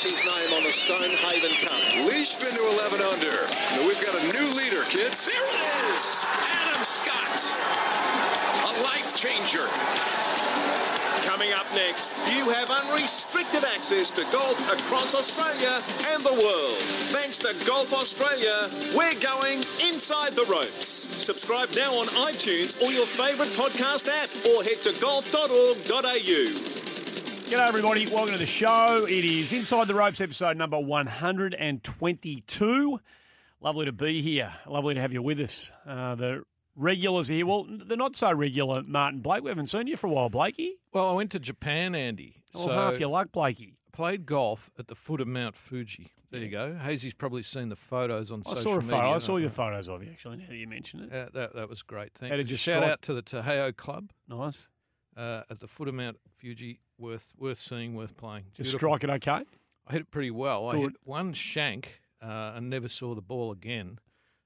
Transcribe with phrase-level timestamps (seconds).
[0.00, 2.06] Gets his name on the Stonehaven Cup.
[2.06, 3.36] Leishman to 11 under.
[3.76, 5.26] Now we've got a new leader, kids.
[5.26, 6.24] Here it is!
[6.24, 7.40] Adam Scott.
[8.64, 9.66] A life changer.
[11.26, 15.82] Coming up next, you have unrestricted access to golf across Australia
[16.12, 16.78] and the world.
[17.12, 20.86] Thanks to Golf Australia, we're going inside the ropes.
[20.88, 26.79] Subscribe now on iTunes or your favourite podcast app or head to golf.org.au.
[27.50, 28.06] G'day, everybody.
[28.06, 29.04] Welcome to the show.
[29.08, 33.00] It is Inside the Ropes, episode number 122.
[33.60, 34.52] Lovely to be here.
[34.66, 35.72] Lovely to have you with us.
[35.86, 36.44] Uh, the
[36.76, 37.46] regulars are here.
[37.46, 39.42] Well, they're not so regular, Martin Blake.
[39.42, 40.76] We haven't seen you for a while, Blakey.
[40.92, 42.36] Well, I went to Japan, Andy.
[42.54, 43.76] Well, so half your luck, Blakey.
[43.92, 46.12] played golf at the foot of Mount Fuji.
[46.30, 46.78] There you go.
[46.80, 48.90] Hazy's probably seen the photos on I social saw a media.
[48.90, 49.10] photo.
[49.10, 51.12] I saw your photos of you, actually, now that you mention it.
[51.12, 52.12] Uh, that, that was great.
[52.14, 52.44] Thank How you.
[52.44, 54.68] did you Shout strike- out to the Taheo Club Nice.
[55.16, 56.78] uh, at the foot of Mount Fuji.
[57.00, 58.44] Worth worth seeing, worth playing.
[58.54, 59.42] Just strike it okay?
[59.88, 60.68] I hit it pretty well.
[60.68, 63.98] I hit one shank uh, and never saw the ball again.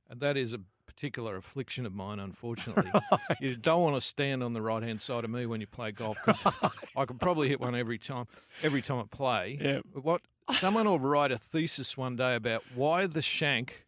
[0.08, 2.90] And that is a particular affliction of mine, unfortunately.
[3.40, 5.90] You don't want to stand on the right hand side of me when you play
[5.90, 6.40] golf because
[6.96, 8.26] I could probably hit one every time.
[8.62, 9.58] Every time I play.
[9.60, 9.80] Yeah.
[9.92, 10.20] But what
[10.58, 13.84] someone will write a thesis one day about why the shank.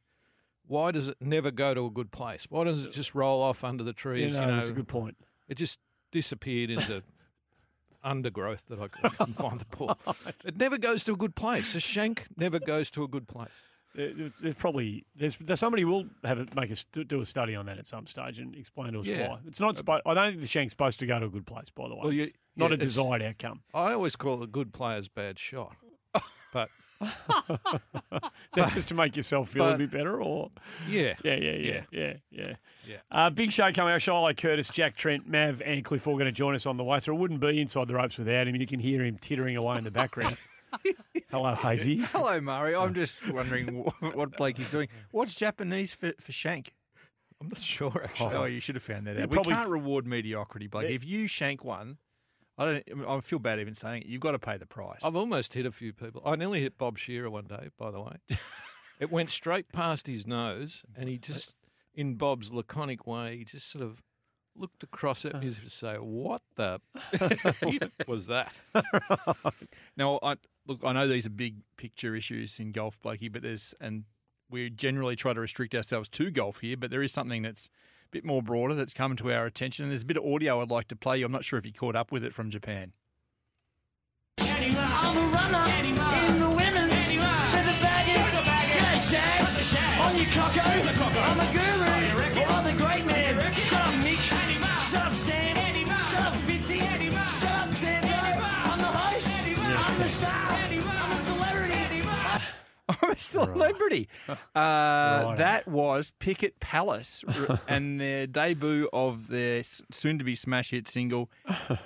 [0.67, 2.47] Why does it never go to a good place?
[2.51, 4.35] Why does it just roll off under the Yeah, trees?
[4.35, 5.17] no, you know, that's a good point.
[5.49, 5.79] it just
[6.11, 7.05] disappeared into
[8.07, 9.99] undergrowth that I couldn't, couldn't find the ball.
[10.45, 11.75] It never goes to a good place.
[11.75, 13.49] A shank never goes to a good place.
[13.99, 17.65] It's, there's probably there's, there's somebody will have it make us do- a study on
[17.67, 19.29] that at some stage and explain to us Yeah.
[19.29, 19.39] why.
[19.47, 19.79] It's not.
[19.79, 21.71] Uh, spo- I don't think the shank's supposed to go to a good place.
[21.71, 23.63] By the way, Well, you- not yeah, a desired outcome.
[23.73, 25.75] I always call a good player's bad shot.
[26.53, 26.71] But
[27.03, 30.51] Is that just to make yourself feel a bit better, or
[30.89, 32.55] yeah, yeah, yeah, yeah, yeah, yeah.
[32.87, 32.97] Yeah.
[33.11, 34.01] Uh, big show coming up.
[34.01, 37.01] Shiloh Curtis, Jack Trent, Mav, and Cliff all going to join us on the way
[37.01, 37.17] through.
[37.17, 38.55] It wouldn't be inside the ropes without him.
[38.57, 40.37] You can hear him tittering away in the background.
[41.31, 41.97] Hello, Hazy.
[41.97, 42.75] Hello, Murray.
[42.75, 44.89] I'm just wondering what, what Blakey's doing.
[45.11, 46.73] What's Japanese for, for shank?
[47.41, 48.35] I'm not sure actually.
[48.35, 49.31] Oh, you should have found that Yeah, out.
[49.31, 50.89] We can't t- reward mediocrity, Blake.
[50.89, 50.95] Yeah.
[50.95, 51.99] If you shank one,
[52.59, 53.09] I don't.
[53.09, 54.09] I, feel bad even saying it.
[54.09, 55.01] You've got to pay the price.
[55.05, 56.23] I've almost hit a few people.
[56.25, 58.17] I nearly hit Bob Shearer one day, by the way.
[59.01, 61.55] it went straight past his nose, and he just,
[61.95, 64.03] in Bob's laconic way, he just sort of
[64.59, 66.81] looked across at me as if to say, "What the
[68.09, 68.53] was that?"
[69.97, 70.37] Now, I
[70.67, 70.79] look.
[70.83, 74.05] I know these are big picture issues in golf, Blakey, but there's and
[74.49, 77.69] we generally try to restrict ourselves to golf here, but there is something that's
[78.11, 79.85] bit more broader that's come to our attention.
[79.85, 81.27] And there's a bit of audio I'd like to play you.
[81.27, 82.93] I'm not sure if you caught up with it from Japan.
[84.39, 85.67] I'm a runner
[103.03, 104.09] I'm a celebrity.
[104.55, 107.25] Uh, That was Picket Palace
[107.69, 111.31] and their debut of their soon-to-be smash hit single,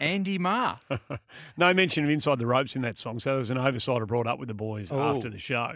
[0.00, 0.78] Andy Maher.
[1.56, 4.04] No mention of inside the ropes in that song, so there was an oversight I
[4.04, 5.00] brought up with the boys Oh.
[5.00, 5.72] after the show.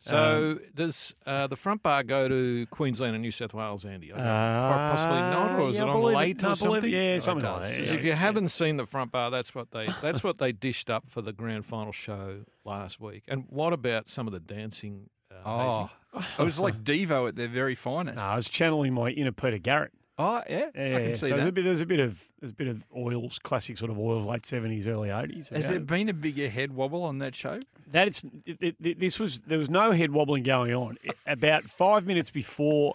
[0.00, 4.12] So does uh, the front bar go to Queensland and New South Wales, Andy?
[4.12, 4.26] I don't.
[4.26, 6.54] Uh, Quite possibly not, or is yeah, it I on believe it- late no, or
[6.56, 6.90] believe- something?
[6.90, 7.70] yeah, Oh, something like does.
[7.70, 7.96] that, 'Cause yeah.
[7.96, 11.04] If you haven't seen the front bar, that's what they that's what they dished up
[11.10, 13.24] for the grand final show last week.
[13.28, 15.10] And what about some of the dancing?
[15.30, 16.26] Uh, Oh, Hazy?
[16.38, 18.16] it was like Devo at their very finest.
[18.16, 19.92] No, I was channeling my inner Peter Garrett.
[20.20, 21.52] Oh, yeah, Yeah, I can see so There's a that.
[21.54, 24.44] bit, there's a bit of there's a bit of oils, classic sort of oils, late
[24.46, 25.48] seventies, early eighties.
[25.50, 27.60] Has there been a bigger head wobble on that show?
[27.92, 30.98] That it, it, this was there was no head wobbling going on.
[31.26, 32.94] About five minutes before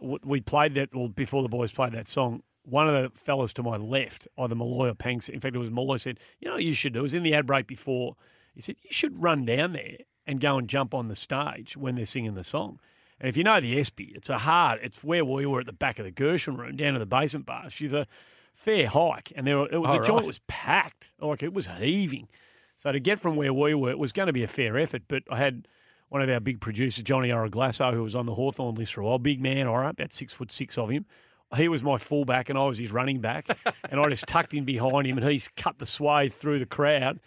[0.00, 3.62] we played that, or before the boys played that song, one of the fellas to
[3.62, 6.64] my left, either Molloy or Panks, in fact it was Molloy, said, "You know what
[6.64, 8.16] you should do?" It was in the ad break before.
[8.54, 11.94] He said, "You should run down there and go and jump on the stage when
[11.94, 12.80] they're singing the song."
[13.20, 14.80] And if you know the Espy, it's a hard.
[14.82, 17.46] It's where we were at the back of the Gershwin room, down to the basement
[17.46, 17.70] bar.
[17.70, 18.06] She's a
[18.52, 22.28] fair hike, and there were, it, the Oh, joint was packed, like it was heaving.
[22.76, 25.02] So to get from where we were, it was going to be a fair effort.
[25.08, 25.68] But I had
[26.08, 29.04] one of our big producers, Johnny Oraglasso, who was on the Hawthorn list for a
[29.06, 31.06] while, big man, all right, about six foot six of him.
[31.56, 33.46] He was my fullback, and I was his running back,
[33.90, 37.20] and I just tucked in behind him, and he's cut the swathe through the crowd.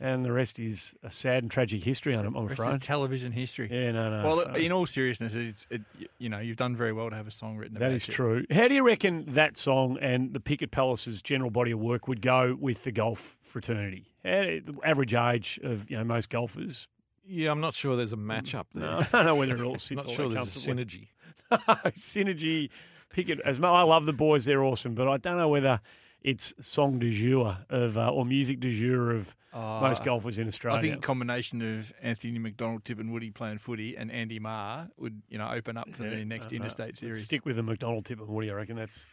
[0.00, 2.14] and the rest is a sad and tragic history.
[2.14, 2.82] I'm, I'm Rest is afraid.
[2.82, 3.68] television history.
[3.70, 4.26] Yeah, no, no.
[4.28, 5.82] well, so- in all seriousness, it's, it,
[6.18, 8.44] you know, you've done very well to have a song written about That is true.
[8.50, 12.22] How do you reckon that song and the Picket Palace's general body of work would
[12.22, 14.06] go with the golf fraternity?
[14.26, 14.42] How,
[14.72, 16.88] the average age of you know most golfers.
[17.28, 18.84] Yeah, I'm not sure there's a match up there.
[18.84, 19.96] No, I don't know whether it all sits.
[19.96, 20.84] not all sure there's a comfortably.
[20.84, 21.08] synergy.
[21.96, 22.70] synergy.
[23.10, 23.40] Picket.
[23.44, 24.94] As much, I love the boys; they're awesome.
[24.94, 25.80] But I don't know whether
[26.22, 30.46] it's song du jour of uh, or music du jour of most Uh, golfers in
[30.48, 30.78] Australia.
[30.78, 35.48] I think a combination of Anthony McDonald-Tipungwuti playing footy and Andy Maher would, you know,
[35.50, 37.24] open up for Yeah, the next uh, uh, interstate let's series.
[37.24, 38.50] Stick with the McDonald-Tipungwuti.
[38.50, 39.06] I reckon that's.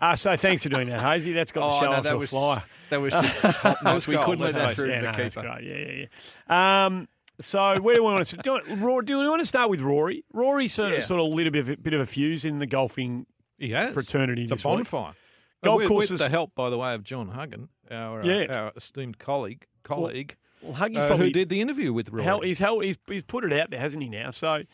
[0.00, 1.32] Uh, so thanks for doing that, Hazy.
[1.32, 2.62] That's got the Oh, show no, off that was- flyer.
[2.90, 4.08] that was just top notch.
[4.08, 5.46] We gold, couldn't let that through yeah, to the no, that's keeper.
[5.46, 5.64] great.
[5.64, 6.06] Yeah, yeah,
[6.50, 6.86] yeah.
[6.86, 7.08] Um,
[7.40, 8.60] so where do we want to do?
[8.68, 10.24] you- Ro- Do we want to start with Rory?
[10.32, 11.00] Rory sort of, Yeah.
[11.04, 13.26] sort of lit a bit of, a bit of a fuse in the golfing
[13.58, 13.92] He has.
[13.92, 14.74] fraternity It's a this week.
[14.74, 15.14] bonfire.
[15.62, 18.72] Golf with, courses- With the help, by the way, of John Huggan, our, uh, our
[18.76, 22.24] esteemed colleague, colleague Well, Huggy's uh, probably who did the interview with Rory.
[22.24, 24.08] hell, he's, hell, he's he's put it out there, hasn't he?
[24.08, 24.66] Now, so if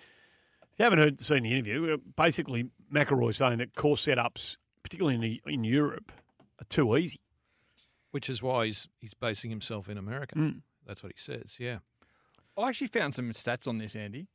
[0.78, 4.56] you haven't heard seen the interview, uh, basically McIlroy saying that course setups,
[4.88, 6.12] particularly in the, in Europe,
[6.60, 7.20] are too easy.
[8.10, 10.34] which is why he's he's basing himself in America.
[10.36, 10.62] Mm.
[10.86, 11.56] That's what he says.
[11.58, 11.78] Yeah.
[12.56, 14.26] I actually found some stats on this, Andy,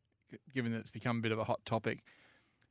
[0.53, 2.03] given that it's become a bit of a hot topic.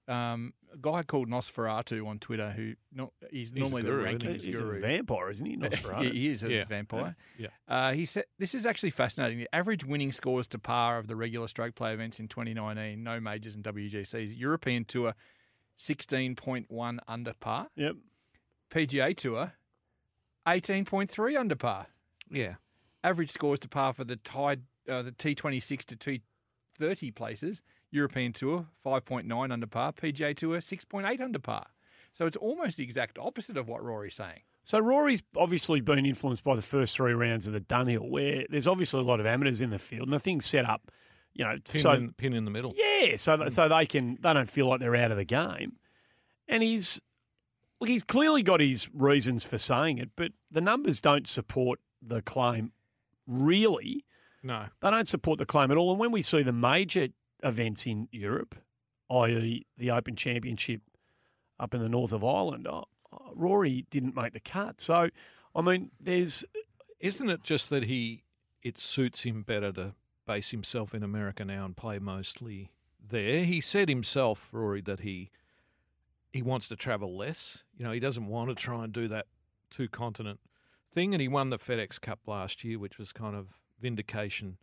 [0.08, 4.22] Um, a guy called Nosferatu on Twitter, who not, he's, a normally the guru, isn't
[4.22, 4.28] he?
[4.28, 4.78] rankings He's guru.
[4.78, 5.56] a vampire, isn't he?
[5.56, 6.02] Nosferatu.
[6.06, 6.64] Yeah, he is a Yeah.
[6.64, 7.14] vampire.
[7.38, 7.48] Yeah.
[7.68, 9.38] Uh, he said this is actually fascinating.
[9.38, 13.20] The average winning scores to par of the regular stroke play events in 2019, no
[13.20, 14.36] majors and WGCs.
[14.36, 15.14] European Tour,
[15.82, 17.68] 16.1 under par.
[17.74, 17.96] Yep.
[18.70, 19.52] PGA Tour,
[20.46, 21.86] 18.3 under par.
[22.30, 22.54] Yeah.
[23.04, 26.20] Average scores to par for the Tide, uh, the T26 to
[26.80, 27.62] T30 places.
[27.90, 29.92] European Tour, 5.9 under par.
[29.92, 31.66] PGA Tour, 6.8 under par.
[32.12, 34.42] So it's almost the exact opposite of what Rory's saying.
[34.64, 38.68] So Rory's obviously been influenced by the first three rounds of the Dunhill, where there's
[38.68, 40.92] obviously a lot of amateurs in the field, and the thing's set up,
[41.34, 42.74] you know, Pin, so in, pin in the middle.
[42.76, 45.76] yeah, so that, so they can they don't feel like they're out of the game,
[46.48, 47.00] and he's
[47.80, 52.20] look, he's clearly got his reasons for saying it, but the numbers don't support the
[52.22, 52.72] claim.
[53.26, 54.04] Really,
[54.42, 54.66] No.
[54.80, 55.92] they don't support the claim at all.
[55.92, 57.08] And when we see the major
[57.42, 58.56] events in Europe,
[59.10, 60.80] i.e., the Open Championship
[61.60, 62.82] up in the north of Ireland, uh,
[63.34, 64.80] Rory didn't make the cut.
[64.80, 65.08] So,
[65.54, 66.44] I mean, there's
[67.00, 68.24] Isn't it just that he
[68.62, 69.94] it suits him better to
[70.26, 72.70] base himself in America now and play mostly
[73.06, 73.44] there?
[73.44, 75.30] He said himself, Rory, that he
[76.32, 77.62] he wants to travel less.
[77.76, 79.26] You know, he doesn't want to try and do that
[79.70, 80.40] two continent
[80.90, 81.12] thing.
[81.14, 83.48] And he won the FedEx Cup last year, which was kind of
[83.80, 84.56] vindication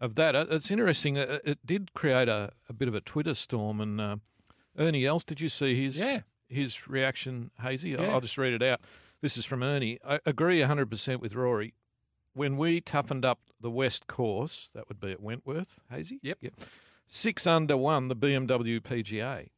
[0.00, 0.34] of that.
[0.34, 1.16] Uh, It's interesting.
[1.16, 3.80] It, it did create a, a bit of a Twitter storm.
[3.80, 4.16] And uh,
[4.76, 6.22] Ernie Els, did you see his Yeah.
[6.48, 7.96] his reaction, Hazy?
[7.96, 8.12] I'll- Yeah.
[8.12, 8.80] I'll just read it out.
[9.20, 9.98] This is from Ernie.
[10.04, 11.74] I agree 100% with Rory.
[12.34, 16.18] When we toughened up the West course, that would be at Wentworth, Hazy?
[16.22, 16.38] Yep.
[16.40, 16.54] Yep.
[17.06, 19.48] Six under one, the BMW PGA.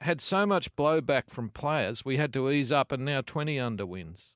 [0.00, 3.84] Had so much blowback from players, we had to ease up, and now 20 under
[3.84, 4.32] wins.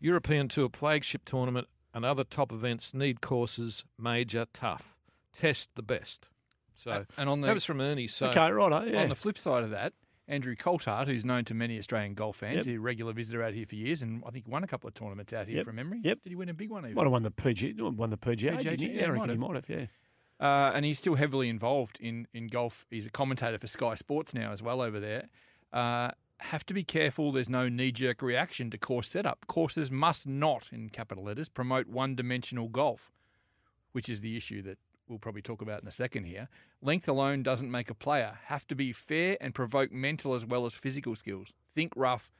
[0.00, 4.96] European Tour flagship tournament and other top events need courses major tough.
[5.32, 6.28] Test the best.
[6.74, 8.08] So and on the that was from Ernie.
[8.08, 8.88] So okay, right?
[8.88, 9.02] Yeah.
[9.02, 9.92] On the flip side of that,
[10.26, 12.64] Andrew Coltart, who's known to many Australian golf fans, Yep.
[12.64, 14.94] he's a regular visitor out here for years, and I think won a couple of
[14.94, 15.66] tournaments out here Yep.
[15.66, 16.00] from memory.
[16.02, 16.22] Yep.
[16.22, 16.94] Did he win a big one even?
[16.94, 18.86] might have won the PGA, won the PGA, PGA, didn't he?
[18.98, 19.68] yeah, I reckon he might have.
[19.68, 19.86] Yeah.
[20.40, 22.86] Uh, and he's still heavily involved in, in golf.
[22.90, 25.28] He's a commentator for Sky Sports now as well over there.
[25.72, 29.46] Uh, have to be careful there's no knee jerk reaction to course setup.
[29.46, 33.12] Courses must not, in capital letters, promote one dimensional golf,
[33.92, 34.78] which is the issue that
[35.08, 36.48] we'll probably talk about in a second here.
[36.80, 38.38] Length alone doesn't make a player.
[38.46, 41.52] Have to be fair and provoke mental as well as physical skills.
[41.74, 42.30] Think rough,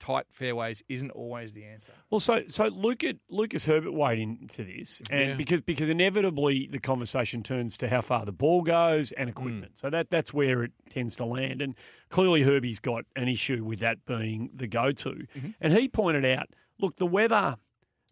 [0.00, 1.92] tight fairways isn't always the answer.
[2.10, 5.34] Well, so so look at Lucas Herbert weighed into this, and Yeah.
[5.36, 9.32] because because inevitably the conversation turns to how far the ball goes and mm.
[9.32, 9.78] equipment.
[9.78, 11.74] So that that's where it tends to land, and
[12.08, 15.10] clearly Herbie's got an issue with that being the go-to.
[15.36, 15.50] Mm-hmm.
[15.60, 16.48] And he pointed out,
[16.80, 17.56] look, the weather,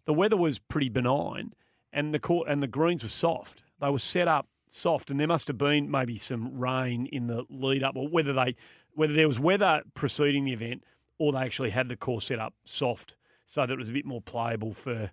[0.05, 1.53] the weather was pretty benign,
[1.91, 3.63] and the court and the greens were soft.
[3.81, 7.45] They were set up soft, and there must have been maybe some rain in the
[7.49, 8.55] lead up, or whether they
[8.93, 10.83] whether there was weather preceding the event,
[11.17, 14.05] or they actually had the course set up soft so that it was a bit
[14.05, 15.11] more playable for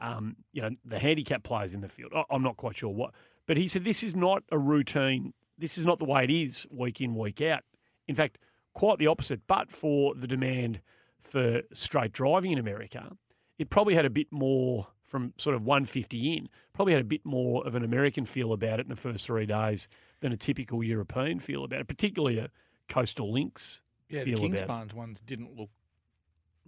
[0.00, 2.12] um, you know the handicap players in the field.
[2.30, 3.14] I'm not quite sure what,
[3.46, 5.32] but he said this is not a routine.
[5.56, 7.64] This is not the way it is week in week out.
[8.06, 8.38] In fact,
[8.74, 9.40] quite the opposite.
[9.46, 10.80] But for the demand
[11.20, 13.16] for straight driving in America,
[13.58, 16.48] it probably had a bit more from sort of 150 in.
[16.74, 19.46] Probably had a bit more of an American feel about it in the first three
[19.46, 19.88] days
[20.20, 22.50] than a typical European feel about it, particularly a
[22.88, 23.80] coastal links.
[24.08, 24.66] Yeah, the feel about it.
[24.68, 25.70] Kingsbarns ones didn't look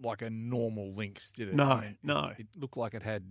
[0.03, 1.55] like a normal links, did it?
[1.55, 2.33] No, I mean, no.
[2.39, 3.25] It, looked like it had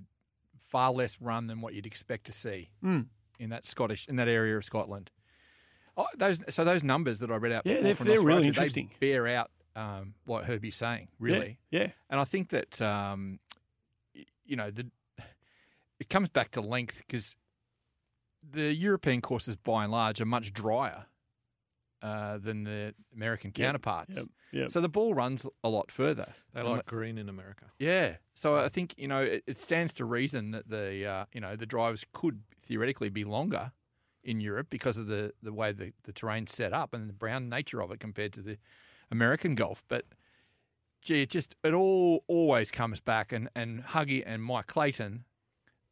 [0.59, 3.07] far less run than what you'd expect to see Mm.
[3.39, 5.09] in that Scottish in that area of Scotland.
[5.97, 8.47] Oh, those so those numbers that I read out Yeah, before they're- from they're really
[8.47, 8.91] interesting.
[8.99, 11.57] They bear out um, what Herbie's saying, really.
[11.71, 11.87] Yeah, yeah.
[12.09, 13.39] And I think that um,
[14.45, 14.87] you know the
[15.99, 17.35] it comes back to length because
[18.41, 21.05] the European courses, by and large, are much drier
[22.01, 24.17] uh, than the American counterparts.
[24.17, 24.71] yep, yep.
[24.71, 26.33] So the ball runs a lot further.
[26.53, 27.65] They like green in America.
[27.77, 28.17] yeah.
[28.33, 31.55] So I think you know it, it stands to reason that the uh, you know
[31.55, 33.73] the drives could theoretically be longer
[34.23, 37.49] in Europe because of the the way the the terrain's set up and the brown
[37.49, 38.57] nature of it compared to the
[39.11, 39.83] American golf.
[39.89, 40.05] But
[41.01, 45.25] gee, it just it all always comes back and and Huggy and Mike Clayton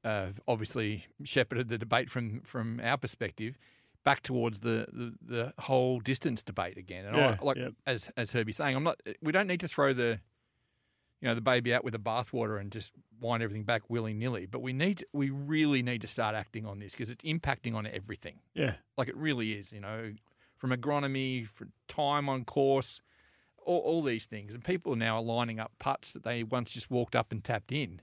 [0.04, 3.58] uh, obviously shepherded the debate from from our perspective.
[4.04, 7.74] Back towards the, the, the whole distance debate again, and Yeah, I, like yep.
[7.86, 9.01] as as Herbie's saying, I'm not.
[9.22, 10.22] We don't need to throw the
[11.22, 14.46] you know, the baby out with the bathwater and just wind everything back willy nilly.
[14.46, 17.75] But we need, to, we really need to start acting on this because it's impacting
[17.75, 18.39] on everything.
[18.54, 18.75] Yeah.
[18.98, 20.13] Like it really is, you know,
[20.56, 23.01] from agronomy, from time on course,
[23.66, 24.54] all, all these things.
[24.54, 27.72] And people now are lining up putts that they once just walked up and tapped
[27.72, 28.01] in.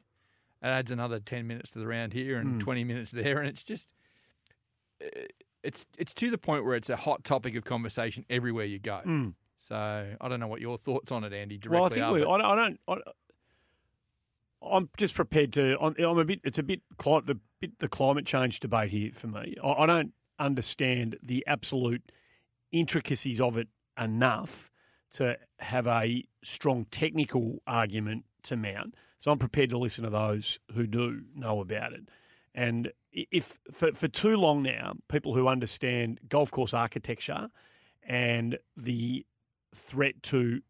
[0.64, 2.64] It adds another 10 minutes to the round here and Mm.
[2.64, 3.38] 20 minutes there.
[3.38, 3.88] And it's just,
[5.04, 5.08] uh,
[5.62, 9.00] it's, it's to the point where it's a hot topic of conversation everywhere you go.
[9.04, 9.34] Mm.
[9.58, 9.76] So
[10.20, 12.20] I don't know what your thoughts on it, Andy, directly Well, I think are, we.
[12.22, 12.78] I don't.
[12.88, 13.10] I don't
[14.62, 15.76] I, I'm just prepared to.
[15.80, 16.40] I'm, I'm a bit.
[16.44, 19.54] It's a bit the bit the climate change debate here for me.
[19.62, 22.02] I, I don't understand the absolute
[22.72, 23.68] intricacies of it
[23.98, 24.70] enough
[25.12, 28.94] to have a strong technical argument to mount.
[29.24, 32.10] So I'm prepared to listen to those who do know about it.
[32.54, 37.48] And if for, for too long now, people who understand golf course architecture
[38.06, 39.24] and the
[39.74, 40.60] threat to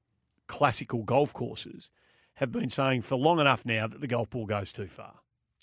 [0.46, 1.90] classical golf courses
[2.34, 5.14] have been saying for long enough now that the golf ball goes too far.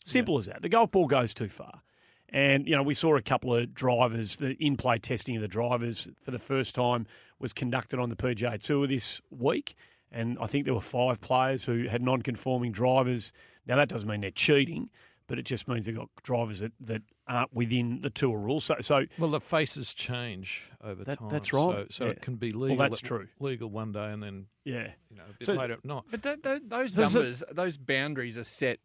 [0.03, 0.61] Simple as that.
[0.61, 1.83] The golf ball goes too far.
[2.27, 5.47] And, you know, we saw a couple of drivers, the in play testing of the
[5.47, 7.07] drivers for the first time
[7.39, 9.75] was conducted on the PGA Tour this week.
[10.11, 13.31] And I think there were five players who had non conforming drivers.
[13.65, 14.89] Now, that doesn't mean they're cheating,
[15.27, 18.65] but it just means they've got drivers that, that aren't within the tour rules.
[18.65, 21.29] So, so Well, the faces change over That- time.
[21.29, 21.71] that's right.
[21.71, 22.11] So, so Yeah.
[22.11, 22.77] it can be Well, legal.
[22.77, 23.27] that's true.
[23.39, 24.91] Legal one day, and then Yeah.
[25.09, 26.05] you know, a bit So- later not.
[26.11, 28.79] But th- th- those There's a- numbers, those boundaries are set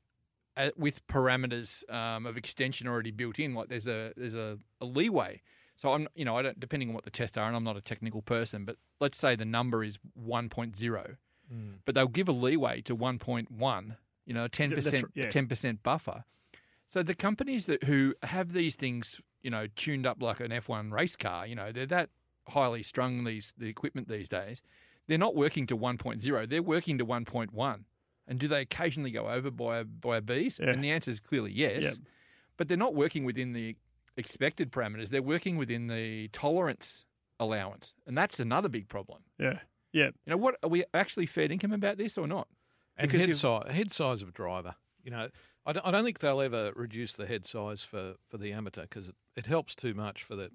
[0.59, 3.52] uh, with parameters um, of extension already built in.
[3.54, 5.42] Like there's a there's a, a leeway.
[5.76, 7.76] So I'm you know I don't depending on what the tests are, and I'm not
[7.76, 11.16] a technical person, but let's say the number is 1.0, mm.
[11.85, 13.97] but they'll give a leeway to 1.1.
[14.25, 15.28] You know, a 10 that's percent r- yeah.
[15.28, 16.25] 10 percent buffer.
[16.87, 20.92] So the companies that who have these things, you know, tuned up like an F1
[20.92, 22.11] race car, you know, they're that
[22.49, 24.62] highly strung these the equipment these days.
[25.09, 26.49] They're not working to 1.0.
[26.49, 27.80] They're working to 1.1.
[28.28, 30.59] And do they occasionally go over by a, by a bees?
[30.61, 30.71] Yeah.
[30.71, 31.85] And the answer is clearly yes.
[31.85, 31.90] Yeah.
[32.56, 33.76] But they're not working within the
[34.16, 35.08] expected parameters.
[35.08, 37.04] They're working within the tolerance
[37.38, 39.23] allowance, and that's another big problem.
[39.38, 39.58] Yeah,
[39.92, 40.06] yeah.
[40.25, 40.56] You know what?
[40.62, 42.49] Are we actually fair income about this or not?
[42.96, 44.75] And Because head size, head size of driver.
[45.02, 45.28] You know,
[45.64, 48.82] I don't, I don't think they'll ever reduce the head size for, for the amateur
[48.82, 50.50] because it, it helps too much for the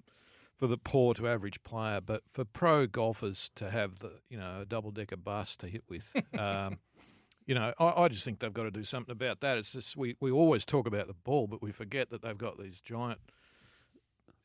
[0.56, 2.00] for the poor to average player.
[2.00, 5.84] But for pro golfers to have the you know a double decker bus to hit
[5.88, 6.78] with, um,
[7.46, 9.58] you know, I, I just think they've got to do something about that.
[9.58, 12.58] It's just we, we always talk about the ball, but we forget that they've got
[12.58, 13.20] these giant.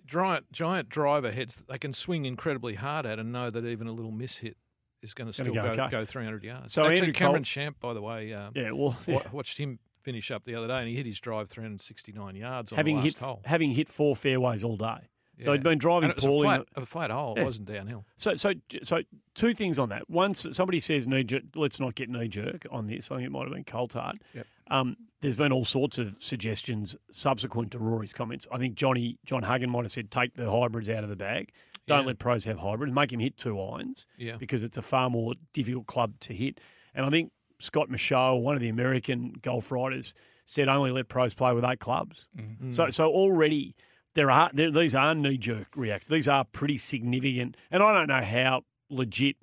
[0.08, 3.88] Giant, giant driver heads that they can swing incredibly hard at and know that even
[3.88, 4.58] a little miss hit
[5.02, 5.90] is going to still go go, okay.
[5.92, 6.74] go 300 yards.
[6.74, 9.22] So Actually, Andrew Cameron Cole- Champ, by the way, um, Yeah, well, yeah.
[9.32, 12.78] watched him finish up the other day, and he hit his drive 369 yards on
[12.78, 13.42] having the last hit hole.
[13.46, 15.10] having hit four fairways all day.
[15.40, 15.58] So Yeah.
[15.58, 16.46] he'd been driving And it was a poorly.
[16.48, 17.34] flat, a flat hole.
[17.36, 17.44] Yeah.
[17.44, 18.06] It wasn't downhill.
[18.16, 19.02] So, so, so,
[19.36, 20.10] two things on that.
[20.10, 21.44] One, s- somebody says knee jerk.
[21.54, 23.12] Let's not get knee jerk on this.
[23.12, 24.16] I think it might have been Coltart.
[24.34, 24.48] Yep.
[24.70, 28.48] Um, there's been all sorts of suggestions subsequent to Rory's comments.
[28.52, 31.52] I think Johnny John Huggan might have said take the hybrids out of the bag.
[31.88, 32.08] Don't Yeah.
[32.08, 32.94] let pros have hybrids.
[32.94, 34.06] Make him hit two irons.
[34.18, 34.36] Yeah.
[34.38, 36.60] Because it's a far more difficult club to hit.
[36.94, 40.14] And I think Scott Michaux, one of the American golf writers,
[40.46, 42.28] said only let pros play with eight clubs.
[42.38, 42.74] Mm.
[42.74, 43.76] So, so already
[44.14, 46.10] there are there, these are knee jerk react.
[46.10, 49.38] These are pretty significant, and I don't know how legit.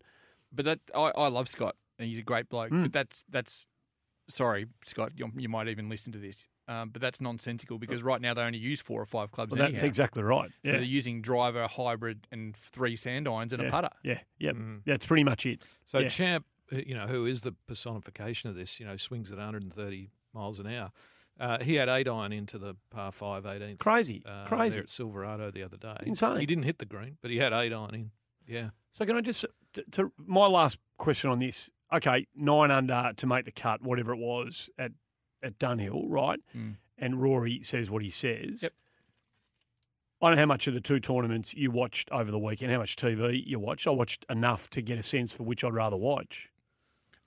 [0.52, 2.70] But that I, I love Scott, and he's a great bloke.
[2.70, 2.82] Mm.
[2.84, 3.66] But that's that's
[4.28, 5.12] sorry, Scott.
[5.16, 8.42] You, you might even listen to this, um, but that's nonsensical because right now they
[8.42, 9.84] only use four or five clubs Well, that- anyhow.
[9.86, 10.50] exactly right.
[10.64, 10.78] So Yeah.
[10.78, 13.68] they're using driver, hybrid, and three sand irons and yeah.
[13.68, 13.90] a putter.
[14.02, 14.82] Yeah, yeah, Mm.
[14.86, 15.62] that's pretty much it.
[15.84, 16.08] So Yeah.
[16.08, 20.10] Champ, uh, you know, who is the personification of this, you know, swings at 130
[20.32, 20.90] miles an hour.
[21.38, 23.78] Uh, he had eight iron into the par five 18th.
[23.78, 24.76] Crazy, uh, crazy.
[24.76, 25.96] There at Silverado the other day.
[26.06, 26.38] Insane.
[26.38, 28.10] He didn't hit the green, but he had eight iron in.
[28.46, 28.70] Yeah.
[28.92, 31.70] So can I just to, to my last question on this?
[31.94, 34.92] Okay, nine under to make the cut, whatever it was at
[35.42, 36.40] at Dunhill, right?
[36.56, 36.76] Mm.
[36.98, 38.62] and Rory says what he says.
[38.62, 38.72] Yep.
[40.22, 42.78] I don't know how much of the two tournaments you watched over the weekend, how
[42.78, 43.86] much TV you watched.
[43.86, 46.50] I watched enough to get a sense for which I'd rather watch.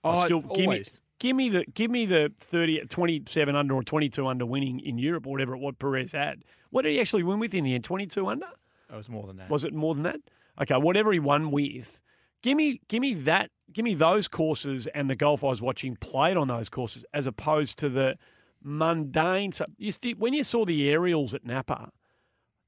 [0.03, 0.83] I Oh, still give me,
[1.19, 4.97] give me the give me the 30, 27 under or twenty two under winning in
[4.97, 6.43] Europe or whatever it what Perez had.
[6.71, 7.83] What did he actually win with in the end?
[7.83, 8.47] Twenty two under?
[8.91, 9.49] It was more than that.
[9.49, 10.19] Was it more than that?
[10.61, 11.99] Okay, whatever he won with.
[12.41, 15.95] Give me give me that give me those courses and the golf I was watching
[15.95, 18.17] played on those courses as opposed to the
[18.63, 19.69] mundane stuff.
[19.77, 21.91] You sti- when you saw the aerials at Napa,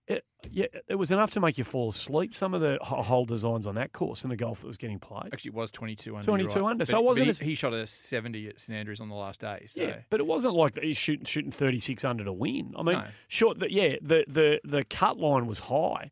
[0.07, 2.33] it, yeah, it was enough to make you fall asleep.
[2.33, 4.97] Some of the ho- hole designs on that course and the golf that was getting
[4.97, 5.29] played.
[5.31, 6.25] Actually, it was 22 under.
[6.25, 6.69] 22 right.
[6.71, 9.09] under, But- so it wasn't he, as- he shot a 70 at St Andrews on
[9.09, 9.65] the last day.
[9.67, 9.81] So.
[9.81, 12.73] Yeah, but it wasn't like he's shooting shooting thirty six under to win.
[12.77, 13.05] I mean, No.
[13.27, 16.09] sure, the, yeah, the, the the cut line was high,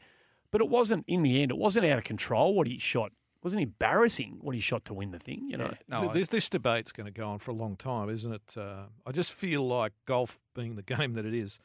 [0.52, 1.50] but it wasn't in the end.
[1.52, 3.12] It wasn't out of control what he shot.
[3.48, 5.48] It wasn't embarrassing what he shot to win the thing.
[5.50, 7.76] You know, No, Th- I- this, this debate's going to go on for a long
[7.78, 8.56] time, isn't it?
[8.58, 11.60] Uh, I just feel like golf, being the game that it is,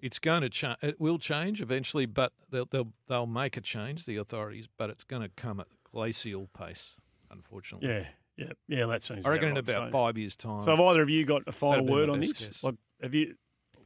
[0.00, 0.76] it's going to change.
[0.82, 4.66] It will change eventually, but they'll, they'll they'll make a change, the authorities.
[4.76, 6.96] But it's going to come at glacial pace,
[7.30, 7.88] unfortunately.
[7.88, 8.04] yeah,
[8.36, 8.86] yeah, yeah.
[8.86, 9.24] That seems.
[9.24, 10.60] I reckon in about So- five years' time.
[10.60, 12.38] So, have either of you got a final word on this?
[12.46, 12.62] guess.
[12.62, 13.34] Like, have you?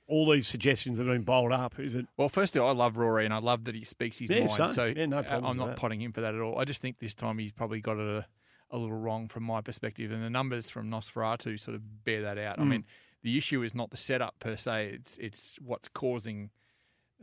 [0.09, 1.79] All these suggestions have been bowled up.
[1.79, 2.07] Is it?
[2.17, 4.51] Well, firstly, I love Rory and I love that he speaks his Yeah, mind.
[4.51, 4.71] same.
[4.71, 6.59] So Yeah, no uh, I'm not potting him for that at all.
[6.59, 8.27] I just think this time he's probably got it a,
[8.71, 10.11] a little wrong from my perspective.
[10.11, 12.59] And the numbers from Nosferatu sort of bear that out.
[12.59, 12.69] I Mm.
[12.69, 12.85] mean,
[13.23, 16.51] the issue is not the setup per se, it's, it's what's causing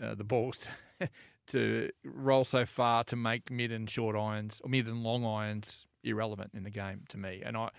[0.02, 0.68] uh, the balls
[1.00, 1.10] to,
[1.48, 5.86] to roll so far to make mid and short irons, or mid and long irons,
[6.04, 7.42] irrelevant in the game to me.
[7.44, 7.70] And I,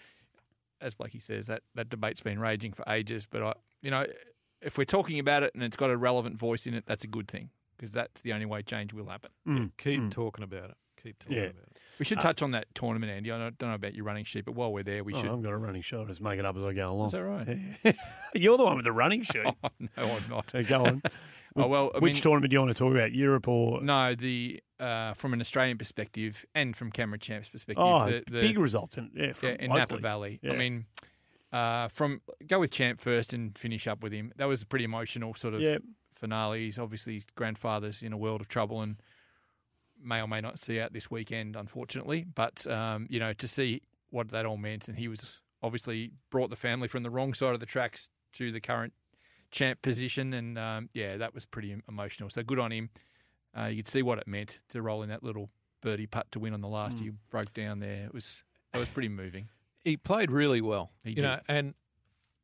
[0.81, 3.25] as Blakey says, that, that debate's been raging for ages.
[3.27, 4.07] But I, you know,
[4.63, 7.09] if we're talking about it and it's got a relevant voice in it, that's a
[7.09, 9.31] good thing because that's the only way change will happen.
[9.47, 10.11] Mm, Keep mm.
[10.11, 10.77] talking about it.
[11.03, 11.43] Keep talking Yeah.
[11.45, 11.79] about it.
[11.99, 13.31] We should Uh, touch on that tournament, Andy.
[13.31, 15.31] I don't, don't know about your running sheet, but while we're there, we Oh, should.
[15.31, 15.99] I've got a running shoe.
[16.01, 17.07] I'll just make it up as I go along.
[17.07, 17.97] Is that right?
[18.35, 19.45] You're the one with the running shoe.
[19.65, 20.51] Oh, no, I'm not.
[20.51, 21.03] So go on.
[21.59, 23.13] Oh, well, I Which mean- tournament do you want to talk about?
[23.15, 23.81] Europe or?
[23.81, 28.41] No, the uh, from an Australian perspective and from Cameron Champ's perspective, Oh, the, the,
[28.41, 29.97] big results in yeah, from yeah, in Napa.
[29.97, 30.39] Valley.
[30.43, 30.53] Yeah.
[30.53, 30.85] I mean,
[31.57, 34.33] uh, from go with Champ first and finish up with him.
[34.37, 35.79] That was a pretty emotional sort of Yeah.
[36.13, 36.65] finale.
[36.65, 38.97] He's obviously his grandfather's in a world of trouble and
[40.03, 42.25] may or may not see out this weekend, unfortunately.
[42.35, 46.51] But um, you know, to see what that all meant, and he was obviously brought
[46.51, 48.93] the family from the wrong side of the tracks to the current
[49.51, 52.29] champ position, and um, yeah, that was pretty emotional.
[52.31, 52.91] So good on him.
[53.59, 55.49] Uh, you could see what it meant to roll in that little
[55.81, 56.99] birdie putt to win on the last.
[56.99, 57.01] Mm.
[57.03, 58.05] He broke down there.
[58.05, 59.49] It was that was pretty moving.
[59.87, 60.91] He played really well.
[61.05, 61.23] He you did.
[61.23, 61.75] know, and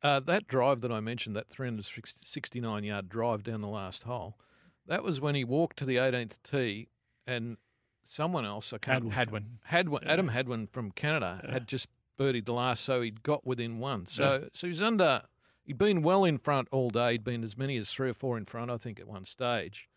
[0.00, 4.38] uh, that drive that I mentioned, that 369 yard drive down the last hole,
[4.86, 6.86] that was when he walked to the 18th tee,
[7.26, 7.56] and
[8.04, 9.58] someone else, I can't Hadwin.
[9.64, 14.06] Hadwin, Adam Hadwin from Canada had just birdied the last, so he'd got within one.
[14.06, 15.22] So, so he's under.
[15.64, 17.12] He'd been well in front all day.
[17.12, 19.88] He'd been as many as three or four in front, I think, at one stage.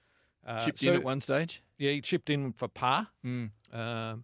[0.45, 1.61] Uh, Chipped so- in at one stage.
[1.77, 3.07] Yeah, he chipped in for par.
[3.23, 3.51] Mm.
[3.71, 4.23] Um,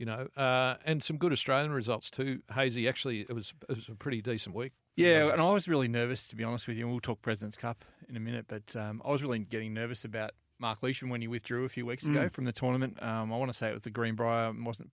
[0.00, 2.40] you know, uh, and some good Australian results too.
[2.52, 4.72] Hazy, actually, it was it was a pretty decent week.
[4.96, 6.84] Yeah, and I was really nervous to be honest with you.
[6.84, 10.04] and We'll talk President's Cup in a minute, but um, I was really getting nervous
[10.04, 12.32] about Mark Leishman when he withdrew a few weeks ago Mm.
[12.32, 13.00] from the tournament.
[13.02, 14.48] Um, I want to say it was the Greenbrier.
[14.48, 14.90] I wasn't.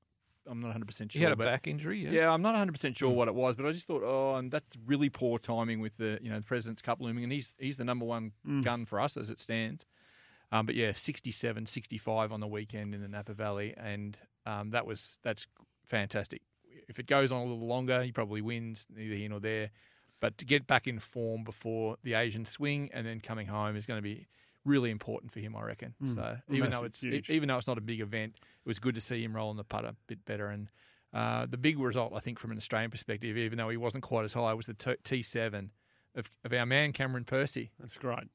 [0.50, 1.20] I'm not 100 percent sure.
[1.20, 2.00] he had a back injury.
[2.06, 3.00] Yeah, Yeah, I'm not 100 percent Mm.
[3.00, 5.98] sure what it was, but I just thought, oh, and that's really poor timing with
[5.98, 8.64] the you know the President's Cup looming, and he's he's the number one Mm.
[8.64, 9.86] gun for us as it stands.
[10.52, 14.86] Um, but yeah, 67, 65 on the weekend in the Napa Valley, and um, that
[14.86, 15.48] was that's
[15.86, 16.42] fantastic.
[16.88, 19.72] If it goes on a little longer, he probably wins, neither here nor there.
[20.20, 23.86] But to get back in form before the Asian swing and then coming home is
[23.86, 24.28] going to be
[24.66, 25.96] really important for him, I reckon.
[26.04, 26.16] Mm.
[26.16, 27.30] So even though it's huge.
[27.30, 29.58] even though it's not a big event, it was good to see him roll rolling
[29.58, 30.48] the putter a bit better.
[30.48, 30.70] And
[31.14, 34.26] uh, the big result, I think, from an Australian perspective, even though he wasn't quite
[34.26, 35.72] as high, was the T seven
[36.16, 37.72] of, of our man Cameron Percy.
[37.80, 38.30] That's great.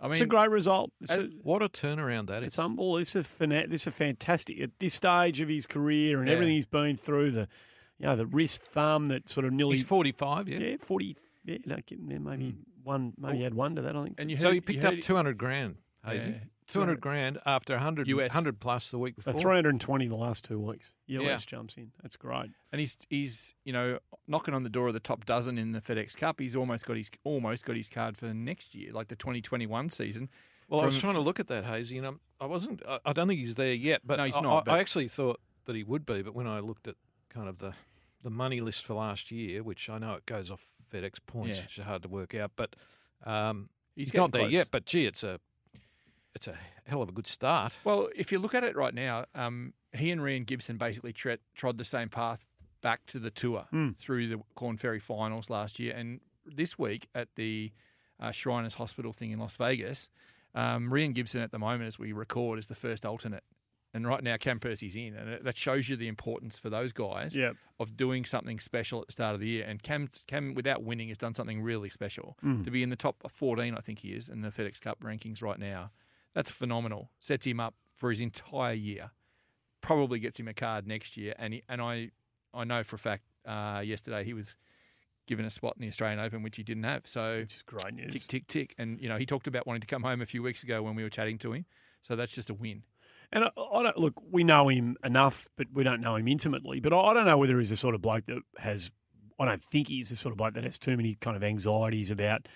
[0.00, 0.92] I mean, it's a great result.
[1.10, 2.48] A, what a turnaround that is.
[2.48, 2.96] it's humble.
[2.98, 6.34] It's a fana- this is a fantastic at this stage of his career and Yeah.
[6.34, 7.32] everything he's been through.
[7.32, 7.48] The
[7.98, 10.58] you know the wrist thumb that sort of nearly He's 45, yeah.
[10.58, 12.60] yeah forty yeah, no, kidding, yeah maybe hmm.
[12.84, 14.16] one maybe had one to that I think.
[14.18, 16.30] and you so heard, he picked you up 200 grand, Hazy.
[16.30, 16.36] Yeah.
[16.68, 18.30] 200 grand after 100, US.
[18.30, 19.40] 100 plus the week So before.
[19.42, 20.92] three hundred and twenty the last two weeks.
[21.06, 21.36] US Yeah.
[21.36, 21.92] jumps in.
[22.02, 22.50] That's great.
[22.72, 25.80] and he's he's you know knocking on the door of the top dozen in the
[25.80, 26.38] FedEx Cup.
[26.40, 30.28] He's almost got his almost got his card for next year, like the 2021 season.
[30.68, 32.82] Well, I was trying to look at that, Hazy, and I'm, I wasn't.
[32.86, 34.02] I, I don't think he's there yet.
[34.04, 36.20] But No, he's I, not, I, but- I actually thought that he would be.
[36.20, 36.96] But when I looked at
[37.30, 37.72] kind of the
[38.22, 41.64] the money list for last year, which I know it goes off FedEx points, Yeah.
[41.64, 42.76] which are hard to work out, but
[43.24, 44.52] um, He's he's, not there close.
[44.52, 44.68] yet.
[44.70, 45.40] But gee, it's a
[46.38, 47.76] it's a hell of a good start.
[47.84, 51.38] Well, if you look at it right now, um, he and Rhein Gibson basically tre-
[51.54, 52.44] trod the same path
[52.80, 53.96] back to the tour Mm.
[53.98, 57.72] through the Corn Ferry finals last year, and this week at the
[58.20, 60.10] uh, Shriners Hospital thing in Las Vegas.
[60.54, 63.44] Um, Rhein Gibson at the moment, as we record, is the first alternate.
[63.94, 67.34] And right now, Cam Percy's in, and that shows you the importance for those guys
[67.36, 67.56] Yep.
[67.80, 69.64] of doing something special at the start of the year.
[69.66, 72.36] And Cam, Cam without winning, has done something really special.
[72.44, 72.64] Mm.
[72.64, 75.42] To be in the top 14, I think he is, in the FedEx Cup rankings
[75.42, 75.90] right now.
[76.34, 77.10] That's phenomenal.
[77.18, 79.10] Sets him up for his entire year.
[79.80, 81.34] Probably gets him a card next year.
[81.38, 82.10] And he, and I,
[82.54, 84.56] I know for a fact uh, yesterday he was
[85.26, 87.02] given a spot in the Australian Open, which he didn't have.
[87.06, 88.12] So Which is great news.
[88.12, 88.74] tick, tick, tick.
[88.78, 90.94] And, you know, he talked about wanting to come home a few weeks ago when
[90.94, 91.66] we were chatting to him.
[92.02, 92.82] So that's just a win.
[93.32, 94.14] And I, I don't look.
[94.30, 96.80] We know him enough, but we don't know him intimately.
[96.80, 98.90] But I, I don't know whether he's the sort of bloke that has.
[99.38, 102.10] I don't think he's the sort of bloke that has too many kind of anxieties
[102.10, 102.48] about,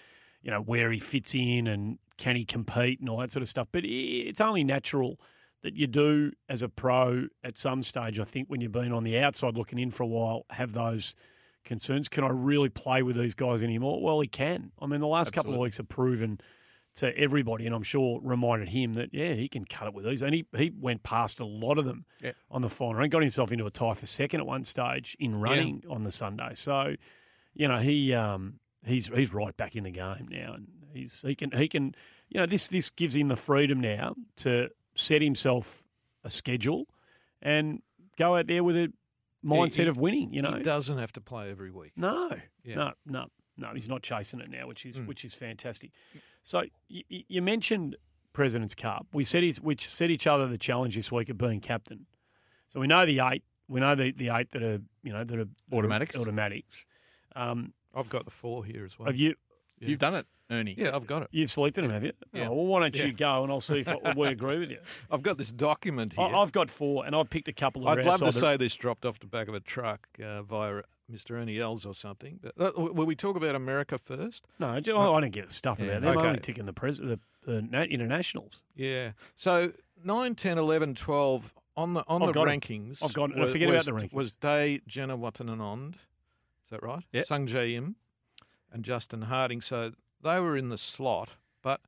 [0.43, 3.49] you know, where he fits in and can he compete and all that sort of
[3.49, 3.67] stuff.
[3.73, 5.19] But it's only natural
[5.63, 8.21] that you do as a pro at some stage.
[8.21, 11.15] I think when you've been on the outside looking in for a while, have those
[11.65, 12.09] concerns.
[12.09, 14.01] Can I really play with these guys anymore?
[14.03, 14.71] Well, he can.
[14.81, 16.41] I mean, the last couple of weeks have proven
[16.97, 20.23] to everybody, and I'm sure reminded him that yeah, he can cut it with these.
[20.23, 22.33] And he, he went past a lot of them Yeah.
[22.51, 25.41] on the final and got himself into a tie for second at one stage in
[25.41, 26.51] running on the Sunday.
[26.55, 26.95] So,
[27.55, 31.35] you know, he um, he's he's right back in the game now, and he's he
[31.35, 31.95] can he can
[32.29, 35.83] you know this this gives him the freedom now to set himself
[36.25, 36.87] a schedule
[37.41, 37.83] and
[38.17, 38.93] go out there with a
[39.45, 40.33] mindset he- of winning.
[40.33, 41.93] You know, he doesn't have to play every week.
[41.97, 42.31] no,
[42.65, 42.75] Yeah.
[42.77, 43.27] no, no,
[43.57, 43.71] no.
[43.75, 45.07] He's not chasing it now, which is Mm.
[45.07, 45.91] which is fantastic.
[46.45, 47.97] So you, you mentioned
[48.33, 49.07] President's Cup.
[49.13, 52.07] We said he's which set each other the challenge this week of being captain.
[52.69, 53.43] So we know the eight.
[53.69, 56.17] We know the, the eight that are you know that are that are Automatics.
[56.17, 56.87] Automatics.
[57.35, 59.07] Um, I've got the four here as well.
[59.07, 59.35] have you
[59.81, 59.89] Yeah.
[59.89, 60.75] You've done it, Ernie.
[60.79, 61.29] Yeah, I've got it.
[61.33, 61.91] you've selected them?
[61.91, 62.13] Have you?
[62.33, 62.49] Yeah.
[62.49, 63.07] Oh, well, why don't Yeah.
[63.07, 64.79] you go and I'll see if I, we agree with you.
[65.11, 66.25] I've got this document here.
[66.25, 67.83] I, I've got four, and I've picked a couple.
[67.85, 70.43] That I'd love to the- say this dropped off the back of a truck uh,
[70.43, 71.33] via Mr.
[71.33, 72.39] Ernie Els or something.
[72.43, 74.47] But uh, will we talk about America first?
[74.59, 76.11] No, ju- I don't get a stuff Yeah, about them.
[76.11, 76.27] I'm okay.
[76.29, 77.59] only ticking the, pres- the, the
[77.91, 78.63] internationals.
[78.77, 79.13] Yeah.
[79.37, 79.73] So
[80.05, 82.61] 9, 10, 11, 12 on the on I've the got 'em.
[82.61, 83.03] rankings.
[83.05, 83.39] I've got 'em.
[83.41, 84.13] was- Forget about was- the rankings.
[84.13, 85.95] Was Day Janewattananond.
[85.95, 87.03] Is that right?
[87.13, 87.27] Yep.
[87.27, 87.97] Sung Jae Im
[88.73, 89.61] and Justin Harding.
[89.61, 91.31] So they were in the slot,
[91.63, 91.81] but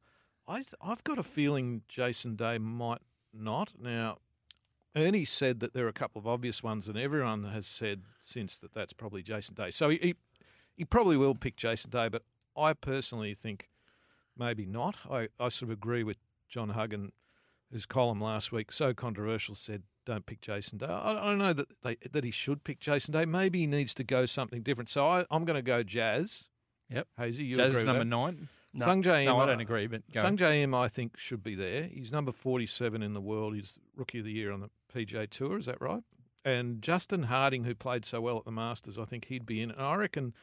[0.47, 3.73] I, I've got a feeling Jason Day might not.
[3.79, 4.19] Now,
[4.97, 8.59] Ernie said that there are a couple of obvious ones, and everyone has said since
[8.59, 9.71] that that's probably Jason Day.
[9.71, 10.15] So he he,
[10.77, 12.23] he probably will pick Jason Day, but
[12.57, 13.69] I personally think
[14.37, 14.97] maybe not.
[15.11, 16.19] I, I sort of agree with
[16.49, 17.13] John Huggan,
[17.73, 20.87] whose column last week so controversial said don't pick Jason Day.
[20.87, 23.25] I, don't know that they, that he should pick Jason Day.
[23.25, 24.91] Maybe he needs to go something different.
[24.91, 26.45] So I, I'm going to go Jazz.
[26.91, 27.07] Yep.
[27.17, 28.05] Hazy, you Jazz agree is number that?
[28.05, 28.49] nine.
[28.75, 28.85] No.
[28.85, 30.21] Sung Jae No, I don't agree, but go.
[30.21, 31.85] Sung Jae I think, should be there.
[31.85, 33.55] He's number 47 in the world.
[33.55, 35.59] He's Rookie of the Year on the PGA Tour.
[35.59, 36.03] Is that right?
[36.45, 39.71] And Justin Harding, who played so well at the Masters, I think he'd be in.
[39.71, 40.35] And I reckon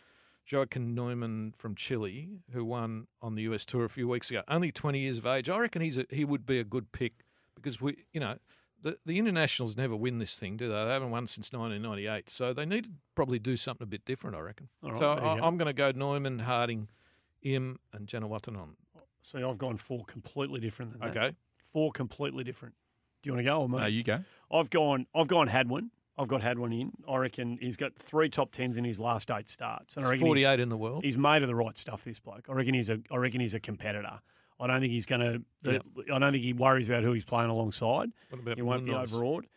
[0.52, 4.72] Joaquin Niemann from Chile, who won on the US Tour a few weeks ago, only
[4.72, 5.50] 20 years of age.
[5.50, 7.14] I reckon he's a, he would be a good pick
[7.56, 8.38] because we, you know,
[8.82, 10.74] the, the internationals never win this thing, do they?
[10.86, 12.30] They haven't won since 1998.
[12.30, 14.70] So they need to probably do something a bit different, I reckon.
[14.84, 15.44] All right, so there you I, go.
[15.44, 16.88] I'm going to go Niemann, Harding,
[17.44, 18.70] Im, and Jenna Watanon.
[19.22, 21.18] See, I've gone four completely different than that.
[21.18, 21.36] Okay.
[21.74, 22.76] Four completely different.
[23.22, 23.78] Do you want to go or me?
[23.78, 24.20] No, you go.
[24.52, 25.06] I've gone.
[25.14, 25.92] I've gone Hadwin.
[26.18, 26.92] I've got Hadwin in.
[27.08, 30.26] I reckon he's got three top tens in his last eight starts, and I reckon
[30.28, 31.04] he's- 48 in the world.
[31.04, 32.04] He's made of the right stuff.
[32.04, 32.48] This bloke.
[32.50, 33.00] I reckon he's a.
[33.12, 34.20] I reckon he's a competitor.
[34.62, 35.42] I don't think he's going to.
[36.14, 38.12] I don't think he worries about who he's playing alongside.
[38.30, 39.48] What about He won't be overawed.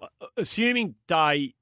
[0.00, 1.54] Uh, Assuming Day,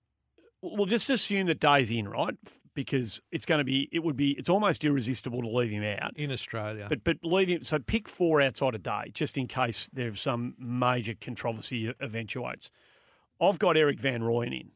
[0.63, 2.35] we'll just assume that Day's in, right?
[2.75, 3.89] Because it's going to be.
[3.93, 4.31] It would be.
[4.33, 6.17] It's almost irresistible to leave him out.
[6.17, 6.87] in Australia.
[6.89, 7.65] But but leave him.
[7.65, 12.71] So pick four outside a day, just in case there's some major controversy eventuates.
[13.41, 14.71] I've got Erik Van Rooyen in.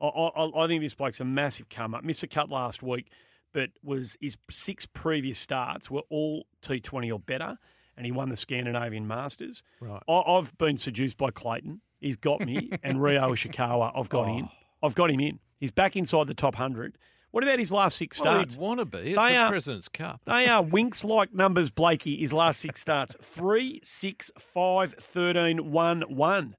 [0.00, 2.04] I, I, I think this bloke's a massive come up.
[2.04, 3.08] Missed a cut last week,
[3.52, 7.56] but was his six previous starts were all T20 or better,
[7.96, 9.62] and he won the Scandinavian Masters.
[9.80, 10.02] Right.
[10.08, 11.80] I, I've been seduced by Clayton.
[12.00, 13.92] He's got me, and Ryo Ishikawa.
[13.94, 14.44] I've got in.
[14.44, 14.86] Oh.
[14.86, 15.38] I've got him in.
[15.60, 16.98] He's back inside the top hundred.
[17.30, 18.54] What about his last six well, starts?
[18.56, 18.98] he'd want to be.
[18.98, 20.20] It's They are- President's Cup.
[20.26, 23.16] They are winks like numbers, Blakey, his last six starts.
[23.22, 26.56] Three, six, five, 13, 1, 1.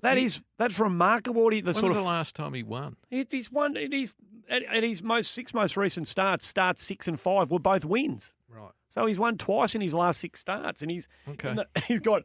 [0.00, 1.48] That He- is that's remarkable.
[1.50, 2.96] He, the When sort was of the last time he won?
[3.10, 4.14] he- he's won he's
[4.48, 8.32] at, at his most six most recent starts, starts six and five were both wins.
[8.48, 8.70] Right.
[8.88, 11.48] So he's won twice in his last six starts, and he's Okay.
[11.48, 12.22] and the- he's got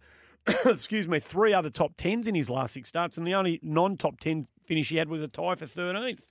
[0.65, 3.97] excuse me three other top tens in his last six starts, and the only non
[3.97, 6.27] top ten finish he had was a tie for thirteenth.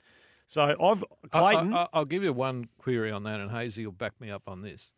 [0.46, 1.74] So I've Clayton.
[1.74, 4.44] I, I, will give you one query on that, and Hazy will back me up
[4.46, 4.92] on this.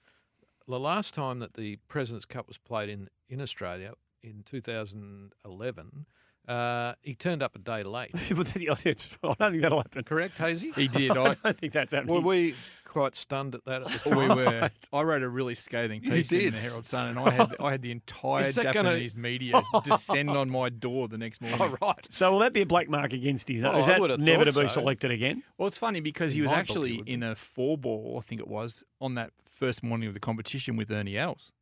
[0.69, 6.07] The last time that the President's Cup was played in, in Australia in 2011,
[6.51, 8.11] uh, he turned up a day late.
[8.15, 10.03] I don't think that'll happen.
[10.05, 10.73] Correct, Hazy?
[10.73, 11.11] He did.
[11.17, 12.15] I I, don't think that's happening.
[12.15, 14.37] Were we quite stunned at that at the We time.
[14.37, 14.71] were.
[14.93, 16.55] I wrote a really scathing You piece in did?
[16.55, 19.63] the Herald Sun, and I had I had the entire Is that gonna- Japanese media
[19.85, 21.61] descend on my door the next morning.
[21.63, 22.07] Oh, right.
[22.11, 23.63] So will that be a black mark against his?
[23.63, 24.75] Well, is I that would have never to thought be so.
[24.81, 25.43] selected again?
[25.57, 27.13] Well, it's funny because he In was my book, actually would be.
[27.13, 30.75] in a four ball, I think it was, on that first morning of the competition
[30.77, 31.53] with Ernie Els.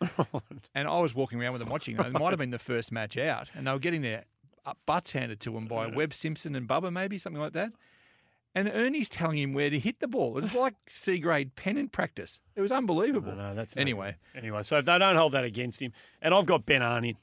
[0.74, 1.98] and I was walking around with them watching.
[1.98, 4.24] It might have been the first match out, and they were getting their
[4.64, 7.72] uh, butts handed to them by Webb Simpson and Bubba, maybe something like that.
[8.54, 10.36] And Ernie's telling him where to hit the ball.
[10.36, 12.40] It was like C grade pen in practice.
[12.56, 13.32] It was unbelievable.
[13.34, 14.16] No, that's anyway.
[14.34, 17.16] Anyway, so if they don't hold that against him, and I've got Ben An in.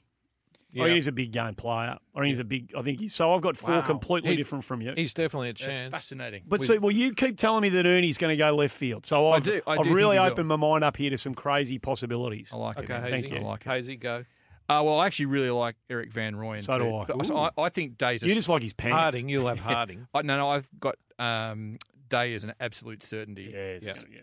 [0.74, 1.96] I think he's a big game player.
[2.14, 2.72] I think he's a big.
[2.76, 3.14] I think he's.
[3.14, 3.80] So I've got four Wow.
[3.82, 4.92] completely He- different from you.
[4.94, 5.90] He's definitely a That's chance.
[5.92, 6.42] fascinating.
[6.46, 9.06] But we- see, well, you keep telling me that Ernie's going to go left field.
[9.06, 10.32] So I I've, do- I have do really think will.
[10.32, 12.50] opened my mind up here to some crazy possibilities.
[12.52, 12.84] I like it.
[12.84, 13.02] Okay, man.
[13.04, 13.22] Hazy.
[13.28, 13.38] Thank you.
[13.46, 13.68] I like it.
[13.70, 14.24] Hazy, go.
[14.70, 16.62] Uh, well, I actually really like Erik Van Rooyen.
[16.62, 16.94] So do too.
[16.96, 17.04] I.
[17.06, 18.94] But- So I, I think Day's a You just like his pants.
[18.94, 20.06] Harding, you'll have Harding.
[20.12, 21.78] I, no, no, I've got um,
[22.10, 23.50] Day as an absolute certainty.
[23.54, 23.92] Yeah, Yeah.
[24.12, 24.20] yeah.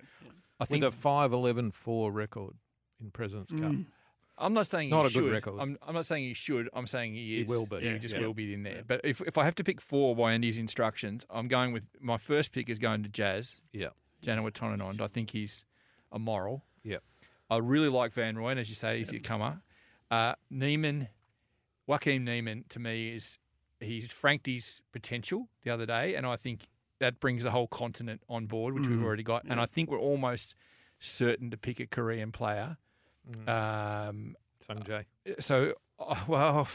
[0.60, 2.54] I think With a 5 11 4 record
[3.02, 3.74] in President's Cup.
[4.38, 5.32] I'm not saying Not he a good should.
[5.32, 5.60] record.
[5.62, 6.70] I'm, I'm not saying he should.
[6.74, 7.48] I'm saying he He is.
[7.50, 7.78] will be.
[7.80, 8.22] He Yeah, just yeah.
[8.22, 8.84] will be in there.
[8.86, 12.18] But if if I have to pick four by Andy's instructions, I'm going with my
[12.18, 13.62] first pick is going to Jazz.
[13.72, 13.90] Yeah.
[14.24, 15.00] Janewattananond.
[15.02, 15.66] I think he's
[16.12, 16.64] a moral.
[16.84, 16.98] Yeah.
[17.50, 19.62] I really like Van Rooyen, as you say, he's a comer.
[20.12, 21.10] Uh, Niemann,
[21.88, 23.38] Joaquin Niemann, to me is
[23.80, 26.68] he's franked his potential the other day, and I think
[27.00, 29.04] that brings the whole continent on board, which we've Mm.
[29.04, 29.44] already got.
[29.48, 30.56] And I think we're almost
[31.00, 32.78] certain to pick a Korean player.
[33.32, 33.50] Mm.
[34.10, 34.36] Um,
[34.66, 35.06] Sung Jae.
[35.40, 36.68] so, uh, well,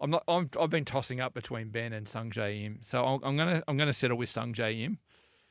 [0.00, 0.24] I'm not.
[0.28, 3.62] I'm, I've been tossing up between Ben and Sung Jae Im, so I'm, I'm gonna
[3.68, 4.98] I'm gonna settle with Sung Jae Im.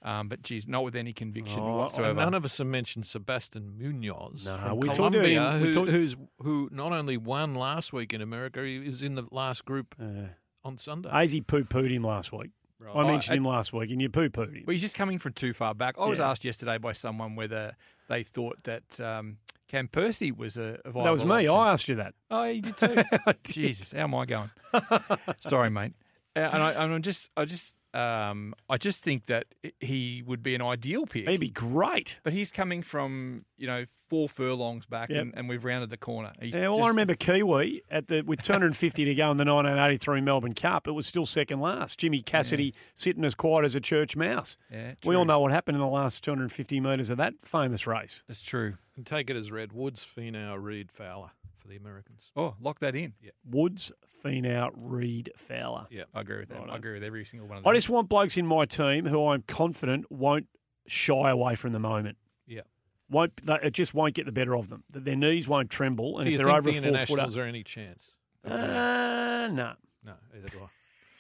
[0.04, 2.20] Um, but geez, not with any conviction Oh, whatsoever.
[2.22, 5.74] None of us have mentioned Sebastian Munoz No, from we Colombia, about him- we who,
[5.74, 9.66] talked- who's who not only won last week in America, he was in the last
[9.66, 10.28] group Uh,
[10.64, 11.10] on Sunday.
[11.10, 12.52] Hazy poo pooed him last week.
[12.80, 14.64] I Oh, mentioned I- him last week, and you poo pooed him.
[14.68, 15.96] Well, he's just coming from too far back.
[15.98, 16.30] I was Yeah.
[16.30, 17.76] asked yesterday by someone whether
[18.08, 21.48] they thought that um, Cam Percy was a, a That was me.
[21.48, 21.50] option.
[21.56, 22.14] I asked you that.
[22.32, 23.04] Oh, you did too.
[23.44, 24.50] Jesus, how am I going?
[25.42, 25.94] Sorry, mate.
[26.36, 29.46] Uh, and I, I'm just, I just, um, I just think that
[29.80, 31.28] he would be an ideal pick.
[31.28, 32.20] He'd be great.
[32.24, 35.22] But he's coming from, you know, four furlongs back, Yep.
[35.22, 36.32] and, and we've rounded the corner.
[36.40, 40.22] He's Yeah, well, I remember Kiwi at the with 250 to go in the 1983
[40.22, 40.88] Melbourne Cup.
[40.88, 41.98] It was still second last.
[41.98, 44.58] Jimmy Cassidy sitting as quiet as a church mouse.
[44.72, 48.24] Yeah, We all know what happened in the last 250 metres of that famous race.
[48.30, 48.76] It's true.
[48.98, 49.72] And take it as read.
[49.74, 51.30] Woods, Finau, Reed, Fowler
[51.60, 52.32] for the Americans.
[52.36, 53.14] Oh, lock that in.
[53.22, 53.32] Yeah.
[53.50, 53.92] Woods,
[54.26, 55.86] Finau, Reed, Fowler.
[55.92, 56.04] Yeah.
[56.16, 56.60] I agree with that.
[56.60, 56.72] Righto.
[56.72, 57.70] I agree with every single one of them.
[57.72, 60.48] I just want blokes in my team who I'm confident won't
[60.88, 62.18] shy away from the moment.
[62.48, 62.62] Yeah.
[63.10, 64.84] Won't they- it just won't get the better of them.
[64.94, 66.88] That their knees won't tremble, and Do if you they're think over the a four
[66.90, 68.16] internationals footer, are any chance?
[68.46, 70.68] uh, no, No, either do I.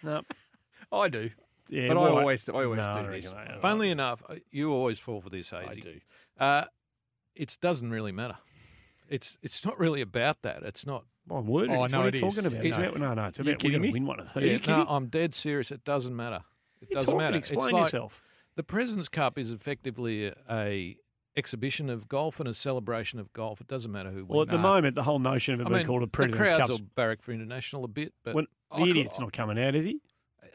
[0.05, 0.21] no.
[0.91, 1.29] I do.
[1.69, 3.25] Yeah, But I well, always- I always no, do I this.
[3.33, 5.65] reckon they- Funnily enough, uh, you always fall for this, Hazy.
[5.67, 5.99] I do.
[6.39, 6.65] Uh,
[7.37, 8.37] it doesn't really matter.
[9.09, 10.63] It's it's not really about that.
[10.63, 11.05] It's not.
[11.29, 12.53] My word, Oh, it's no, what are it you talking is.
[12.53, 12.65] about?
[12.65, 12.83] It's No.
[12.83, 13.91] about, no, no, it's about we're going to me?
[13.91, 14.65] win one of Are these.
[14.65, 14.85] you no.
[14.87, 15.71] I'm dead serious.
[15.71, 16.41] It doesn't matter.
[16.81, 17.37] It You're doesn't talking, matter.
[17.37, 18.21] Explain it's like yourself.
[18.55, 20.97] the President's Cup is effectively a, a
[21.35, 23.59] exhibition of golf and a celebration of golf.
[23.59, 24.29] It doesn't matter who wins.
[24.29, 24.61] Well, at the Nah.
[24.61, 26.79] moment, the whole notion of it I being mean, called a the President's crowds Cup.
[26.79, 29.75] will barrack for international a bit, but When, I the could- idiot's not coming out,
[29.75, 29.99] is he?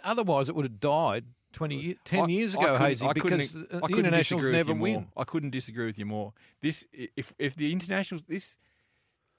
[0.05, 3.57] otherwise it would have died 20 10 I- years ago, couldn't- Hazy, I couldn't- because
[3.57, 4.93] I the internationals disagree with never you win.
[4.95, 5.07] more.
[5.17, 6.33] I couldn't disagree with you more.
[6.61, 8.57] This, if if the internationals, this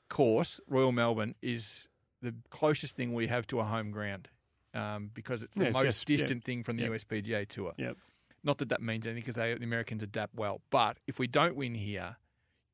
[0.10, 1.88] course, Royal Melbourne, is
[2.22, 4.30] the closest thing we have to a home ground,
[4.74, 6.16] um, because it's the Yeah, it's most just- yeah.
[6.18, 6.92] distant thing from the Yep.
[6.94, 7.74] USPGA Tour.
[7.78, 7.98] Yep.
[8.44, 10.62] Not that that means anything, because the Americans adapt well.
[10.70, 12.18] But if we don't win here,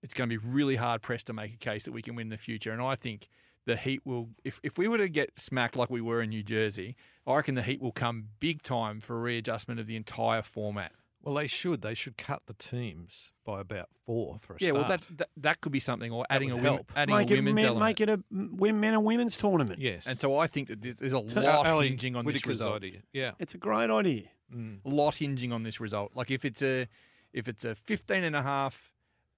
[0.02, 2.28] it's going to be really hard pressed to make a case that we can win
[2.28, 2.72] in the future.
[2.72, 3.28] And I think
[3.70, 6.44] the Heat will, if, if we were to get smacked like we were in New
[6.44, 10.42] Jersey, I reckon the Heat will come big time for a readjustment of the entire
[10.42, 10.92] format.
[11.22, 11.82] Well, they should.
[11.82, 14.80] They should cut the teams by about four for a Yeah, start.
[14.80, 16.92] well, that, that that could be something, or adding a would help.
[16.96, 17.86] adding Make a women's men, element.
[17.90, 19.80] make it a men and women's tournament.
[19.82, 20.08] yes.
[20.08, 22.66] and so I think that there's, there's a To- lot Ali hinging on Whittaker's this
[22.66, 22.76] result.
[22.78, 23.00] idea.
[23.12, 23.32] Yeah.
[23.38, 24.24] It's a great idea.
[24.56, 24.80] Mm.
[24.86, 26.16] A lot hinging on this result.
[26.16, 26.88] Like if it's a
[27.34, 28.92] if it's a 15 and a half,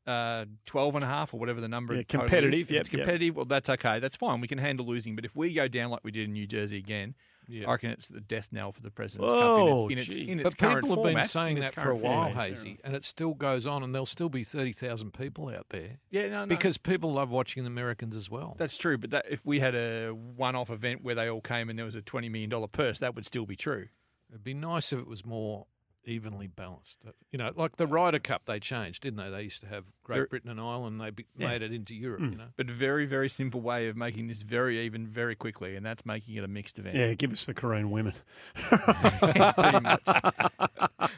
[0.07, 2.81] uh, 12 and a half, or whatever the number Yeah, total is, competitive, if yep,
[2.81, 2.99] it's yep.
[3.01, 3.99] competitive, well, that's okay.
[3.99, 4.41] That's fine.
[4.41, 5.15] We can handle losing.
[5.15, 7.13] But if we go down like we did in New Jersey again,
[7.47, 7.67] Yeah.
[7.67, 10.29] I reckon it's the death knell for the President's Whoa, Cup in its, in its,
[10.31, 12.49] in its But people have been saying that for a while, format.
[12.49, 16.29] Hazy, and it still goes on, and there'll still be 30,000 people out there Yeah,
[16.29, 16.45] no, no.
[16.47, 18.55] because people love watching the Americans as well.
[18.57, 21.77] That's true, but that, if we had a one-off event where they all came and
[21.77, 23.87] there was a twenty million dollar purse, that would still be true.
[24.29, 25.67] It'd be nice if it was more
[26.05, 26.97] evenly balanced.
[27.07, 29.29] Uh, You know, like the Ryder Cup, they changed, didn't they?
[29.29, 30.99] They used to have Great Very- Britain and Ireland.
[30.99, 31.49] They be, Yeah.
[31.49, 32.21] made it into Europe.
[32.21, 32.31] Mm.
[32.31, 35.85] You know, But very, very simple way of making this very even very quickly, and
[35.85, 36.95] that's making it a mixed event.
[36.97, 38.13] Yeah, give us the Korean women.
[38.55, 40.01] Pretty much.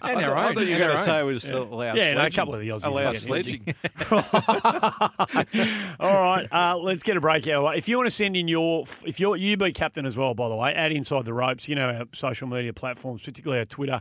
[0.02, 1.30] And I our thought- I thought you were going to say own.
[1.30, 3.74] it was still allow Yeah, no, a couple of the Aussies Allow sledging.
[6.00, 7.78] All right, uh, let's get a break out.
[7.78, 10.50] If you want to send in your, if you're you be captain as well, by
[10.50, 14.00] the way, at Inside the Ropes, you know our social media platforms, particularly our Twitter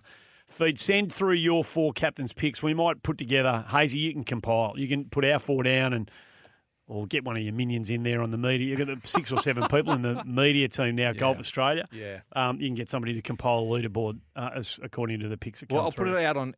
[0.53, 0.79] feed.
[0.79, 2.63] Send through your four captains' picks.
[2.63, 3.65] We might put together.
[3.69, 4.75] Hazy, you can compile.
[4.77, 6.11] You can put our four down and.
[6.89, 8.67] Or get one of your minions in there on the media.
[8.77, 11.89] You've got the six or seven people in the media team now, Golf Australia.
[11.91, 12.21] Yeah.
[12.35, 15.61] Um, you can get somebody to compile a leaderboard uh, as according to the picks
[15.61, 16.11] that Well, I'll through.
[16.13, 16.55] put it out on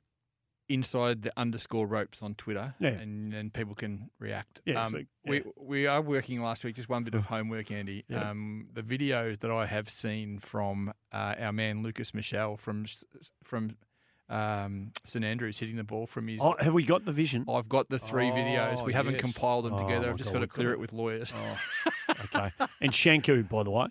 [0.69, 2.91] inside the underscore ropes on Twitter, Yeah.
[2.91, 4.61] and and people can react.
[4.65, 5.43] Yeah, um, so- we yeah.
[5.57, 6.77] we are working last week.
[6.77, 8.05] Just one bit of homework, Andy.
[8.09, 8.31] Yeah.
[8.31, 12.87] Um, the videos that I have seen from uh, our man Lucas Michel from
[13.43, 13.77] from
[14.31, 16.41] um, St Andrews hitting the ball from his.
[16.43, 17.45] Oh, have we got the vision?
[17.49, 18.79] I've got the three videos.
[18.81, 20.07] Oh, We haven't compiled them Oh, together.
[20.07, 20.75] my I've just God, got to clear it.
[20.75, 21.33] it with lawyers.
[22.35, 22.51] Okay.
[22.81, 23.89] and Shanku, by the way,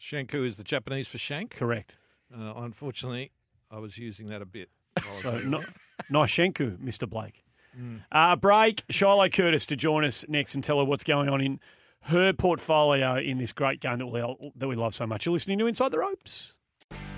[0.00, 1.54] Shanku is the Japanese for shank.
[1.56, 1.96] correct.
[2.34, 3.32] Uh, unfortunately,
[3.70, 4.70] I was using that a bit.
[4.94, 6.22] While So over no, there.
[6.26, 7.08] Shanku, Mr.
[7.08, 7.44] Blake.
[8.12, 8.82] Uh, break.
[8.90, 11.60] Shiloh Curtis to join us next and tell her what's going on in
[12.02, 15.26] her portfolio in this great game that we, that we love so much.
[15.26, 16.54] You're listening to Inside the Ropes.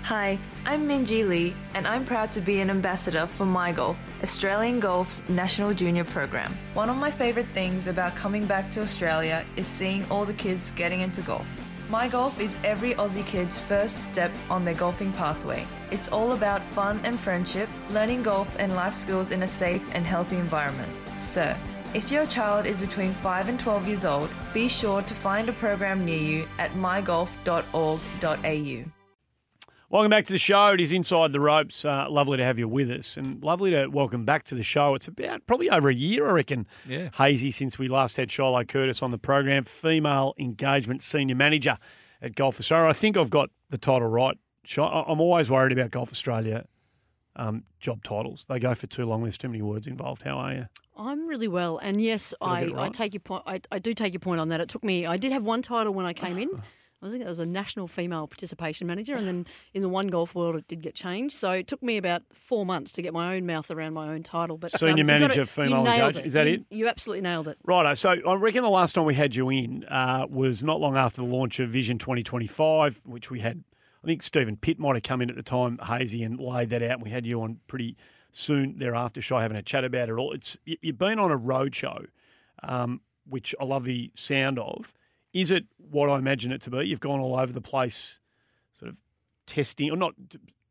[0.03, 5.27] Hi, I'm Minjee Lee, and I'm proud to be an ambassador for MyGolf, Australian Golf's
[5.29, 6.53] national junior program.
[6.73, 10.71] One of my favourite things about coming back to Australia is seeing all the kids
[10.71, 11.65] getting into golf.
[11.93, 15.63] MyGolf is every Aussie kid's first step on their golfing pathway.
[15.91, 20.03] It's all about fun and friendship, learning golf and life skills in a safe and
[20.03, 20.91] healthy environment.
[21.19, 21.55] So,
[21.93, 25.53] if your child is between 5 and 12 years old, be sure to find a
[25.53, 28.92] program near you at mygolf.org.au.
[29.93, 30.69] Welcome back to the show.
[30.69, 31.85] It is Inside the Ropes.
[31.85, 34.95] Uh, lovely to have you with us and lovely to welcome back to the show.
[34.95, 37.09] It's about probably over a year, I reckon, Yeah.
[37.13, 41.77] hazy, since we last had Shiloh Curtis on the program, Female Engagement Senior Manager
[42.23, 42.89] at Golf Australia.
[42.89, 44.35] I think I've got the title right.
[44.79, 46.65] I- I'm always worried about Golf Australia
[47.35, 48.47] um, job titles.
[48.49, 49.21] They go for too long.
[49.21, 50.23] There's too many words involved.
[50.23, 50.65] How are you?
[50.97, 53.43] I'm really well, and yes, I I, get it I take your point.
[53.45, 54.59] I, I do take your point on that.
[54.59, 55.05] It took me.
[55.05, 56.49] I did have one title when I came in.
[57.03, 60.33] I think it was a national female participation manager, and then in the one golf
[60.33, 61.35] world, it did get changed.
[61.35, 64.23] So it took me about four months to get my own mouth around my own
[64.23, 64.57] title.
[64.57, 65.49] But Senior got manager, it.
[65.49, 66.27] female nailed engagement.
[66.27, 66.65] Is that You- it?
[66.69, 67.57] You absolutely nailed it.
[67.65, 67.93] Righto.
[67.95, 71.21] So I reckon the last time we had you in uh, was not long after
[71.21, 73.63] the launch of Vision 2025, which we had.
[74.03, 76.81] I think Stephen Pitt might have come in at the time, Hazy, and laid that
[76.81, 76.91] out.
[76.93, 77.95] And we had you on pretty
[78.31, 80.33] soon thereafter, Shy, having a chat about it all.
[80.33, 82.05] It's you- you've been on a road show,
[82.63, 84.93] um, which I love the sound of.
[85.33, 86.85] Is it what I imagine it to be?
[86.85, 88.19] You've gone all over the place,
[88.77, 88.97] sort of
[89.45, 90.13] testing or not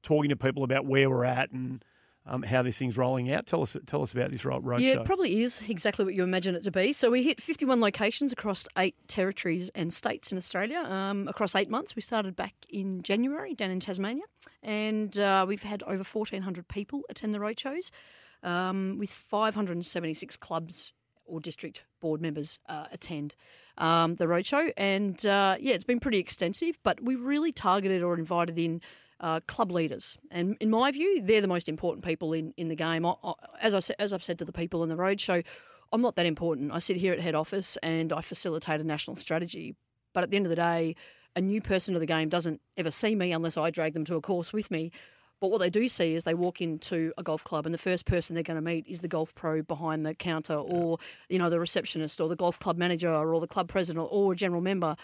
[0.02, 1.84] talking to people about where we're at and
[2.26, 3.46] um, how this thing's rolling out.
[3.46, 5.00] Tell us, tell us about this ro- road yeah, show.
[5.00, 6.92] it probably is exactly what you imagine it to be.
[6.92, 11.68] So we hit 51 locations across eight territories and states in Australia um, across eight
[11.68, 11.96] months.
[11.96, 14.24] We started back in January down in Tasmania,
[14.62, 17.90] and uh, we've had over 1,400 people attend the roadshows
[18.42, 20.92] um, with 576 clubs
[21.32, 23.34] or district board members uh, attend
[23.78, 24.70] um, the roadshow.
[24.76, 28.82] And uh, yeah, it's been pretty extensive, but we really targeted or invited in
[29.20, 30.18] uh, club leaders.
[30.30, 33.06] And in my view, they're the most important people in, in the game.
[33.06, 35.42] I, I, as, I, as I've said to the people in the roadshow,
[35.92, 36.72] I'm not that important.
[36.72, 39.74] I sit here at head office and I facilitate a national strategy.
[40.12, 40.96] But at the end of the day,
[41.34, 44.16] a new person to the game doesn't ever see me unless I drag them to
[44.16, 44.92] a course with me.
[45.42, 48.06] But what they do see is they walk into a golf club and the first
[48.06, 51.50] person they're going to meet is the golf pro behind the counter or, you know,
[51.50, 54.94] the receptionist or the golf club manager or the club president or a general member.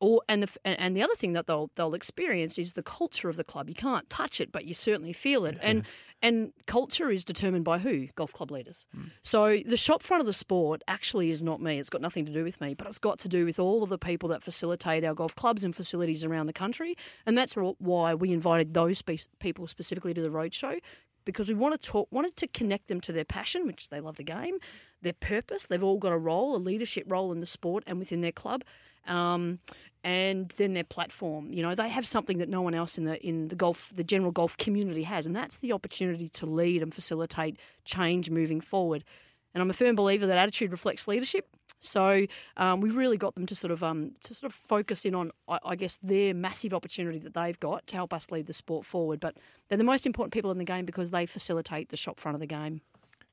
[0.00, 3.36] Or and the and the other thing that they'll they'll experience is the culture of
[3.36, 3.68] the club.
[3.68, 5.58] You can't touch it, but you certainly feel it.
[5.60, 5.84] And
[6.22, 8.08] and culture is determined by who?
[8.14, 8.86] Golf club leaders.
[8.96, 9.10] Mm.
[9.22, 11.78] So the shop front of the sport actually is not me.
[11.78, 13.88] It's got nothing to do with me, but it's got to do with all of
[13.88, 16.94] the people that facilitate our golf clubs and facilities around the country.
[17.24, 20.78] And that's why we invited those spe- people specifically to the roadshow
[21.24, 24.16] because we want to talk, wanted to connect them to their passion, which they love
[24.16, 24.58] the game,
[25.02, 25.64] their purpose.
[25.64, 28.62] They've all got a role, a leadership role in the sport and within their club,
[29.06, 29.58] um,
[30.02, 31.52] and then their platform.
[31.52, 34.04] You know, they have something that no one else in the in the golf, the
[34.04, 39.04] general golf community has, and that's the opportunity to lead and facilitate change moving forward.
[39.52, 41.48] And I'm a firm believer that attitude reflects leadership.
[41.80, 42.26] So
[42.56, 45.32] um, we've really got them to sort of um, to sort of focus in on,
[45.48, 48.84] I, I guess, their massive opportunity that they've got to help us lead the sport
[48.84, 49.18] forward.
[49.18, 49.36] But
[49.68, 52.40] they're the most important people in the game because they facilitate the shop front of
[52.40, 52.82] the game.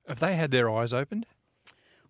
[0.07, 1.25] Have they had their eyes opened?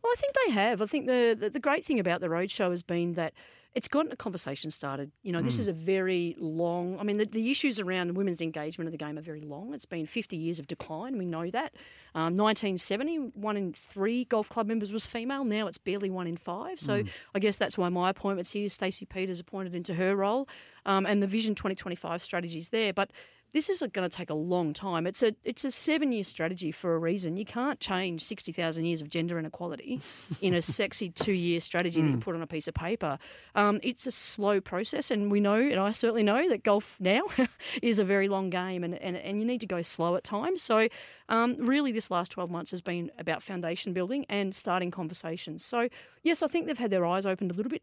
[0.04, 0.82] Well, I think they have.
[0.82, 3.34] I think the, the, the great thing about the roadshow has been that
[3.76, 5.12] it's gotten a conversation started.
[5.22, 5.60] You know, this Mm.
[5.60, 6.98] is a very long.
[7.00, 9.74] I mean, the, the issues around women's engagement of the game are very long.
[9.74, 11.18] It's been 50 years of decline.
[11.18, 11.74] We know that.
[12.16, 15.43] Um, 1970, one in three golf club members was female.
[15.43, 16.80] Now it's barely one in five.
[16.82, 17.10] So Mm.
[17.36, 18.68] I guess that's why my appointment's here.
[18.70, 20.48] Stacey Peters appointed into her role,
[20.88, 22.93] um, and the Vision 2025 strategy is there.
[22.93, 23.12] But
[23.54, 25.08] this is going to take a long time.
[25.08, 27.38] It's a it's a seven year strategy for a reason.
[27.38, 30.00] You can't change sixty thousand years of gender inequality
[30.41, 32.22] in a sexy two year strategy that you Mm.
[32.22, 33.18] put on a piece of paper.
[33.56, 37.22] Um, it's a slow process, and we know, and I certainly know that golf now
[37.82, 40.62] is a very long game, and, and, and you need to go slow at times.
[40.62, 40.88] So,
[41.30, 45.64] um, really, this last twelve months has been about foundation building and starting conversations.
[45.66, 45.89] So,
[46.24, 47.82] yes, I think they've had their eyes opened a little bit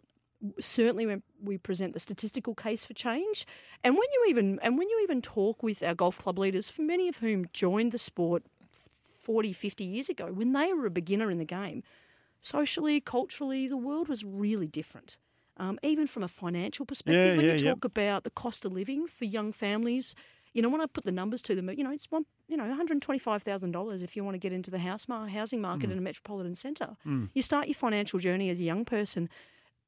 [0.61, 3.47] certainly when we present the statistical case for change
[3.83, 6.83] and when you even and when you even talk with our golf club leaders for
[6.83, 8.43] many of whom joined the sport
[9.21, 11.83] 40 50 years ago when they were a beginner in the game
[12.41, 15.17] socially culturally the world was really different
[15.57, 18.73] um, even from a financial perspective Yeah, when yeah, you talk about the cost of
[18.73, 20.15] living for young families
[20.53, 22.65] you know when i put the numbers to them you know it's one you know
[22.65, 25.93] $125000 if you want to get into the house mar- housing market Mm.
[25.93, 27.31] in a metropolitan centre Mm.
[27.35, 29.29] you start your financial journey as a young person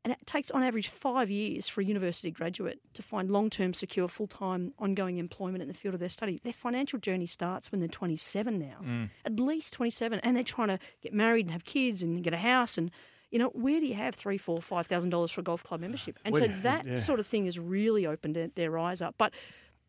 [0.07, 3.75] and it takes on average five years for a university graduate to find long term,
[3.75, 6.41] secure, full time, ongoing employment in the field of their study.
[6.45, 9.11] Their financial journey starts when they're 27 now, Mm.
[9.25, 10.21] at least 27.
[10.23, 12.79] And they're trying to get married and have kids and get a house.
[12.79, 12.93] And,
[13.33, 15.81] you know, where do you have three, four, five thousand dollars for a golf club
[15.81, 16.17] membership?
[16.25, 16.95] and so that yeah.
[16.95, 19.17] sort of thing has really opened their- their eyes up.
[19.19, 19.35] But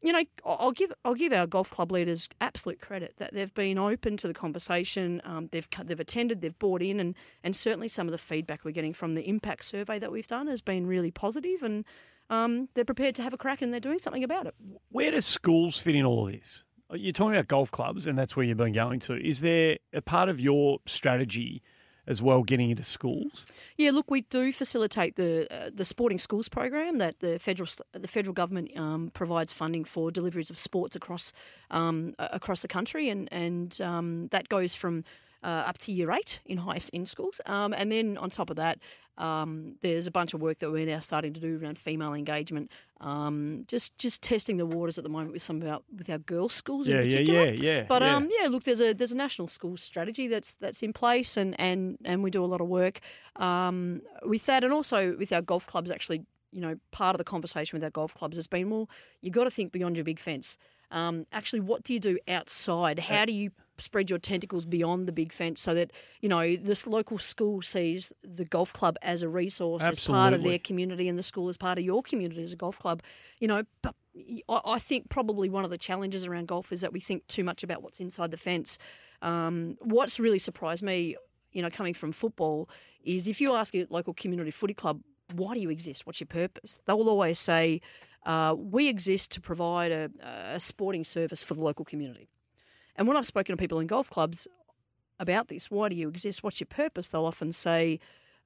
[0.02, 3.78] you know, I'll give I'll give our golf club leaders absolute credit that they've been
[3.78, 5.22] open to the conversation.
[5.26, 8.72] Um, they've they've attended, they've bought in, and and certainly some of the feedback we're
[8.72, 11.84] getting from the impact survey that we've done has been really positive, and
[12.30, 14.56] um, they're prepared to have a crack and they're doing something about it.
[14.90, 16.64] Where does schools fit in all of this?
[16.94, 19.16] You're talking about golf clubs, and that's where you've been going to.
[19.16, 21.62] Is there a part of your strategy
[22.08, 23.46] as well getting into schools?
[23.76, 28.08] Yeah, look, we do facilitate the uh, the sporting schools program that the federal the
[28.08, 31.34] federal government um, provides funding for deliveries of sports across
[31.72, 35.04] um, across the country, and and um, that goes from
[35.44, 38.56] uh, up to year eight in high in schools, um, and then on top of
[38.58, 38.80] that,
[39.18, 42.70] um, there's a bunch of work that we're now starting to do around female engagement.
[43.02, 46.18] Um, just just testing the waters at the moment with some of our with our
[46.20, 47.46] girls' schools Yeah, in yeah, particular.
[47.46, 48.16] yeah, yeah, But yeah.
[48.16, 51.60] um, yeah, look, there's a there's a national school strategy that's that's in place, and
[51.60, 53.00] and and we do a lot of work
[53.36, 55.90] um, with that, and also with our golf clubs.
[55.92, 58.90] Actually, you know, part of the conversation with our golf clubs has been, well,
[59.22, 60.58] you got to think beyond your big fence.
[60.92, 63.00] Um, actually, what do you do outside?
[63.00, 66.88] How do you spread your tentacles beyond the big fence so that you know this
[66.88, 71.18] local school sees the golf club as a resource, as part of their community, and
[71.18, 73.02] the school as part of your community as a golf club.
[73.40, 73.96] You know, but
[74.50, 77.44] I I think probably one of the challenges around golf is that we think too
[77.44, 78.78] much about what's inside the fence.
[79.22, 81.16] Um, what's really surprised me,
[81.52, 82.70] you know, coming from football,
[83.04, 85.02] is if you ask a local community footy club,
[85.34, 86.06] why do you exist?
[86.06, 86.80] What's your purpose?
[86.86, 87.82] They will always say,
[88.26, 90.10] uh, we exist to provide a,
[90.54, 92.30] a sporting service for the local community.
[92.98, 94.48] And when I've spoken to people in golf clubs
[95.20, 96.44] about this, why do you exist?
[96.44, 97.10] What's your purpose?
[97.10, 98.00] They'll often say,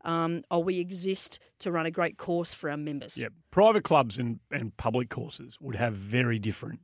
[0.04, 3.18] um, oh, we exist to run a great course for our members.
[3.18, 6.80] Yeah, private clubs and, and public courses would have very different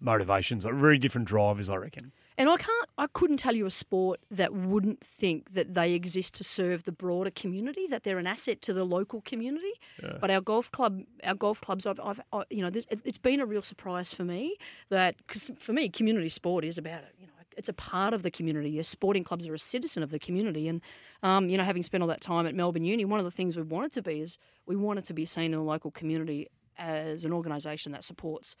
[0.00, 2.12] motivations, like very different drivers, I reckon.
[2.38, 6.34] And I can't, I couldn't tell you a sport that wouldn't think that they exist
[6.34, 9.72] to serve the broader community, that they're an asset to the local community.
[10.02, 10.18] Yeah.
[10.20, 12.70] But our golf club, our golf clubs, I've, I've I, you know,
[13.04, 14.56] it's been a real surprise for me
[14.88, 17.32] that because for me, community sport is about you know.
[17.54, 18.70] It's a part of the community.
[18.70, 20.80] Your sporting clubs are a citizen of the community, and
[21.22, 23.58] um, you know, having spent all that time at Melbourne Uni, one of the things
[23.58, 27.26] we wanted to be is we wanted to be seen in the local community as
[27.26, 28.56] an organisation that supports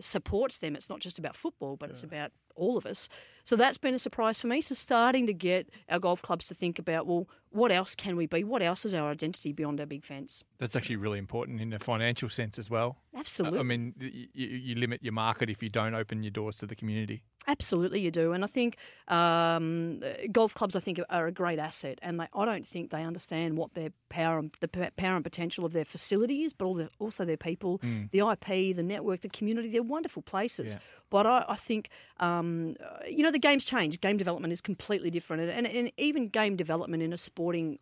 [0.00, 0.76] supports them.
[0.76, 3.08] It's not just about football, but it's about all of us.
[3.48, 4.60] So that's been a surprise for me.
[4.60, 8.26] So starting to get our golf clubs to think about, well, what else can we
[8.26, 8.44] be?
[8.44, 10.44] What else is our identity beyond our big fence?
[10.58, 12.98] That's actually really important in a financial sense as well.
[13.16, 13.58] Absolutely.
[13.58, 16.76] I mean, you, you limit your market if you don't open your doors to the
[16.76, 17.22] community.
[17.46, 18.76] Absolutely, you do, and I think
[19.08, 22.90] um, uh, golf clubs, I think, are a great asset, and they, I don't think
[22.90, 26.66] they understand what their power, and, the power and potential of their facility is, but
[26.98, 28.10] also their people, Mm.
[28.10, 29.70] the IP, the network, the community.
[29.70, 30.80] They're wonderful places, Yeah.
[31.08, 31.88] but I, I think
[32.20, 34.00] um, uh, you know the game's changed.
[34.00, 37.78] Game development is completely different, and, and, even game development in a sporting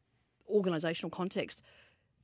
[0.52, 1.62] organisational context.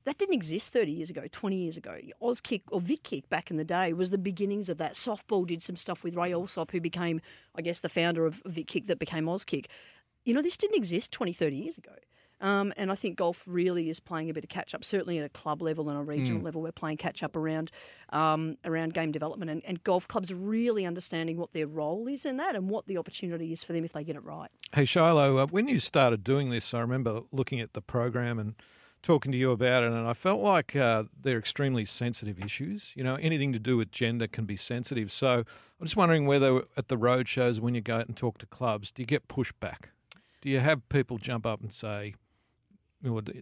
[0.04, 1.96] That didn't exist 30 years ago, 20 years ago.
[2.20, 4.94] Auskick or Vic Kick back in the day was the beginnings of that.
[4.94, 7.20] Softball did some stuff with Ray Alsop, who became,
[7.54, 9.66] I guess, the founder of Vic Kick that became Auskick.
[10.24, 11.92] You know, this didn't exist 20, 30 years ago.
[12.42, 14.84] Um, and I think golf really is playing a bit of catch up.
[14.84, 16.44] Certainly at a club level and a regional Mm.
[16.44, 17.70] level, we're playing catch up around
[18.10, 22.36] um, around game development, and, and golf clubs really understanding what their role is in
[22.36, 24.50] that and what the opportunity is for them if they get it right.
[24.74, 28.54] Hey, Shiloh, uh, when you started doing this, I remember looking at the program and
[29.02, 32.92] talking to you about it, and I felt like uh, they're extremely sensitive issues.
[32.94, 35.10] You know, anything to do with gender can be sensitive.
[35.10, 35.38] So
[35.80, 38.46] I'm just wondering whether at the road shows, when you go out and talk to
[38.46, 39.86] clubs, do you get pushback?
[40.40, 42.14] Do you have people jump up and say,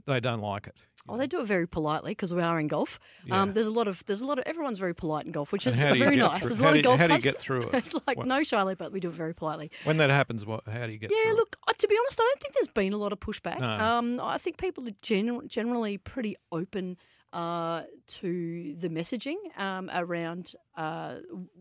[0.06, 0.76] they don't like it?
[1.08, 2.98] Oh, they do it very politely because we are in golf.
[3.24, 3.40] Yeah.
[3.42, 5.66] Um, there's a lot of there's a lot of everyone's very polite in golf, which
[5.66, 6.38] is how do you very nice.
[6.40, 7.68] through- There's a lot of you- golf how do you get through it?
[7.74, 9.70] it's like What- no Charlie, but we do it very politely.
[9.84, 10.66] When that happens, what?
[10.68, 11.22] How do you get Yeah, through?
[11.22, 11.26] it?
[11.28, 13.60] Yeah, look, uh, to be honest, I don't think there's been a lot of pushback.
[13.60, 13.66] No.
[13.66, 16.96] Um, I think people are gen- generally pretty open
[17.32, 21.16] uh, to the messaging um, around uh,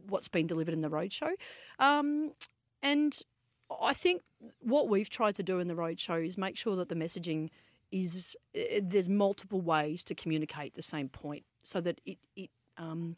[0.07, 1.31] what's been delivered in the roadshow.
[1.79, 2.31] Um,
[2.81, 3.21] and
[3.81, 4.23] I think
[4.61, 7.49] what we've tried to do in the roadshow is make sure that the messaging
[7.91, 13.15] is uh, there's multiple ways to communicate the same point so that it, it um,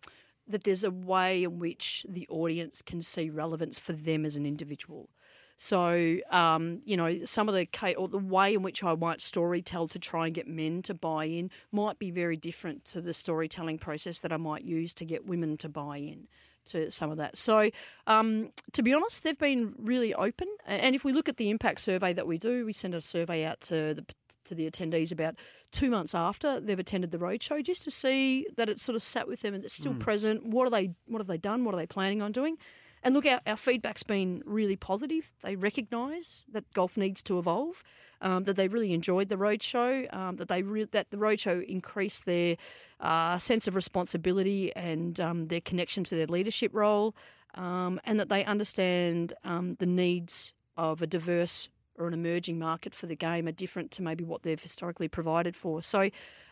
[0.47, 4.45] that there's a way in which the audience can see relevance for them as an
[4.45, 5.09] individual.
[5.57, 9.61] So, um, you know, some of the or the way in which I might story
[9.61, 13.13] tell to try and get men to buy in might be very different to the
[13.13, 16.27] storytelling process that I might use to get women to buy in
[16.65, 17.37] to some of that.
[17.37, 17.69] So,
[18.07, 20.47] um, to be honest, they've been really open.
[20.65, 23.45] And if we look at the impact survey that we do, we send a survey
[23.45, 24.05] out to the
[24.45, 25.35] to the attendees about
[25.71, 29.27] two months after they've attended the roadshow, just to see that it's sort of sat
[29.27, 29.99] with them and it's still Mm.
[29.99, 30.45] present.
[30.45, 30.93] What are they?
[31.07, 31.63] What have they done?
[31.65, 32.57] What are they planning on doing?
[33.03, 35.31] And look, our, our feedback's been really positive.
[35.41, 37.83] They recognise that golf needs to evolve,
[38.21, 42.25] um, that they really enjoyed the roadshow, um, that they re- that the roadshow increased
[42.25, 42.57] their
[42.99, 47.15] uh, sense of responsibility and um, their connection to their leadership role,
[47.55, 51.69] um, and that they understand um, the needs of a diverse
[52.01, 55.55] or an emerging market for the game are different to maybe what they've historically provided
[55.55, 55.81] for.
[55.81, 56.09] So,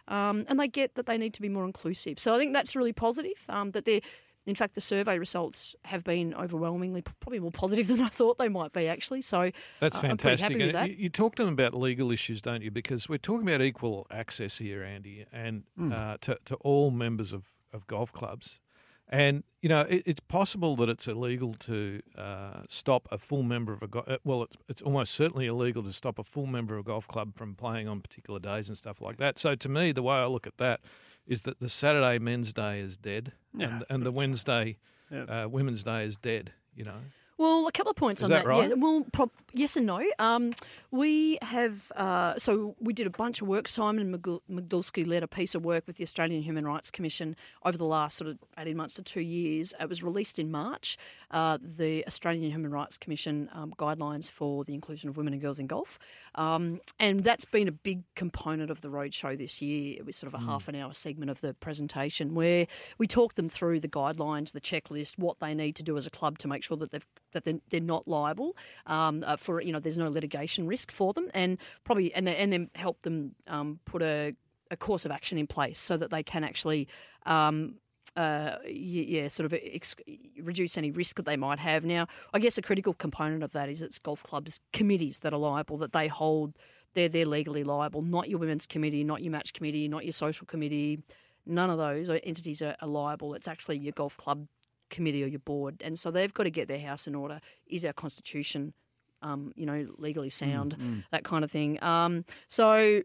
[0.08, 2.20] um, and they get that they need to be more inclusive.
[2.20, 3.45] So I think that's really positive.
[3.50, 4.02] Um, that they're
[4.45, 8.47] in fact, the survey results have been overwhelmingly probably more positive than I thought they
[8.47, 9.22] might be, actually.
[9.22, 10.52] So That's uh, fantastic.
[10.52, 10.89] happy with that.
[10.89, 12.72] You, you talk to them about legal issues, don't you?
[12.72, 15.93] Because we're talking about equal access here, Andy, and Mm.
[15.93, 17.43] uh, to, to all members of,
[17.74, 18.60] of golf clubs.
[19.12, 23.74] And, you know, it, it's possible that it's illegal to uh, stop a full member
[23.74, 26.76] of a go- uh, well, it's, it's almost certainly illegal to stop a full member
[26.76, 29.39] of a golf club from playing on particular days and stuff like that.
[29.39, 30.82] So to me, the way I look at that
[31.26, 34.78] is that the Saturday men's day is dead, Yeah, and, and the Wednesday
[35.12, 35.24] Yeah.
[35.24, 36.51] uh, women's day is dead.
[36.76, 36.99] You know.
[37.40, 38.50] Well, a couple of points Is on that that.
[38.50, 38.70] right?
[38.70, 40.04] Yeah, well, prob- yes and no.
[40.20, 40.54] Um,
[40.92, 43.70] we have uh, so we did a bunch of work.
[43.70, 44.12] Simon
[44.52, 48.18] McDulsky led a piece of work with the Australian Human Rights Commission over the last
[48.18, 49.74] sort of eighteen months to two years.
[49.80, 50.98] It was released in March.
[51.32, 55.60] Uh, the Australian Human Rights Commission um, guidelines for the inclusion of women and girls
[55.60, 55.98] in golf,
[56.36, 59.96] um, and that's been a big component of the roadshow this year.
[59.98, 60.46] It was sort of a Mm.
[60.48, 62.68] half an hour segment of the presentation where
[62.98, 66.10] we talked them through the guidelines, the checklist, what they need to do as a
[66.10, 68.56] club to make sure that they've that they're, they're not liable
[68.86, 72.52] um, uh, for you know there's no litigation risk for them, and probably and and
[72.52, 74.34] then help them um, put a,
[74.72, 76.88] a course of action in place so that they can actually.
[77.26, 77.76] Um,
[78.16, 79.96] uh, yeah, sort of ex-
[80.42, 81.86] reduce any risk that they might have.
[81.86, 85.40] Now, I guess a critical component of that is it's golf clubs committees that are
[85.40, 86.56] liable, that they hold,
[86.96, 90.48] they're they're legally liable, not your women's committee, not your match committee, not your social
[90.48, 91.00] committee.
[91.46, 93.36] None of those entities are, are liable.
[93.36, 94.48] It's actually your golf club
[94.90, 97.40] committee or your board, and so they've got to get their house in order.
[97.68, 98.74] Is our constitution,
[99.22, 101.04] um, you know, legally sound, mm.
[101.12, 101.82] that kind of thing.
[101.84, 103.02] Um, so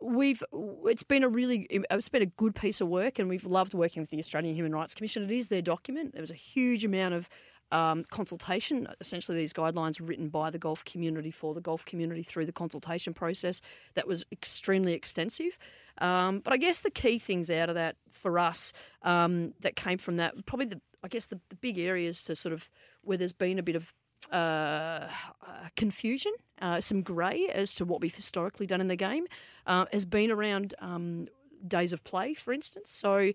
[0.00, 0.42] we've
[0.84, 4.02] it's been a really it's been a good piece of work, and we've loved working
[4.02, 5.22] with the Australian Human Rights Commission.
[5.24, 6.12] It is their document.
[6.12, 7.28] There was a huge amount of
[7.72, 8.86] um, consultation.
[9.00, 12.52] Essentially, these guidelines were written by the golf community for the golf community through the
[12.52, 13.60] consultation process.
[13.94, 15.58] That was extremely extensive.
[15.98, 19.98] Um, but I guess the key things out of that for us um, that came
[19.98, 22.70] from that probably the I guess the, the big areas to sort of
[23.02, 23.94] where there's been a bit of
[24.32, 25.08] uh, uh,
[25.76, 26.32] confusion,
[26.62, 29.26] uh, some grey as to what we've historically done in the game,
[29.66, 31.28] uh, has been around um,
[31.68, 32.90] days of play, for instance.
[32.90, 33.32] So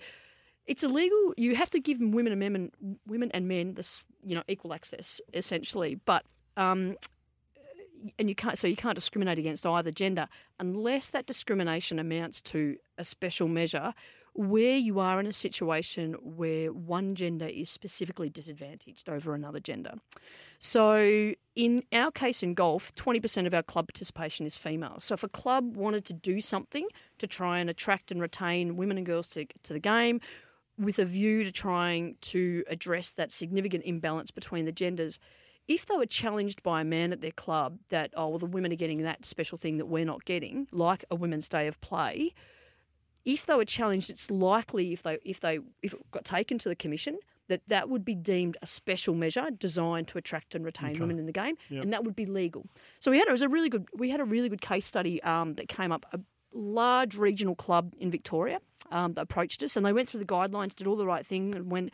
[0.65, 1.33] it's illegal.
[1.37, 2.71] You have to give women and men,
[3.05, 6.25] women and men, this you know equal access essentially, but.
[6.57, 6.97] Um,
[8.17, 12.77] and you can't so you can't discriminate against either gender unless that discrimination amounts to
[12.97, 13.93] a special measure
[14.39, 19.95] where you are in a situation where one gender is specifically disadvantaged over another gender.
[20.59, 24.95] So, in our case in golf, 20% of our club participation is female.
[24.99, 26.87] So, if a club wanted to do something
[27.17, 30.21] to try and attract and retain women and girls to, to the game,
[30.77, 35.19] with a view to trying to address that significant imbalance between the genders,
[35.67, 38.71] if they were challenged by a man at their club that, oh, well, the women
[38.71, 42.33] are getting that special thing that we're not getting, like a women's day of play,
[43.25, 46.69] if they were challenged, it's likely if they if they if it got taken to
[46.69, 47.17] the commission
[47.47, 50.99] that that would be deemed a special measure designed to attract and retain Okay.
[50.99, 51.83] women in the game, Yep.
[51.83, 52.65] and that would be legal.
[52.99, 55.21] So we had it was a really good we had a really good case study
[55.23, 56.05] um, that came up.
[56.13, 56.19] A
[56.51, 58.59] large regional club in Victoria
[58.91, 61.53] um, that approached us, and they went through the guidelines, did all the right thing,
[61.55, 61.91] and went.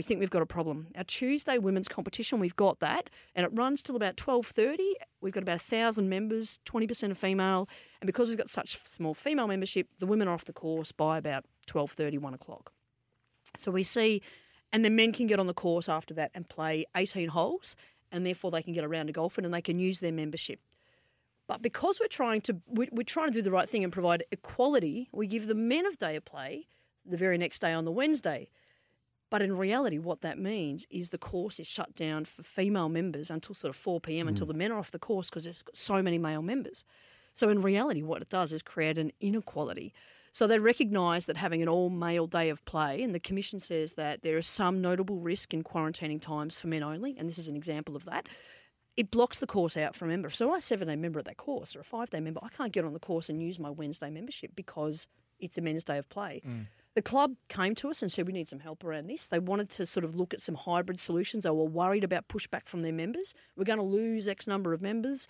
[0.00, 0.86] We think we've got a problem.
[0.96, 4.94] Our Tuesday women's competition, we've got that, and it runs till about twelve thirty.
[5.20, 7.68] We've got about thousand members, twenty percent are female,
[8.00, 11.18] and because we've got such small female membership, the women are off the course by
[11.18, 12.72] about 12.30, 1 o'clock.
[13.58, 14.22] So we see,
[14.72, 17.76] and the men can get on the course after that and play 18 holes,
[18.10, 20.12] and therefore they can get a round of golf in and they can use their
[20.12, 20.60] membership.
[21.46, 24.24] But because we're trying to we're, we're trying to do the right thing and provide
[24.32, 26.68] equality, we give the men of day of play
[27.04, 28.48] the very next day on the Wednesday.
[29.30, 33.30] But in reality, what that means is the course is shut down for female members
[33.30, 34.26] until sort of 4 p.m.
[34.26, 34.48] until mm.
[34.48, 36.84] the men are off the course because there's so many male members.
[37.34, 39.94] So in reality, what it does is create an inequality.
[40.32, 43.94] So they recognise that having an all male day of play, and the Commission says
[43.94, 47.48] that there is some notable risk in quarantining times for men only, and this is
[47.48, 48.28] an example of that.
[48.96, 50.30] It blocks the course out for a member.
[50.30, 52.40] So I'm a seven day member of that course or a five day member.
[52.42, 55.06] I can't get on the course and use my Wednesday membership because
[55.38, 56.42] it's a men's day of play.
[56.46, 56.66] Mm.
[56.94, 59.28] The club came to us and said we need some help around this.
[59.28, 61.44] They wanted to sort of look at some hybrid solutions.
[61.44, 63.32] They were worried about pushback from their members.
[63.56, 65.28] We're going to lose X number of members.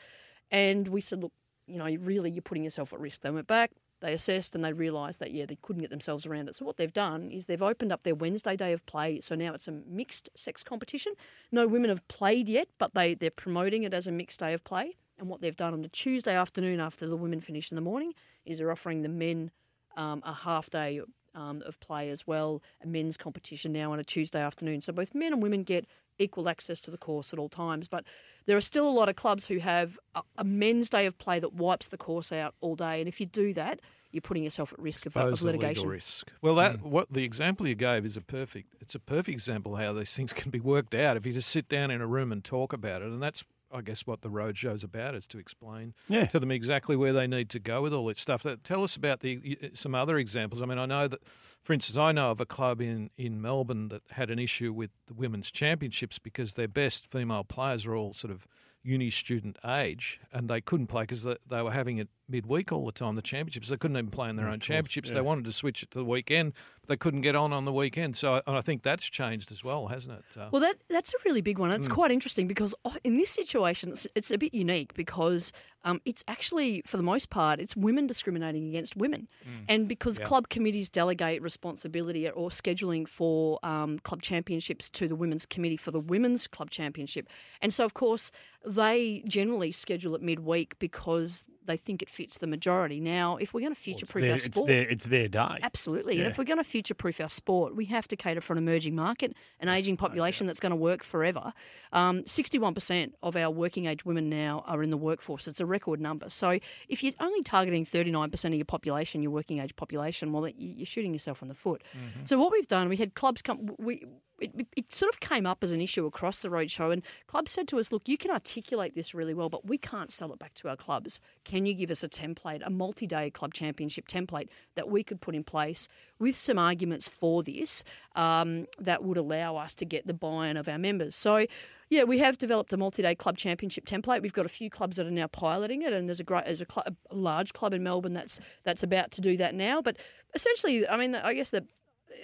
[0.51, 1.33] And we said, look,
[1.67, 3.21] you know, really, you're putting yourself at risk.
[3.21, 6.49] They went back, they assessed, and they realised that, yeah, they couldn't get themselves around
[6.49, 6.57] it.
[6.57, 9.21] So what they've done is they've opened up their Wednesday day of play.
[9.21, 11.13] So now it's a mixed sex competition.
[11.53, 14.65] No women have played yet, but they, they're promoting it as a mixed day of
[14.65, 14.97] play.
[15.19, 18.15] And what they've done on the Tuesday afternoon after the women finish in the morning
[18.47, 19.51] is they're offering the men
[19.97, 21.01] um, a half day
[21.35, 24.81] um, of play as well, a men's competition now on a Tuesday afternoon.
[24.81, 25.87] So both men and women get
[26.19, 27.89] equal access to the course at all times.
[27.89, 28.05] But
[28.47, 31.41] there are still a lot of clubs who have a, a men's day of play
[31.41, 33.01] that wipes the course out all day.
[33.01, 33.81] And if you do that,
[34.13, 35.89] you're putting yourself at risk of, of litigation.
[35.89, 36.31] risk.
[36.43, 38.75] Well, that what the example you gave is a perfect.
[38.81, 41.69] It's a perfect example how these things can be worked out if you just sit
[41.69, 43.45] down in a room and talk about it, and that's.
[43.73, 46.27] I guess what the road show's about is to explain Yeah.
[46.27, 48.43] to them exactly where they need to go with all this stuff.
[48.43, 50.61] That tell us about the some other examples.
[50.63, 51.21] I mean, I know that,
[51.63, 54.91] for instance, I know of a club in in Melbourne that had an issue with
[55.07, 58.47] the women's championships because their best female players are all sort of
[58.83, 62.87] uni student age, and they couldn't play because they, they were having it midweek all
[62.87, 63.15] the time.
[63.15, 65.13] The championships, they couldn't even play in their own championships.
[65.13, 67.73] They wanted to switch it to the weekend, but they couldn't get on on the
[67.75, 68.17] weekend.
[68.17, 70.39] So, I- and I think that's changed as well, hasn't it?
[70.39, 71.71] Uh, Well, that that's a really big one.
[71.73, 71.93] It's Mm.
[71.95, 75.53] quite interesting because oh, in this situation, it's, it's a bit unique because
[75.85, 79.29] um, it's actually, for the most part, it's women discriminating against women,
[79.69, 80.27] and because Yeah.
[80.27, 85.91] club committees delegate responsibility or scheduling for um, club championships to the women's committee for
[85.91, 87.29] the women's club championship,
[87.63, 88.31] and so of course
[88.67, 93.01] they generally schedule it midweek because they think it fits the majority.
[93.01, 95.59] Now, if we're going to future proof their- our it's sport, their- it's their day.
[95.63, 96.19] Absolutely.
[96.19, 98.59] And if we're going to future proof our sport, we have to cater for an
[98.59, 101.53] emerging market, an ageing population that's going to work forever.
[101.93, 105.47] Um, 61% of our working age women now are in the workforce.
[105.47, 106.29] It's a record number.
[106.31, 106.59] So
[106.89, 110.87] if you're only targeting 39% of your population, your working age population, well, you- you're
[110.87, 111.83] shooting yourself in the foot.
[111.97, 112.25] Mm-hmm.
[112.25, 113.75] So what we've done, we had clubs come.
[113.79, 114.05] We
[114.41, 117.69] it, it- sort of came up as an issue across the roadshow, and clubs said
[117.69, 120.55] to us, "Look, you can articulate this really well, but we can't sell it back
[120.55, 121.21] to our clubs.
[121.45, 125.35] Can you give us a template, a multi-day club championship template that we could put
[125.35, 125.87] in place
[126.19, 127.85] with some arguments for this
[128.17, 131.47] um, that would allow us to get the buy-in of our members?" So.
[131.93, 134.23] Yeah, we have developed a multi-day club championship template.
[134.23, 136.61] We've got a few clubs that are now piloting it, and there's a great, there's
[136.61, 139.83] a, cl- a large club in Melbourne that's that's about to do that now.
[139.83, 139.97] But
[140.33, 141.67] essentially, I mean, I guess the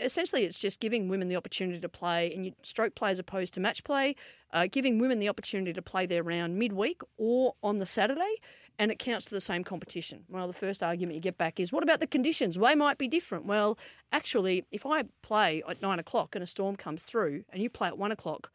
[0.01, 3.55] essentially it's just giving women the opportunity to play and you stroke play as opposed
[3.55, 4.17] to match play,
[4.53, 8.37] uh, giving women the opportunity to play their round midweek or on the Saturday,
[8.79, 10.25] and it counts to the same competition.
[10.29, 12.57] Well, the first argument you get back is, what about the conditions?
[12.57, 13.47] They might be different.
[13.47, 13.79] Well,
[14.13, 17.89] actually, if I play at nine o'clock and a storm comes through and you play
[17.89, 18.51] at one o'clock,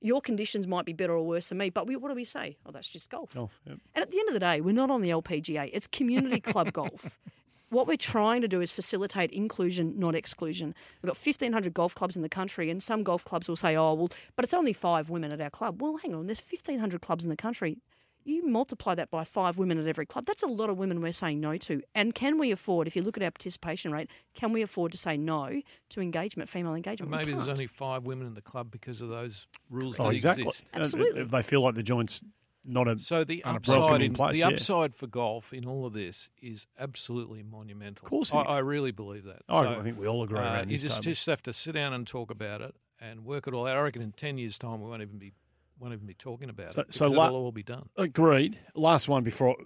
[0.00, 2.56] your conditions might be better or worse than me, but we, what do we say?
[2.64, 3.34] Oh, that's just golf.
[3.34, 3.78] Golf, yep.
[3.94, 5.70] And at the end of the day, we're not on the LPGA.
[5.72, 7.18] It's community club golf.
[7.70, 10.74] What we're trying to do is facilitate inclusion, not exclusion.
[11.02, 13.92] We've got 1,500 golf clubs in the country, and some golf clubs will say, oh,
[13.94, 15.82] well, but it's only five women at our club.
[15.82, 17.78] Well, hang on, there's 1,500 clubs in the country.
[18.24, 20.26] You multiply that by five women at every club.
[20.26, 21.80] That's a lot of women we're saying no to.
[21.94, 24.98] And can we afford, if you look at our participation rate, can we afford to
[24.98, 27.10] say no to engagement, female engagement?
[27.10, 30.14] We maybe there's only five women in the club because of those rules Oh, that
[30.14, 30.46] exactly.
[30.46, 30.64] exist.
[30.74, 30.80] Uh,
[31.20, 32.22] If they feel like the joint's
[32.64, 34.48] not a So the upside, in, place, the yeah.
[34.48, 38.04] upside for golf in all of this is absolutely monumental.
[38.04, 38.46] Of course it I, is.
[38.56, 39.42] I really believe that.
[39.48, 41.02] I- So, I think we all agree uh, You just, table.
[41.14, 43.76] just have to sit down and talk about it and work it all out.
[43.76, 45.32] I reckon in ten years' time we won't even be
[45.80, 46.92] won't even be talking about So, it.
[46.92, 47.88] so la- it'll all be done.
[47.96, 48.58] Agreed.
[48.74, 49.56] Last one before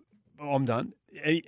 [0.41, 0.93] I'm done.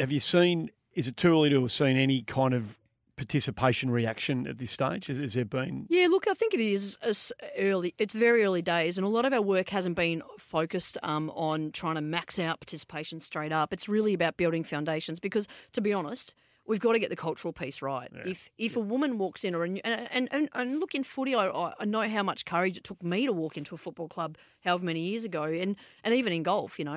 [0.01, 0.71] Have you seen?
[0.95, 2.79] Is it too early to have seen any kind of
[3.17, 5.07] participation reaction at this stage?
[5.07, 5.87] Has, has there been?
[5.89, 7.95] Yeah, look, I think it is as early.
[7.99, 11.73] It's very early days, and a lot of our work hasn't been focused um, on
[11.73, 13.73] trying to max out participation straight up.
[13.73, 16.35] It's really about building foundations because, to be honest,
[16.67, 18.11] we've got to get the cultural piece right.
[18.27, 21.35] If if a woman walks in, or a new, and, and and look in footy,
[21.35, 24.09] I, I I know how much courage it took me to walk into a football
[24.09, 26.95] club however many years ago, and and even in golf, you know,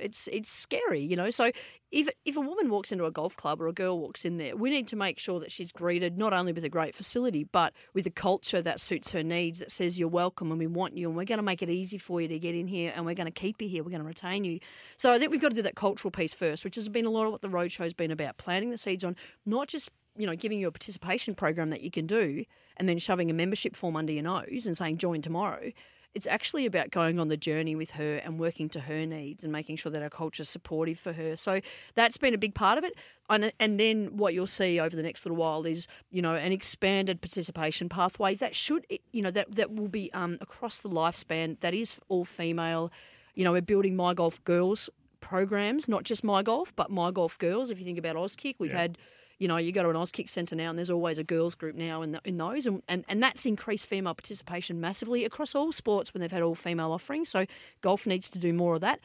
[0.00, 1.30] it's it's scary, you know.
[1.30, 1.50] So
[1.90, 4.56] if if a woman walks into a golf club or a girl walks in there,
[4.56, 7.72] we need to make sure that she's greeted not only with a great facility, but
[7.94, 11.08] with a culture that suits her needs, that says you're welcome and we want you,
[11.08, 13.14] and we're going to make it easy for you to get in here, and we're
[13.14, 14.60] going to keep you here, we're going to retain you.
[14.96, 17.10] So I think we've got to do that cultural piece first, which has been a
[17.10, 19.09] lot of what the roadshow's been about, planting the seeds on
[19.46, 22.44] not just you know giving you a participation program that you can do,
[22.76, 25.70] and then shoving a membership form under your nose and saying join tomorrow.
[26.12, 29.52] It's actually about going on the journey with her and working to her needs and
[29.52, 31.36] making sure that our culture is supportive for her.
[31.36, 31.60] So
[31.94, 32.94] that's been a big part of it.
[33.28, 36.50] And, and then what you'll see over the next little while is, you know, an
[36.50, 41.60] expanded participation pathway that should, you know, that, that will be um, across the lifespan,
[41.60, 42.90] that is all female.
[43.36, 44.90] You know, we're building My Golf Girls
[45.20, 47.70] programs, not just My Golf, but My Golf Girls.
[47.70, 48.98] If you think about Auskick, we've had
[49.40, 51.74] you know, you go to an Auskick centre now, and there's always a girls group
[51.74, 55.72] now in, the, in those, and, and and that's increased female participation massively across all
[55.72, 57.30] sports when they've had all female offerings.
[57.30, 57.46] So
[57.80, 59.00] golf needs to do more of that.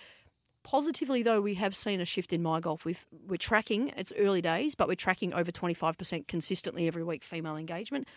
[0.63, 2.85] Positively, though, we have seen a shift in my golf.
[2.85, 7.55] We've, we're tracking, it's early days, but we're tracking over 25% consistently every week female
[7.55, 8.07] engagement.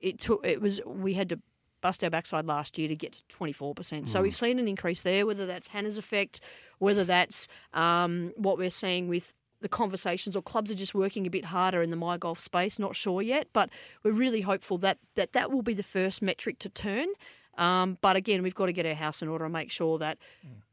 [0.00, 1.38] It took, it was, we had to
[1.80, 4.08] bust our backside last year to get to 24%.
[4.08, 4.22] So Mm.
[4.22, 6.40] we've seen an increase there, whether that's Hannah's effect,
[6.78, 11.30] whether that's um, what we're seeing with the conversations or clubs are just working a
[11.30, 13.68] bit harder in the my golf space not sure yet but
[14.04, 17.08] we're really hopeful that that, that will be the first metric to turn
[17.56, 20.16] um, but again we've got to get our house in order and make sure that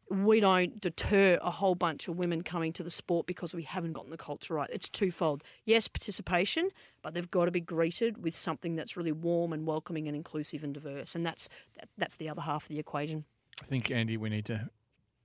[0.09, 3.93] we don't deter a whole bunch of women coming to the sport because we haven't
[3.93, 4.69] gotten the culture right.
[4.71, 5.43] It's twofold.
[5.65, 6.69] Yes, participation,
[7.01, 10.63] but they've got to be greeted with something that's really warm and welcoming and inclusive
[10.63, 11.15] and diverse.
[11.15, 11.49] And that's
[11.79, 13.25] that, that's the other half of the equation.
[13.63, 14.69] I think Andy, we need to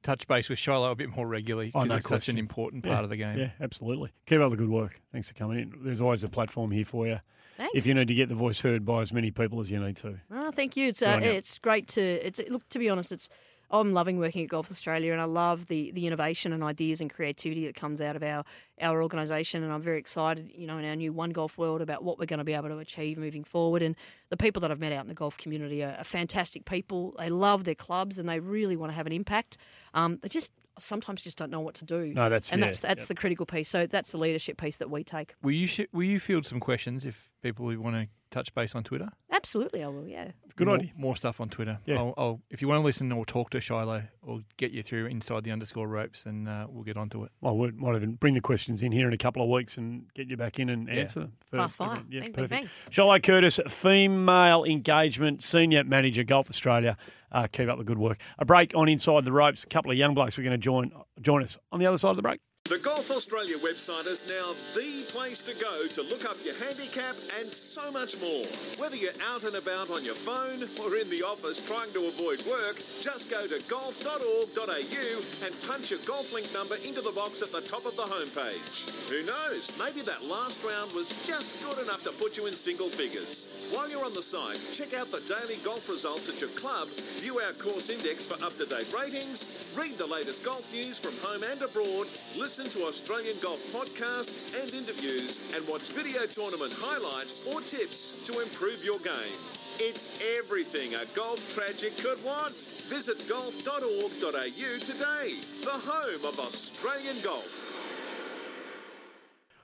[0.02, 2.84] touch base with Shiloh a bit more regularly Oh, because no it's such an important
[2.86, 3.38] Yeah, part of the game.
[3.38, 4.12] Yeah, absolutely.
[4.26, 5.00] Keep up the good work.
[5.12, 5.74] Thanks for coming in.
[5.82, 7.20] There's always a platform here for you.
[7.58, 7.72] Thanks.
[7.74, 9.96] If you need to get the voice heard by as many people as you need
[9.98, 10.18] to.
[10.30, 10.88] Oh, thank you.
[10.88, 13.12] It's uh, it's great to it's look to be honest.
[13.12, 13.28] It's
[13.70, 17.12] I'm loving working at Golf Australia, and I love the the innovation and ideas and
[17.12, 18.44] creativity that comes out of our
[18.80, 19.62] our organisation.
[19.62, 22.26] And I'm very excited, you know, in our new One Golf world about what we're
[22.26, 23.82] going to be able to achieve moving forward.
[23.82, 23.94] And
[24.28, 27.14] the people that I've met out in the golf community are, are fantastic people.
[27.18, 29.56] They love their clubs and they really want to have an impact.
[29.94, 32.12] Um, they just sometimes just don't know what to do.
[32.14, 33.08] No, that's- and yeah, that's that's yep.
[33.08, 33.68] the critical piece.
[33.68, 35.34] So that's the leadership piece that we take.
[35.42, 38.74] Will you sh- will you field some questions if people who want to touch base
[38.74, 39.08] on Twitter?
[39.32, 40.06] Absolutely, I will.
[40.06, 40.32] Yeah.
[40.56, 40.90] Good more, idea.
[40.96, 41.78] More stuff on Twitter.
[41.86, 41.96] Yeah.
[41.98, 45.06] I'll, I'll, if you want to listen or talk to Shiloh or get you through
[45.06, 47.32] inside the underscore ropes, then uh, we'll get onto it.
[47.42, 50.04] I would might even bring the questions in here in a couple of weeks and
[50.14, 50.94] get you back in and Yeah.
[50.94, 51.20] answer.
[51.20, 51.32] them.
[51.46, 52.04] For- Fast for- fire.
[52.10, 52.50] Yeah, Bang, bang, perfect.
[52.50, 52.70] bang.
[52.90, 56.96] Shiloh Curtis, female engagement senior manager, Golf Australia.
[57.32, 58.20] Uh, keep up the good work.
[58.40, 59.62] A break on inside the ropes.
[59.62, 62.10] A couple of young blokes we're going to join join us on the other side
[62.10, 62.40] of the break.
[62.70, 67.16] The Golf Australia website is now the place to go to look up your handicap
[67.40, 68.46] and so much more.
[68.78, 72.46] Whether you're out and about on your phone or in the office trying to avoid
[72.46, 75.10] work, just go to golf.org.au
[75.44, 79.10] and punch your GolfLink number into the box at the top of the homepage.
[79.10, 79.76] Who knows?
[79.76, 83.48] Maybe that last round was just good enough to put you in single figures.
[83.74, 86.86] While you're on the site, check out the daily golf results at your club,
[87.18, 91.18] view our course index for up to date ratings, read the latest golf news from
[91.26, 92.06] home and abroad,
[92.38, 98.40] listen to Australian golf podcasts and interviews, and watch video tournament highlights or tips to
[98.40, 99.38] improve your game.
[99.78, 102.56] It's everything a golf tragic could want.
[102.88, 107.76] Visit golf.org.au today, the home of Australian golf.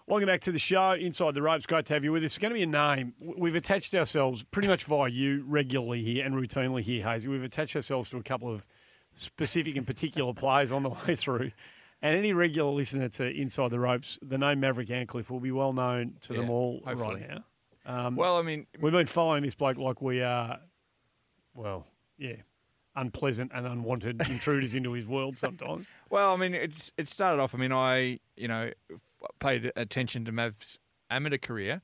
[0.07, 1.67] Welcome back to the show, Inside the Ropes.
[1.67, 2.31] Great to have you with us.
[2.33, 3.13] It's going to be a name.
[3.21, 7.29] We've attached ourselves pretty much via you regularly here and routinely here, Hazy.
[7.29, 8.65] We've attached ourselves to a couple of
[9.17, 11.51] specific and particular players on the way through.
[12.03, 15.73] And any regular listener to Inside the Ropes, the name Maverick Antcliff will be well
[15.73, 17.23] known to them Yeah, all hopefully.
[17.23, 17.31] right
[17.87, 18.07] now.
[18.07, 20.59] Um, Well, I mean, we've been following this bloke like we are,
[21.55, 21.87] well,
[22.19, 22.37] yeah,
[22.95, 25.89] unpleasant and unwanted intruders into his world sometimes.
[26.11, 27.55] Well, I mean, it's it started off.
[27.55, 28.71] I mean, I you know
[29.39, 30.79] paid attention to Mav's
[31.11, 31.83] amateur career,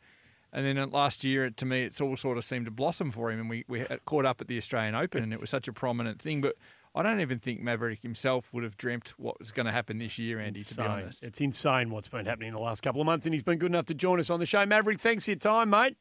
[0.52, 3.40] and then last year, to me, it's all sort of seemed to blossom for him,
[3.40, 6.20] and we we caught up at the Australian Open, and it was such a prominent
[6.20, 6.40] thing.
[6.40, 6.56] But
[6.94, 10.18] I don't even think Maverick himself would have dreamt what was going to happen this
[10.18, 10.62] year, Andy.
[10.62, 13.32] To be honest, It's insane what's been happening in the last couple of months, and
[13.34, 14.64] he's been good enough to join us on the show.
[14.66, 15.96] Maverick, thanks for your time, mate.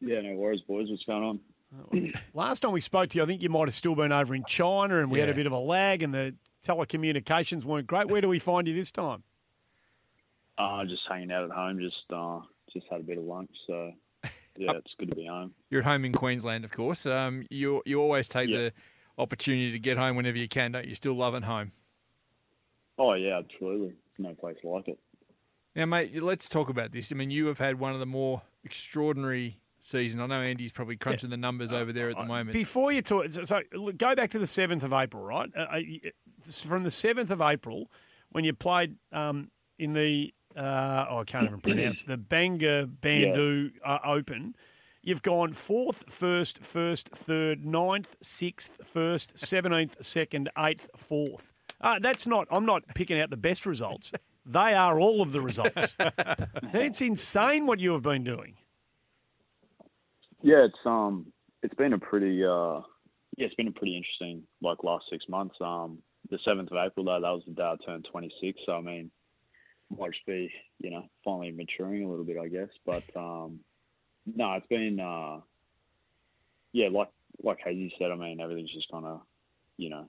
[0.00, 0.88] Yeah, no worries, boys.
[0.90, 1.40] What's going
[1.92, 2.12] on?
[2.34, 4.44] Last time we spoke to you, I think you might have still been over in
[4.44, 6.34] China, and we had a bit of a lag, and the
[6.66, 8.08] telecommunications weren't great.
[8.08, 9.22] Where do we find you this time?
[10.58, 12.40] Uh, just hanging out at home, just uh,
[12.72, 13.92] just had a bit of lunch, so
[14.56, 15.52] yeah, it's good to be home.
[15.70, 17.06] You're at home in Queensland, of course.
[17.06, 18.56] Um, you you always take Yeah.
[18.58, 18.72] the
[19.18, 20.94] opportunity to get home whenever you can, don't you?
[20.94, 21.72] Still loving home.
[22.98, 23.94] Oh yeah, absolutely.
[24.18, 24.98] No place like it.
[25.74, 27.10] Now, mate, let's talk about this.
[27.10, 30.22] I mean, you have had one of the more extraordinary seasons.
[30.22, 32.52] I know Andy's probably crunching the numbers over there at the moment.
[32.52, 35.50] Before you talk, so, so look, go back to the seventh of April, right?
[35.56, 35.78] Uh, uh,
[36.48, 37.90] from the seventh of April,
[38.30, 43.98] when you played um, in the uh, oh, I can't even pronounce the Bangabandhu uh,
[44.06, 44.54] Open.
[45.06, 51.52] You've gone fourth, first, first, third, ninth, sixth, first, seventeenth, second, eighth, fourth.
[51.78, 52.48] Uh, that's not.
[52.50, 54.12] I'm not picking out the best results.
[54.46, 55.96] They are all of the results.
[56.72, 58.54] it's insane what you have been doing.
[60.40, 61.26] Yeah, it's um,
[61.62, 62.80] it's been a pretty uh,
[63.36, 65.56] yeah, it's been a pretty interesting like last six months.
[65.60, 65.98] Um,
[66.30, 68.58] the seventh of April though, that was the day I turned twenty six.
[68.64, 69.10] So I mean,
[69.94, 70.50] might just be
[70.80, 72.70] you know finally maturing a little bit, I guess.
[72.86, 73.60] But um,
[74.26, 75.40] no, it's been uh,
[76.72, 77.10] yeah, like
[77.42, 78.10] like Hazy said.
[78.10, 79.20] I mean, everything's just kind of
[79.76, 80.08] you know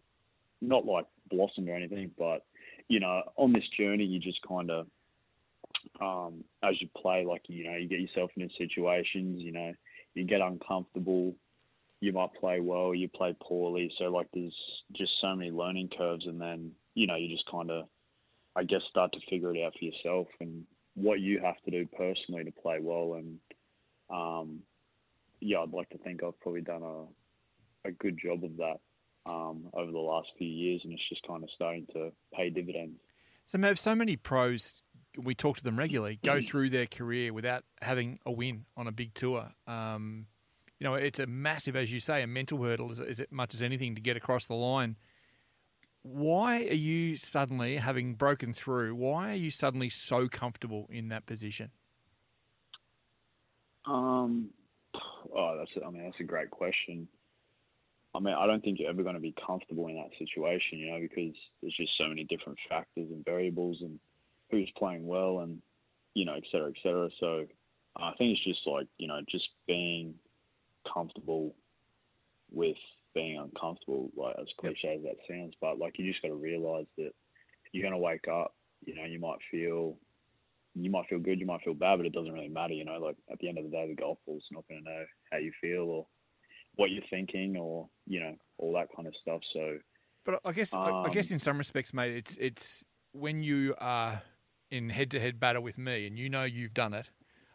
[0.61, 2.45] not like blossomed or anything, but
[2.87, 4.87] you know on this journey, you just kind of
[6.01, 9.73] um, as you play, like you know, you get yourself into situations, you know,
[10.13, 11.33] you get uncomfortable,
[12.01, 13.91] you might play well, you play poorly.
[13.97, 14.55] So like, there's
[14.93, 17.85] just so many learning curves, and then you know, you just kind of,
[18.55, 21.87] I guess, start to figure it out for yourself and what you have to do
[21.97, 23.15] personally to play well.
[23.15, 23.37] And
[24.09, 24.59] um,
[25.39, 27.05] yeah, I'd like to think I've probably done a
[27.87, 28.79] a good job of that
[29.25, 32.99] um, over the last few years, and it's just kind of starting to pay dividends.
[33.45, 34.81] So, Mav, so many pros,
[35.21, 38.91] we talk to them regularly, go through their career without having a win on a
[38.91, 39.51] big tour.
[39.67, 40.25] Um,
[40.79, 43.61] you know, it's a massive, as you say, a mental hurdle as, as much as
[43.61, 44.97] anything to get across the line.
[46.01, 51.25] Why are you suddenly, having broken through, why are you suddenly so comfortable in that
[51.25, 51.71] position?
[53.87, 54.49] Um,
[55.35, 57.07] oh, that's I mean that's a great question.
[58.13, 60.89] I mean, I don't think you're ever going to be comfortable in that situation, you
[60.89, 63.99] know, because there's just so many different factors and variables and
[64.49, 65.61] who's playing well and
[66.13, 67.09] you know, et cetera, et cetera.
[67.19, 67.45] So
[67.97, 70.15] I think it's just like you know, just being
[70.91, 71.53] comfortable
[72.51, 72.77] with
[73.13, 76.85] being uncomfortable, like as cliche as that sounds, but like you just got to realize
[76.97, 77.11] that
[77.71, 78.53] you're going to wake up.
[78.85, 79.97] You know, you might feel
[80.75, 82.73] you might feel good, you might feel bad, but it doesn't really matter.
[82.73, 84.89] You know, like at the end of the day, the golf ball's not going to
[84.89, 86.07] know how you feel or
[86.75, 89.41] what you're thinking or you know all that kind of stuff.
[89.53, 89.77] So,
[90.25, 93.75] But I guess, I I guess Um, in some respects, mate, it's it's when you
[93.79, 94.21] are
[94.71, 97.11] in head-to-head battle with me, and you know you've done it,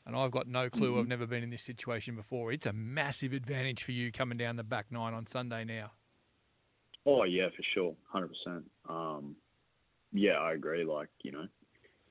[0.06, 0.98] and I've got no clue.
[0.98, 1.08] I've Mhm.
[1.08, 2.52] never been in this situation before.
[2.52, 5.92] It's a massive advantage for you coming down the back nine on Sunday now.
[7.06, 8.70] oh yeah, for sure, hundred percent.
[8.88, 9.36] Um,
[10.12, 10.84] yeah, I agree.
[10.84, 11.46] Like you know,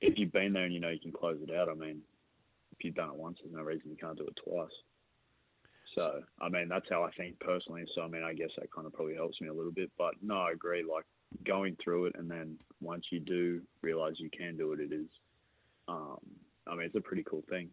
[0.00, 2.00] if you've been there and you know you can close it out, I mean,
[2.72, 4.70] if you've done it once, there's no reason you can't do it twice.
[5.96, 7.84] So, I mean, that's how I think personally.
[7.94, 9.90] So, I mean, I guess that kind of probably helps me a little bit.
[9.98, 10.84] But no, I agree.
[10.88, 11.04] Like
[11.44, 15.06] going through it, and then once you do realize you can do it, it is.
[15.88, 16.18] Um,
[16.68, 17.70] I mean, it's a pretty cool thing.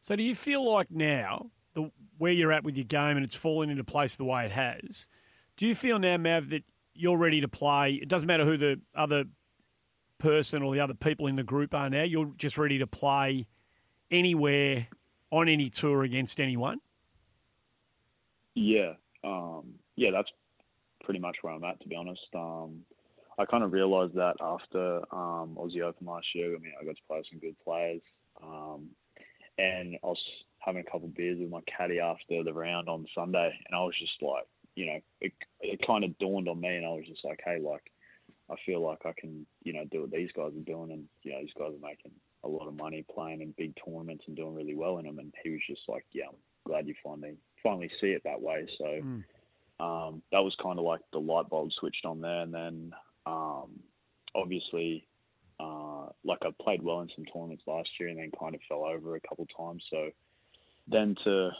[0.00, 3.34] So do you feel like now, the where you're at with your game and it's
[3.34, 5.08] fallen into place the way it has,
[5.56, 7.94] do you feel now, Mav, that you're ready to play?
[7.94, 9.24] It doesn't matter who the other
[10.24, 12.02] person or the other people in the group are now.
[12.02, 13.46] You're just ready to play
[14.10, 14.88] anywhere
[15.30, 16.80] on any tour against anyone.
[18.54, 20.30] Yeah, um, yeah, that's
[21.02, 22.26] pretty much where I'm at, to be honest.
[22.34, 22.80] Um,
[23.38, 26.54] I kind of realised that after um, Aussie Open last year.
[26.54, 28.00] I mean, I got to play with some good players,
[28.42, 28.86] um,
[29.58, 30.18] and I was
[30.58, 33.82] having a couple of beers with my caddy after the round on Sunday, and I
[33.82, 37.04] was just like, you know, it, it kind of dawned on me, and I was
[37.06, 37.90] just like, hey, like,
[38.50, 41.32] I feel like I can, you know, do what these guys are doing, and you
[41.32, 42.12] know, these guys are making
[42.44, 45.18] a lot of money playing in big tournaments and doing really well in them.
[45.18, 46.36] And he was just like, yeah, I'm
[46.66, 48.66] glad you finally finally see it that way.
[48.78, 48.86] So
[49.80, 52.92] um, that was kind of like the light bulb switched on there, and then
[53.26, 53.80] um,
[54.34, 55.06] obviously,
[55.58, 58.84] uh, like I played well in some tournaments last year, and then kind of fell
[58.84, 59.82] over a couple times.
[59.90, 60.10] So
[60.86, 61.50] then to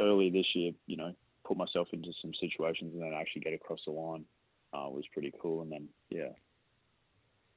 [0.00, 1.12] early this year, you know,
[1.44, 4.24] put myself into some situations and then actually get across the line
[4.72, 5.62] uh, was pretty cool.
[5.62, 6.30] And then yeah,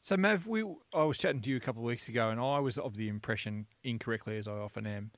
[0.01, 2.59] So, Mav, we I was chatting to you a couple of weeks ago, and I
[2.59, 5.11] was of the impression, incorrectly as I often am,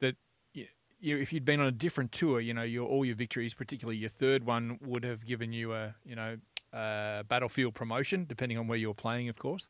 [0.00, 0.16] that
[0.52, 0.66] you,
[1.00, 3.98] you, if you'd been on a different tour, you know, your all your victories, particularly
[3.98, 6.38] your third one, would have given you a you know
[6.72, 9.68] a battlefield promotion, depending on where you were playing, of course.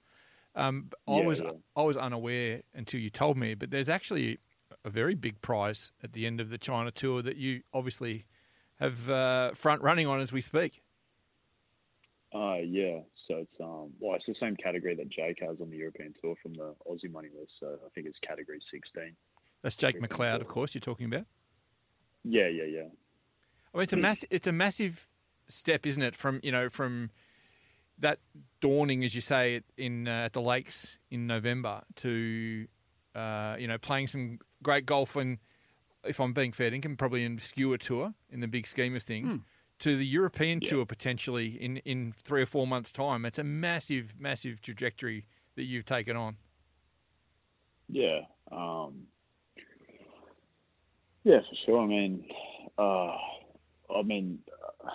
[0.54, 1.50] Um, I Yeah, was yeah.
[1.76, 4.38] I was unaware until you told me, but there's actually
[4.84, 8.24] a very big prize at the end of the China tour that you obviously
[8.80, 10.82] have uh, front running on as we speak.
[12.34, 13.00] Uh, yeah.
[13.28, 16.34] So it's um well it's the same category that Jake has on the European tour
[16.42, 17.52] from the Aussie money list.
[17.60, 19.14] So I think it's category sixteen.
[19.62, 20.74] That's Jake McLeod, of course.
[20.74, 21.26] You're talking about.
[22.24, 22.88] Yeah, yeah, yeah.
[23.74, 25.08] I mean, it's a mass, It's a massive
[25.48, 26.16] step, isn't it?
[26.16, 27.10] From you know, from
[27.98, 28.18] that
[28.60, 32.66] dawning, as you say, in uh, at the Lakes in November to
[33.14, 35.38] uh, you know playing some great golf and,
[36.04, 39.32] if I'm being fair, dinkum, probably an obscure tour in the big scheme of things.
[39.32, 39.38] Hmm.
[39.82, 44.14] To the European tour potentially in, in three or four months' time, it's a massive,
[44.16, 45.26] massive trajectory
[45.56, 46.36] that you've taken on.
[47.88, 48.20] Yeah.
[48.52, 49.08] Um,
[51.24, 51.80] yeah, for sure.
[51.80, 52.24] I mean,
[52.78, 53.16] uh,
[53.92, 54.38] I mean,
[54.84, 54.88] uh,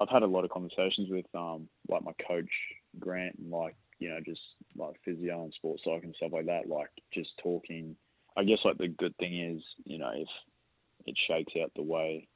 [0.00, 2.50] I've had a lot of conversations with um, like my coach
[2.98, 4.40] Grant and like you know just
[4.76, 6.68] like physio and sports psych and stuff like that.
[6.68, 7.96] Like just talking.
[8.36, 10.28] I guess like the good thing is you know if
[11.06, 12.28] it shakes out the way,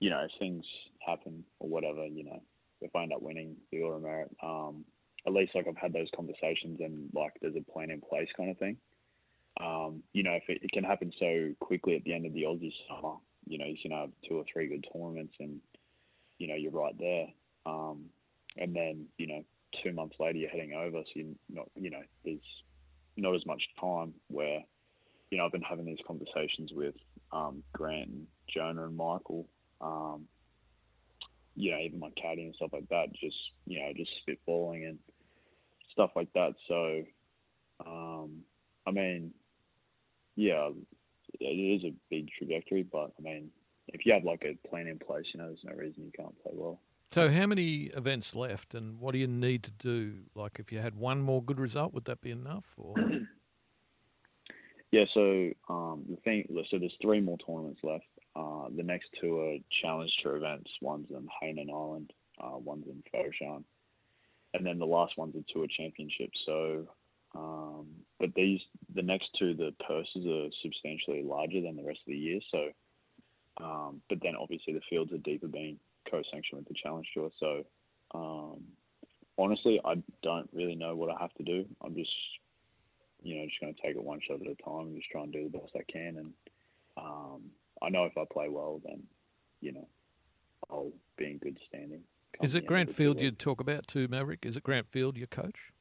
[0.00, 0.64] you know, things
[1.06, 2.40] happen or whatever, you know,
[2.80, 4.84] if I end up winning the Order of Merit, um,
[5.26, 8.50] at least like I've had those conversations and like there's a plan in place kind
[8.50, 8.76] of thing.
[9.60, 12.42] Um, you know, if it, it can happen so quickly at the end of the
[12.42, 13.14] Aussie summer,
[13.46, 15.60] you know, you can have two or three good tournaments and,
[16.38, 17.26] you know, you're right there.
[17.66, 18.06] Um,
[18.56, 19.44] and then, you know,
[19.82, 22.38] two months later you're heading over, so you're not, you know, there's
[23.16, 24.60] not as much time where,
[25.30, 26.94] you know, I've been having these conversations with
[27.32, 29.48] um, Grant and Jonah and Michael,
[29.80, 30.26] um,
[31.54, 33.36] you know, even my caddy and stuff like that, just,
[33.66, 34.98] you know, just spitballing and
[35.92, 36.54] stuff like that.
[36.68, 37.02] So,
[37.86, 38.40] um,
[38.86, 39.32] I mean,
[40.36, 40.70] yeah,
[41.40, 43.50] it is a big trajectory, but I mean,
[43.88, 46.40] if you have like a plan in place, you know, there's no reason you can't
[46.42, 46.80] play well.
[47.12, 50.14] So, how many events left, and what do you need to do?
[50.34, 52.64] Like, if you had one more good result, would that be enough?
[52.76, 52.94] Or
[54.94, 58.04] Yeah, so um, the thing, so there's three more tournaments left.
[58.36, 60.70] Uh, the next two are challenge tour events.
[60.80, 63.62] One's in Hainan Island, uh, one's in Foshan,
[64.54, 66.30] and then the last one's a tour championship.
[66.46, 66.88] So,
[67.34, 67.86] um,
[68.18, 68.60] but these,
[68.94, 72.40] the next two, the purses are substantially larger than the rest of the year.
[72.50, 72.68] So,
[73.62, 75.78] um, but then obviously the fields are deeper, being
[76.10, 77.30] co-sanctioned with the challenge tour.
[77.38, 77.64] So,
[78.14, 78.64] um,
[79.38, 81.66] honestly, I don't really know what I have to do.
[81.82, 82.10] I'm just
[83.24, 85.22] you know, just going to take it one shot at a time and just try
[85.22, 86.18] and do the best I can.
[86.18, 86.32] And
[86.96, 87.42] um,
[87.82, 89.02] I know if I play well, then
[89.60, 89.88] you know,
[90.70, 92.02] I'll be in good standing.
[92.42, 94.44] is it Grant Field you'd talk about too, Maverick?
[94.44, 95.72] Is it Grant Field, your coach?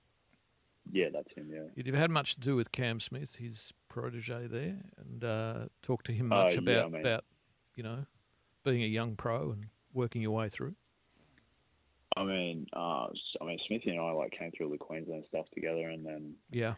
[0.92, 1.50] Yeah, that's him.
[1.52, 1.64] Yeah.
[1.76, 6.04] You'd have had much to do with Cam Smith, his protege there, and uh, talk
[6.04, 7.26] to him Uh, much yeah, about I mean- about
[7.76, 8.06] you know
[8.64, 10.76] being a young pro and working your way through.
[12.16, 13.08] I mean, uh,
[13.42, 16.76] I mean, Smithy and I like came through the Queensland stuff together, and then Yeah.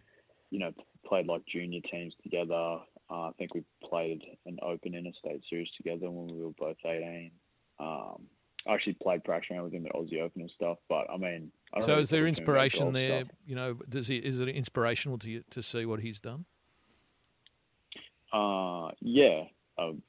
[0.49, 0.71] you know
[1.05, 2.79] played like junior teams together.
[3.09, 7.31] Uh, I think we played an Open Interstate Series together when we were both 18.
[7.79, 8.23] Um,
[8.67, 10.77] I actually played practice round with him at Aussie Open and stuff.
[10.89, 13.19] But I mean, I don't So really is there talk to him about inspiration there?
[13.25, 13.31] stuff.
[13.45, 16.45] You know, does he is it inspirational to you to see what he's done?
[18.33, 19.43] Uh, yeah.
[19.77, 20.01] Um,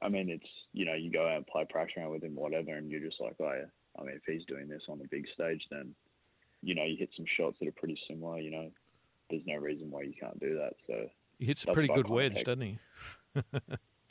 [0.00, 2.72] I mean, it's you know, you go out and play practice round with him, whatever,
[2.74, 3.66] and you're just like, oh yeah.
[3.98, 5.94] I mean, if he's doing this on the big stage, then
[6.62, 8.38] you know, you hit some shots that are pretty similar.
[8.38, 8.70] You know,
[9.30, 10.74] there's no reason why you can't do that.
[10.86, 11.08] So
[11.38, 12.78] He hits a pretty good wedge, doesn't he?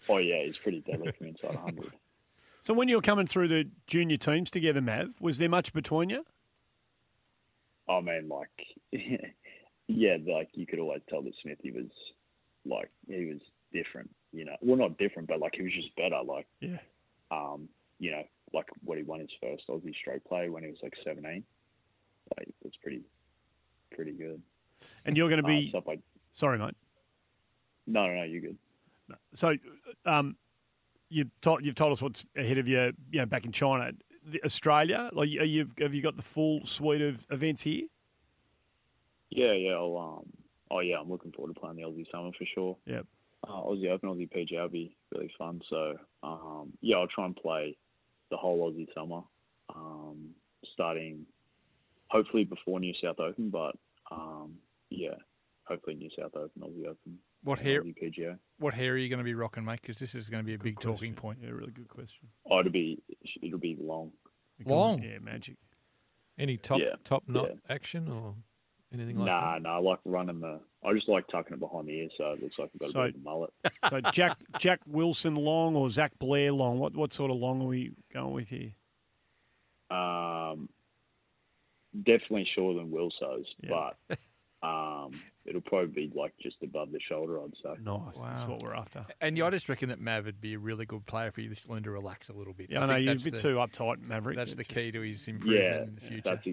[0.08, 1.92] Oh yeah, he's pretty deadly from inside 100.
[2.60, 6.10] So when you were coming through the junior teams together, Mav, was there much between
[6.10, 6.26] you?
[7.88, 8.50] I mean, like,
[9.88, 11.86] yeah, like you could always tell that Smithy was
[12.66, 13.40] like he was
[13.72, 14.10] different.
[14.34, 16.20] You know, well, not different, but like he was just better.
[16.26, 16.78] Like, Yeah.
[17.32, 17.70] um,
[18.00, 18.24] you know,
[18.54, 21.44] like what he won his first Aussie straight play when he was like 17.
[22.38, 23.02] Like, it's pretty,
[23.92, 24.42] pretty good.
[25.06, 25.70] And you're going to Uh, be.
[25.70, 26.00] stuff like,
[26.32, 26.76] Sorry, mate.
[27.88, 28.58] No, no, no, you're good.
[29.34, 29.56] So,
[30.06, 30.36] um,
[31.10, 33.92] you've told you've told us what's ahead of you, you know, back in China,
[34.26, 35.10] the, Australia.
[35.14, 37.84] Like, are you have you got the full suite of events here?
[39.30, 39.74] Yeah, yeah.
[39.74, 40.26] I'll, um,
[40.72, 42.78] oh yeah, I'm looking forward to playing the Aussie Summer for sure.
[42.86, 43.06] Yep.
[43.48, 45.62] Uh, Aussie Open, Aussie PGA will be really fun.
[45.70, 47.78] So, um, yeah, I'll try and play
[48.32, 49.22] the whole Aussie Summer,
[49.76, 50.30] um,
[50.74, 51.26] starting
[52.08, 53.76] hopefully before New South Open, but
[54.12, 54.56] um,
[54.90, 55.16] yeah,
[55.68, 57.82] hopefully New South Open, Aussie Open, What hair?
[57.84, 58.38] Aussie PGA.
[58.60, 59.82] What hair are you going to be rocking, mate?
[59.82, 61.40] Because this is going to be a big talking point.
[61.42, 62.28] Yeah, really good question.
[62.50, 63.02] Oh, it'll be
[63.42, 64.12] it'll be long.
[64.66, 65.02] Long.
[65.04, 65.58] Yeah, magic.
[66.38, 67.74] Any top Yeah, top knot yeah.
[67.76, 68.36] action or
[68.94, 69.62] anything like nah, that?
[69.64, 70.60] nah, I like running the.
[70.84, 73.02] I just like tucking it behind the ear, so it looks like I've got So-
[73.02, 73.54] a bit of a mullet.
[73.90, 76.80] So Jack Jack Wilson long or Zach Blair long?
[76.80, 78.74] What what sort of long are we going with here?
[79.90, 80.70] Um,
[81.96, 83.92] definitely shorter than Will so's, Yeah.
[84.10, 84.18] but
[84.66, 85.12] um,
[85.46, 87.82] it'll probably be like just above the shoulder, I'd say.
[87.84, 88.18] Nice.
[88.18, 89.06] That's what we're after.
[89.22, 91.50] And yeah, I just reckon that Mav would be a really good player for you.
[91.50, 92.70] Just learn to relax a little bit.
[92.72, 94.38] Yeah, I know think you'd a that's bit the- too uptight, Maverick.
[94.38, 96.22] That's the key just- to his improvement Yeah, in the future.
[96.26, 96.48] that's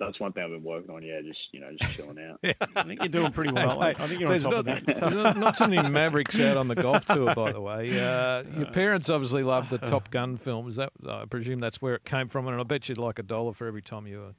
[0.00, 1.02] that's one thing I've been working on.
[1.02, 2.38] Yeah, just you know, just chilling out.
[2.76, 3.82] I think you're doing pretty well.
[3.82, 4.96] I think you're on top not, of that.
[4.96, 7.90] So- not too many Mavericks out on the golf tour, by the way.
[8.00, 10.76] Uh, your parents obviously loved the Top Gun films.
[10.76, 10.92] That?
[11.08, 13.66] I presume that's where it came from, and I bet you'd like a dollar for
[13.66, 14.32] every time you uh,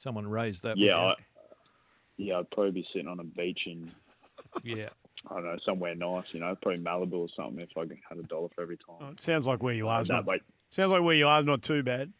[0.00, 0.76] someone raised that.
[0.78, 1.18] yeah, I, wouldn't
[2.16, 3.90] yeah, I'd probably be sitting on a beach in
[4.62, 4.88] yeah.
[5.30, 6.24] I don't know somewhere nice.
[6.32, 7.60] You know, probably Malibu or something.
[7.60, 9.12] If I had a dollar for every time.
[9.12, 10.00] It sounds like where you are.
[10.00, 10.26] is not,
[10.70, 12.12] sounds like where you are is not too bad.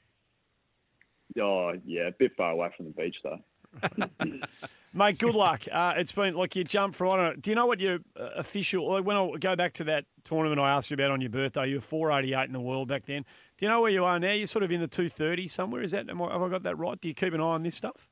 [1.40, 3.40] Oh yeah, a bit far away from the beach though.
[4.96, 5.64] Mate, good luck.
[5.70, 7.08] Uh, it's been like you jumped from.
[7.08, 7.40] I don't know.
[7.40, 8.92] Do you know what your uh, official?
[8.92, 11.68] Like when I go back to that tournament I asked you about on your birthday,
[11.68, 13.24] you were four eighty eight in the world back then.
[13.58, 14.32] Do you know where you are now?
[14.32, 15.82] You're sort of in the two thirty somewhere.
[15.82, 16.08] Is that?
[16.08, 16.98] Am I, have I got that right?
[17.00, 18.08] Do you keep an eye on this stuff?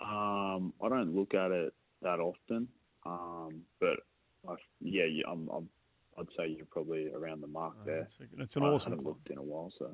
[0.00, 1.72] Um, I don't look at it
[2.02, 2.68] that often,
[3.06, 3.96] um, but
[4.48, 5.68] I, yeah, yeah, I'm, I'm,
[6.18, 8.00] I'd say you're probably around the mark there.
[8.00, 8.92] It's, it's an I awesome.
[8.92, 9.90] haven't looked in a while, so.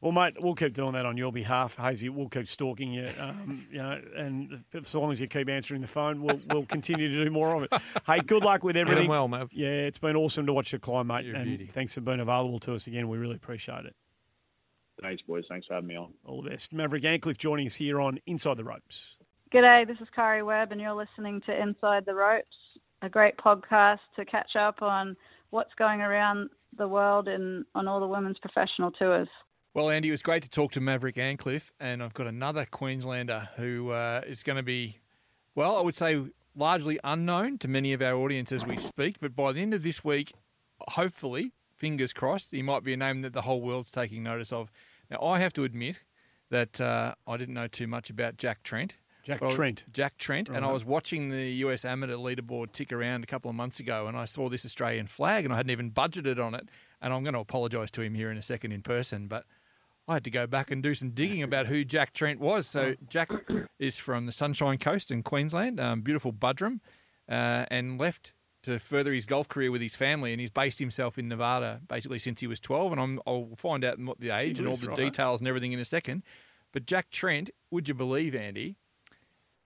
[0.00, 2.08] Well, mate, we'll keep doing that on your behalf, Hazy.
[2.08, 5.86] We'll keep stalking you, um, you know, and so long as you keep answering the
[5.86, 7.72] phone, we'll we'll continue to do more of it.
[8.06, 9.08] Hey, good luck with everything.
[9.08, 9.52] well, Mav.
[9.52, 11.24] Yeah, it's been awesome to watch you climb, mate.
[11.24, 11.66] You're and beauty.
[11.66, 13.08] thanks for being available to us again.
[13.08, 13.94] We really appreciate it.
[15.00, 15.44] Thanks, boys.
[15.48, 16.12] Thanks for having me on.
[16.24, 16.72] All the best.
[16.72, 19.18] Maverick Antcliff joining us here on Inside the Ropes.
[19.52, 22.46] G'day, this is Karrie Webb, and you're listening to Inside the Ropes,
[23.02, 25.14] a great podcast to catch up on
[25.50, 26.48] what's going around
[26.78, 29.28] the world and on all the women's professional tours.
[29.74, 33.50] Well, Andy, it was great to talk to Maverick Antcliff, and I've got another Queenslander
[33.56, 35.00] who uh, is going to be,
[35.54, 36.22] well, I would say
[36.56, 39.82] largely unknown to many of our audience as we speak, but by the end of
[39.82, 40.32] this week,
[40.80, 44.70] hopefully, fingers crossed, he might be a name that the whole world's taking notice of.
[45.10, 46.00] Now, I have to admit
[46.48, 48.96] that uh, I didn't know too much about Jack Trent.
[49.22, 49.84] Jack I- Trent.
[49.92, 53.54] Jack Trent, and I was watching the US amateur leaderboard tick around a couple of
[53.54, 56.68] months ago, and I saw this Australian flag, and I hadn't even budgeted on it.
[57.00, 59.44] And I'm going to apologise to him here in a second in person, but
[60.06, 62.66] I had to go back and do some digging about who Jack Trent was.
[62.66, 63.30] So Jack
[63.78, 66.80] is from the Sunshine Coast in Queensland, um, beautiful Buderim,
[67.28, 71.18] uh, and left to further his golf career with his family, and he's based himself
[71.18, 72.92] in Nevada basically since he was 12.
[72.92, 74.96] And I'm, I'll find out what the age and all the right.
[74.96, 76.22] details and everything in a second.
[76.72, 78.76] But Jack Trent, would you believe, Andy,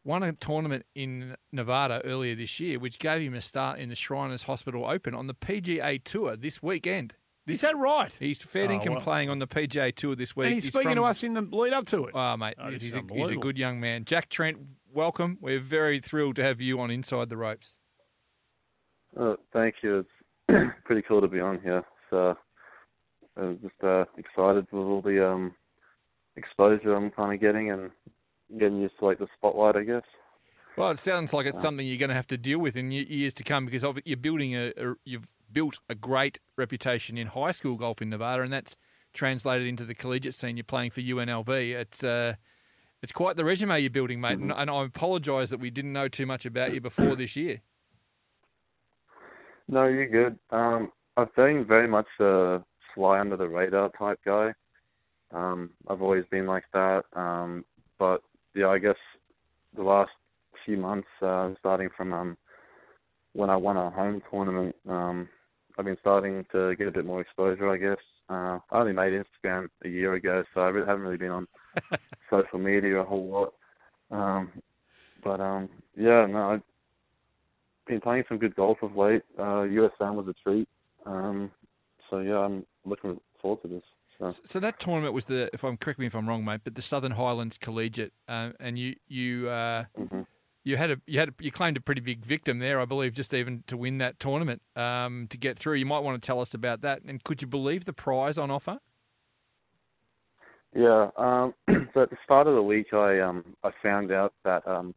[0.06, 3.94] won a tournament in Nevada earlier this year, which gave him a start in the
[3.96, 7.14] Shriners Hospital Open on the PGA Tour this weekend.
[7.44, 8.12] This, Is that right?
[8.18, 9.00] He's fair Oh, well.
[9.00, 10.46] playing on the PGA Tour this week.
[10.46, 12.12] And he's, speaking from- to us in the lead up to it.
[12.14, 14.04] Oh, mate, Oh, he's, a, he's a good young man.
[14.04, 14.58] Jack Trent,
[14.92, 15.38] welcome.
[15.40, 17.76] We're very thrilled to have you on Inside the Ropes.
[19.18, 20.04] Uh, thank you.
[20.48, 21.84] It's pretty cool to be on here.
[22.10, 22.36] So
[23.36, 25.54] I'm just uh, excited with all the um,
[26.36, 27.90] exposure I'm kind of getting and
[28.58, 30.02] getting used to like the spotlight, I guess.
[30.76, 33.32] Well, it sounds like it's something you're going to have to deal with in years
[33.34, 37.76] to come because you're building a, a you've built a great reputation in high school
[37.76, 38.76] golf in Nevada, and that's
[39.14, 40.56] translated into the collegiate scene.
[40.56, 41.48] You're playing for UNLV.
[41.48, 42.34] It's uh,
[43.02, 44.38] it's quite the resume you're building, mate.
[44.38, 47.62] And, and I apologise that we didn't know too much about you before this year.
[49.68, 50.38] No, you're good.
[50.50, 52.62] Um, I've been very much a
[52.94, 54.52] fly under the radar type guy.
[55.32, 57.04] Um, I've always been like that.
[57.14, 57.64] Um,
[57.98, 58.22] but
[58.56, 58.96] yeah, I guess
[59.76, 60.10] the last
[60.64, 62.36] few months, uh, starting from um,
[63.34, 65.28] when I won a home tournament, um,
[65.78, 67.70] I've been starting to get a bit more exposure.
[67.70, 71.30] I guess uh, I only made Instagram a year ago, so I haven't really been
[71.30, 71.46] on
[72.30, 73.54] social media a whole lot.
[74.10, 74.50] Um,
[75.22, 76.62] but um, yeah, no, I've
[77.86, 79.22] been playing some good golf of late.
[79.38, 80.68] Uh, US Am was a treat.
[81.04, 81.50] Um,
[82.08, 83.82] so yeah, I'm looking forward to this.
[84.18, 84.28] So.
[84.44, 86.82] So that tournament was the, if I'm correct me if I'm wrong, mate, but the
[86.82, 89.84] Southern Highlands Collegiate, uh, and you you uh,
[90.64, 93.12] you had a you had a, you claimed a pretty big victim there, I believe,
[93.12, 95.74] just even to win that tournament um, to get through.
[95.74, 98.50] You might want to tell us about that, and could you believe the prize on
[98.50, 98.78] offer?
[100.74, 101.10] Yeah.
[101.16, 101.54] Um,
[101.94, 104.94] so at the start of the week, I um I found out that um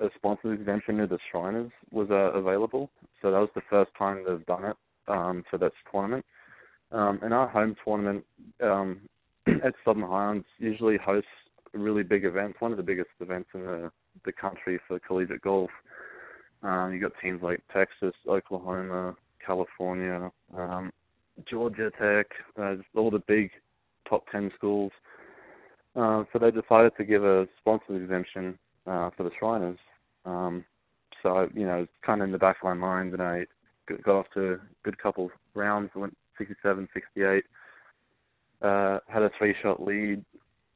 [0.00, 2.90] a sponsors exemption to the Shriners was uh, available.
[3.20, 4.76] So that was the first time they've done it
[5.08, 6.24] um for this tournament.
[6.90, 8.24] Um, and our home tournament
[8.62, 9.00] um
[9.46, 11.28] at Southern Highlands usually hosts
[11.74, 13.90] really big event, one of the biggest events in the
[14.24, 15.70] the country for collegiate golf.
[16.62, 20.92] Um, you got teams like Texas, Oklahoma, California, um,
[21.48, 22.26] Georgia Tech,
[22.60, 23.50] uh, all the big
[24.08, 24.90] top 10 schools.
[25.94, 29.78] Uh, so they decided to give a sponsors exemption uh, for the Shriners.
[30.24, 30.64] Um,
[31.22, 33.46] so, you know, it's kind of in the back of my mind, and I
[33.88, 37.44] got got off to a good couple rounds, went 67, 68,
[38.62, 40.24] uh, had a three-shot lead.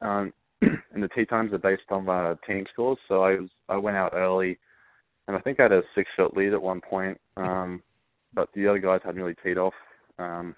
[0.01, 3.77] Um, and the tee times are based on uh, team scores, so I was I
[3.77, 4.59] went out early,
[5.27, 7.83] and I think I had a six-shot lead at one point, um,
[8.35, 9.75] but the other guys hadn't really teed off.
[10.19, 10.55] Um,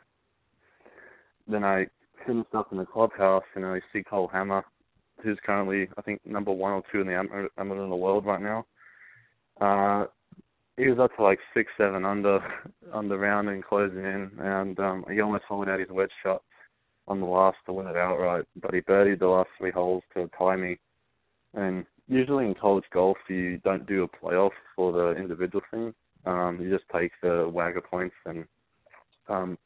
[1.46, 1.86] then I
[2.26, 4.64] finished up in the clubhouse and I see Cole Hammer
[5.22, 8.42] who's currently I think number one or two in the amateur in the world right
[8.42, 8.66] now.
[9.60, 10.06] Uh,
[10.76, 12.40] he was up to like six, seven under
[12.92, 16.42] on the round and closing in, and um, he almost followed out his wedge shot
[17.06, 20.28] on the last to win it outright, but he birdied the last three holes to
[20.38, 20.78] tie me.
[21.52, 25.94] And usually in college golf, you don't do a playoff for the individual thing.
[26.24, 28.46] Um, you just take the WAGR points and
[29.28, 29.58] um,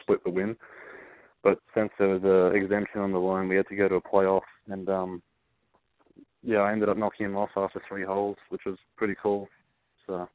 [0.00, 0.56] split the win.
[1.44, 4.00] But since there was a exemption on the line, we had to go to a
[4.00, 5.22] playoff, and um,
[6.42, 9.48] yeah, I ended up knocking him off after three holes, which was pretty cool.
[10.06, 10.28] So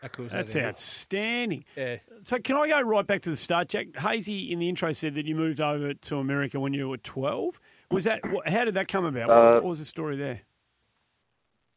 [0.00, 1.64] That's outstanding.
[1.76, 1.96] Yeah.
[2.22, 3.96] So can I go right back to the start, Jack?
[3.96, 7.60] Hazy in the intro said that you moved over to America when you were 12.
[7.90, 9.30] Was that how did that come about?
[9.30, 10.42] Uh, what was the story there?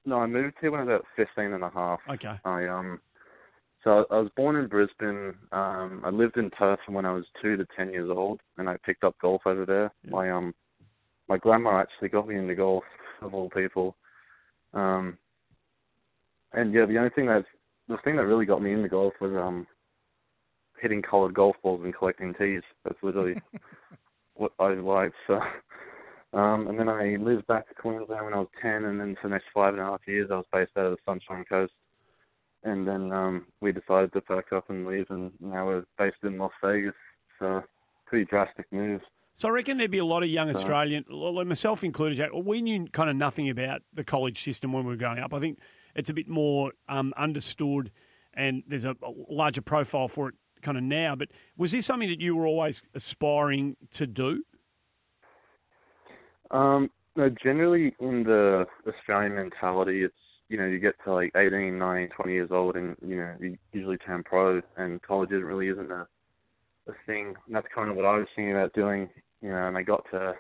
[0.06, 2.00] No, I moved here when I was about 15 and a half.
[2.10, 2.40] Okay.
[2.44, 3.00] I um,
[3.84, 5.34] so I was born in Brisbane.
[5.52, 8.70] Um, I lived in Perth from when I was two to 10 years old, and
[8.70, 9.92] I picked up golf over there.
[10.08, 10.54] My um,
[11.28, 12.84] my grandma actually got me into golf
[13.22, 13.96] of all people.
[14.74, 15.18] Um,
[16.54, 17.46] and yeah, the only thing that
[17.92, 19.68] the thing that really got me into golf was um,
[20.80, 22.64] hitting coloured golf balls and collecting tees.
[22.84, 23.36] That's literally
[24.36, 25.16] what I liked.
[25.28, 25.40] So.
[26.34, 29.28] Um, and then I moved back to Queensland when I was 10, and then for
[29.28, 31.74] the next five and a half years, I was based out of the Sunshine Coast.
[32.64, 36.38] And then um, we decided to pack up and leave, and now we're based in
[36.38, 36.94] Las Vegas.
[37.40, 37.64] So,
[38.06, 39.02] pretty drastic move.
[39.34, 42.32] So I reckon there'd be a lot of young Australian, myself included, Jack.
[42.34, 45.34] We knew kind of nothing about the college system when we were growing up.
[45.34, 45.58] I think
[45.96, 47.92] it's a bit more um, understood,
[48.34, 48.96] and there's a,
[49.30, 51.16] larger profile for it kind of now.
[51.16, 54.44] But was this something that you were always aspiring to do?
[56.52, 60.16] Um, no, generally in the Australian mentality, it's
[60.50, 63.58] you know you get to like 18, 19, 20 years old, and you know you
[63.74, 66.08] usually turn pro, and college isn't really isn't a
[66.88, 67.36] a thing.
[67.46, 69.10] And that's kind of what I was thinking about doing,
[69.42, 69.68] you know.
[69.68, 70.34] And I got to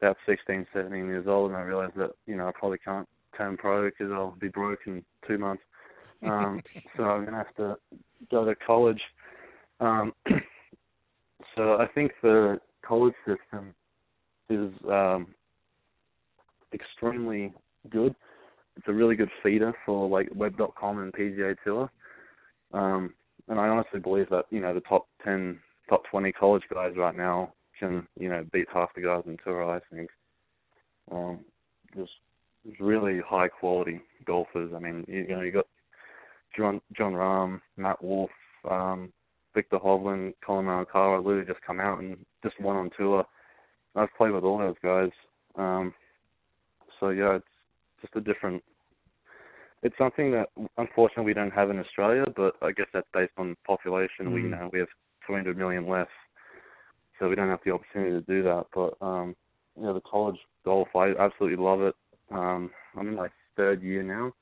[0.00, 3.08] about 16, 17 years old, and I realized that you know I probably can't
[3.40, 5.62] turn pro because I'll be broke in two months.
[6.22, 6.60] Um,
[6.98, 7.78] so I'm gonna have to
[8.30, 9.00] go to college.
[9.80, 10.12] Um,
[11.56, 13.74] so I think the college system
[14.50, 15.28] is um,
[16.74, 17.54] extremely
[17.88, 18.14] good.
[18.76, 21.90] It's a really good feeder for like Web.com and PGA Tour.
[22.74, 23.14] Um,
[23.48, 25.58] and I honestly believe that you know the top ten,
[25.88, 29.74] top twenty college guys right now can you know beat half the guys in tour.
[29.74, 30.10] I think.
[31.10, 31.38] Um,
[31.96, 32.12] just
[32.78, 34.72] really high quality golfers.
[34.74, 35.66] I mean, you, you know, you got
[36.56, 38.30] Jon Jon Rahm, Matt Wolff,
[38.68, 39.12] um,
[39.54, 43.24] Viktor Hovland, Collin Morikawa, literally just come out and just won on tour.
[43.96, 45.10] I've played with all those guys.
[45.56, 45.92] Um,
[46.98, 47.44] so yeah, it's
[48.02, 48.62] just a different.
[49.82, 53.56] It's something that unfortunately we don't have in Australia, but I guess that's based on
[53.66, 54.32] population.
[54.32, 54.60] We you Mm.
[54.60, 54.88] know we have
[55.26, 56.08] 200 million less,
[57.18, 58.66] so we don't have the opportunity to do that.
[58.74, 59.34] But um,
[59.76, 61.94] you know, the college golf, I absolutely love it.
[62.30, 64.32] Um, I'm in my third year now,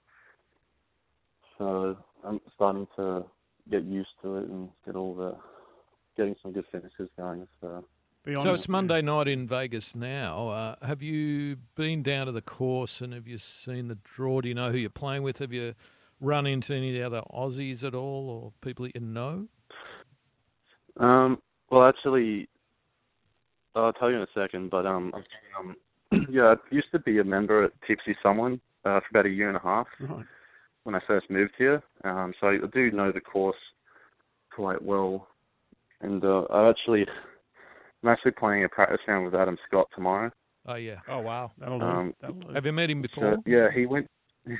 [1.56, 3.24] so I'm starting to
[3.70, 5.36] get used to it and get all the
[6.16, 7.46] getting some good finishes going.
[7.60, 7.84] So.
[8.42, 10.48] So it's Monday night in Vegas now.
[10.48, 14.42] Uh, have you been down to the course and have you seen the draw?
[14.42, 15.38] Do you know who you're playing with?
[15.38, 15.74] Have you
[16.20, 19.46] run into any of the other Aussies at all or people that you know?
[20.98, 21.40] Um,
[21.70, 22.48] well, actually,
[23.74, 24.68] I'll tell you in a second.
[24.70, 25.12] But um,
[25.58, 25.76] um,
[26.30, 29.48] yeah, I used to be a member at TPC Summerlin uh, for about a year
[29.48, 30.24] and a half Right.
[30.84, 31.82] when I first moved here.
[32.04, 33.56] Um, so I do know the course
[34.54, 35.28] quite well,
[36.00, 37.06] and uh, I actually,
[38.02, 40.30] I'm actually playing a practice round with Adam Scott tomorrow.
[40.66, 40.96] Oh, yeah.
[41.08, 41.52] Oh, wow.
[41.58, 42.14] That'll Um,
[42.52, 43.36] Have you met him before?
[43.36, 44.06] So, yeah, he went.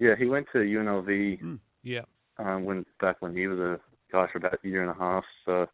[0.00, 1.58] Yeah, he went to UNLV.
[1.84, 2.00] Yeah.
[2.38, 3.78] Um, when back when he was a
[4.10, 5.22] guy for about a year and a half.
[5.46, 5.68] So,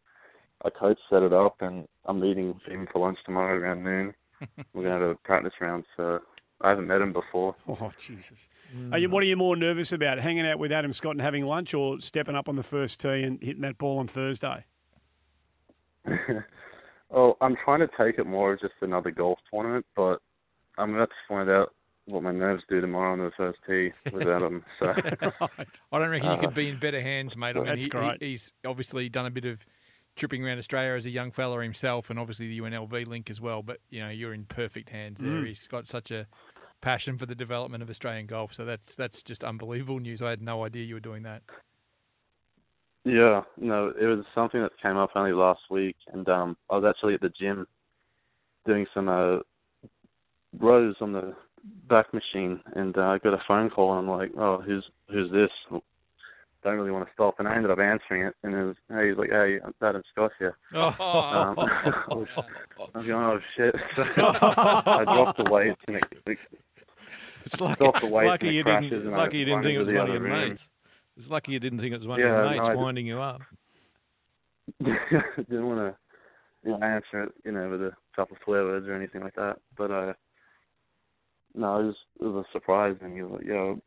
[0.63, 4.13] a coach set it up, and I'm meeting him for lunch tomorrow around noon.
[4.73, 5.85] We're gonna have a practice round.
[5.97, 6.19] So,
[6.61, 7.55] I haven't met him before.
[7.67, 8.47] Oh Jesus!
[8.91, 11.45] Are you, what are you more nervous about, hanging out with Adam Scott and having
[11.45, 14.65] lunch, or stepping up on the first tee and hitting that ball on Thursday?
[17.09, 20.19] well, I'm trying to take it more as just another golf tournament, but
[20.77, 21.73] I'm about to find out
[22.05, 24.63] what my nerves do tomorrow on the first tee with Adam.
[24.79, 25.81] So, right.
[25.91, 27.55] I don't reckon you Uh, could be in better hands, mate.
[27.55, 28.21] I mean, That's he, great.
[28.21, 29.65] He, he's obviously done a bit of
[30.15, 33.61] tripping around Australia as a young fella himself, and obviously the UNLV link as well.
[33.61, 35.31] But you know, you're in perfect hands there.
[35.31, 35.47] Mm.
[35.47, 36.27] He's got such a
[36.81, 40.21] passion for the development of Australian golf, so that's that's just unbelievable news.
[40.21, 41.43] I had no idea you were doing that.
[43.03, 46.85] Yeah, no, it was something that came up only last week, and um, I was
[46.87, 47.65] actually at the gym
[48.65, 49.39] doing some uh,
[50.59, 51.33] rows on the
[51.89, 55.31] back machine, and uh, I got a phone call, and I'm like, "Oh, who's who's
[55.31, 55.81] this?"
[56.63, 57.35] Don't really want to stop.
[57.39, 60.03] And I ended up answering it, and it was, hey, he's like, hey, it's Adam
[60.11, 60.57] Scott here.
[60.73, 60.87] Oh.
[60.87, 60.93] Um,
[61.59, 63.75] I, was, I was going, oh shit.
[63.95, 66.37] So I dropped the weights and it, it
[67.45, 69.07] It's lucky, dropped the weights lucky and it you crashes didn't.
[69.07, 70.49] and I Lucky you didn't think it was one of your room.
[70.49, 70.69] mates.
[71.17, 73.05] It's lucky you didn't think it was one Yeah, of your mates I did- winding
[73.07, 73.41] you up.
[74.79, 75.95] didn't want to
[76.63, 79.35] you know, answer it, you know, with a couple of swear words or anything like
[79.35, 79.57] that.
[79.75, 80.13] But uh,
[81.55, 83.81] no, it was it was a surprise, and he was like, "Yo,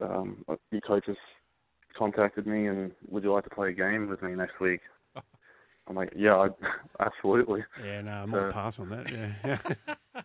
[0.00, 1.16] um, your coaches
[1.98, 4.80] contacted me, and would you like to play a game with me next week?"
[5.86, 6.48] I'm like, "Yeah, I,
[7.04, 9.10] absolutely." Yeah, no, I'm So- not pass on that.
[9.10, 9.58] Yeah,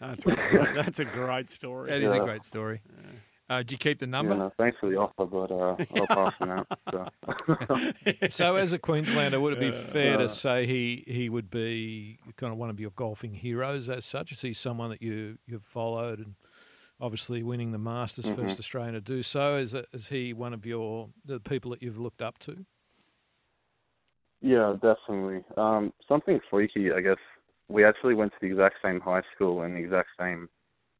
[0.00, 1.90] that's a great, that's a great story.
[1.90, 2.80] That is a great story.
[3.50, 4.32] Uh, did you keep the number?
[4.32, 6.66] Yeah, no, thanks for the offer, but uh, I'll pass it out.
[6.90, 8.28] So.
[8.30, 12.18] So, as a Queenslander, would it be fair Uh, to say he, he would be
[12.38, 14.32] kind of one of your golfing heroes as such?
[14.32, 16.34] Is he someone that you you've followed and
[17.00, 18.36] obviously winning the Masters, Mhm.
[18.36, 19.56] first Australian to do so?
[19.56, 22.64] Is is he one of your the people that you've looked up to?
[24.40, 25.42] Yeah, definitely.
[25.56, 27.16] Um, something freaky, I guess.
[27.68, 30.48] We actually went to the exact same high school and the exact same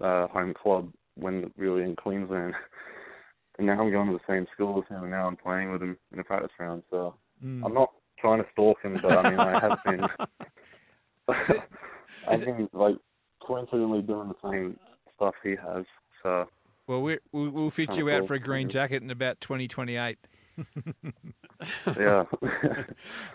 [0.01, 2.55] uh, home club when we were in Queensland.
[3.57, 5.81] And now I'm going to the same school as him, and now I'm playing with
[5.81, 6.83] him in a practice round.
[6.91, 7.65] So Mm.
[7.65, 10.09] I'm not trying to stalk him, but I mean, I have been.
[12.29, 12.97] I've been like
[13.47, 14.77] coincidentally doing the same
[15.25, 15.85] stuff he has.
[16.23, 16.49] So
[16.87, 18.29] Well, we're, we'll, we'll fit Kinda you out cool.
[18.29, 20.19] for a green jacket in about 2028.
[21.99, 22.25] yeah.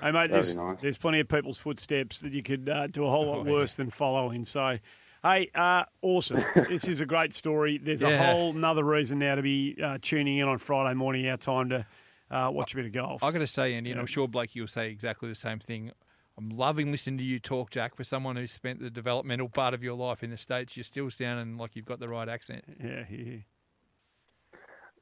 [0.01, 0.77] Hey, mate, there's, nice.
[0.81, 3.51] there's plenty of people's footsteps that you could uh, do a whole lot Oh, yeah.
[3.51, 4.43] worse than following.
[4.43, 4.77] So,
[5.23, 6.43] hey, uh, awesome.
[6.69, 7.79] this is a great story.
[7.81, 11.37] There's a whole another reason now to be uh, tuning in on Friday morning, our
[11.37, 11.85] time to
[12.31, 13.23] uh, watch a bit of golf.
[13.23, 15.91] I've got to say, Andy, and I'm sure Blakey will say exactly the same thing.
[16.39, 17.95] I'm loving listening to you talk, Jack.
[17.95, 21.11] For someone who's spent the developmental part of your life in the states, you're still
[21.11, 22.63] sounding like you've got the right accent.
[22.81, 23.37] Yeah, yeah.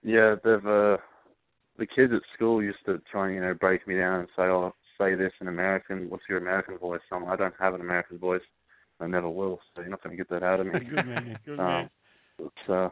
[0.03, 0.97] Yeah, they've uh,
[1.77, 4.43] the kids at school used to try and you know break me down and say,
[4.43, 6.09] "Oh, say this in American.
[6.09, 8.41] What's your American voice?" I'm, I don't have an American voice.
[8.99, 9.59] I never will.
[9.75, 10.79] So you're not going to get that out of me.
[10.85, 11.89] Good man, good Um, man.
[12.39, 12.89] It's, uh,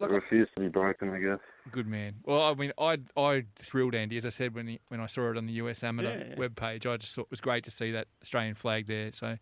[0.00, 1.38] look, it refused to be broken, I guess.
[1.70, 2.14] Good man.
[2.24, 5.30] Well, I mean, I I thrilled Andy, as I said when he, when I saw
[5.30, 6.34] it on the US Amateur Yeah, yeah.
[6.36, 6.86] webpage.
[6.86, 9.12] I just thought it was great to see that Australian flag there.
[9.12, 9.36] So,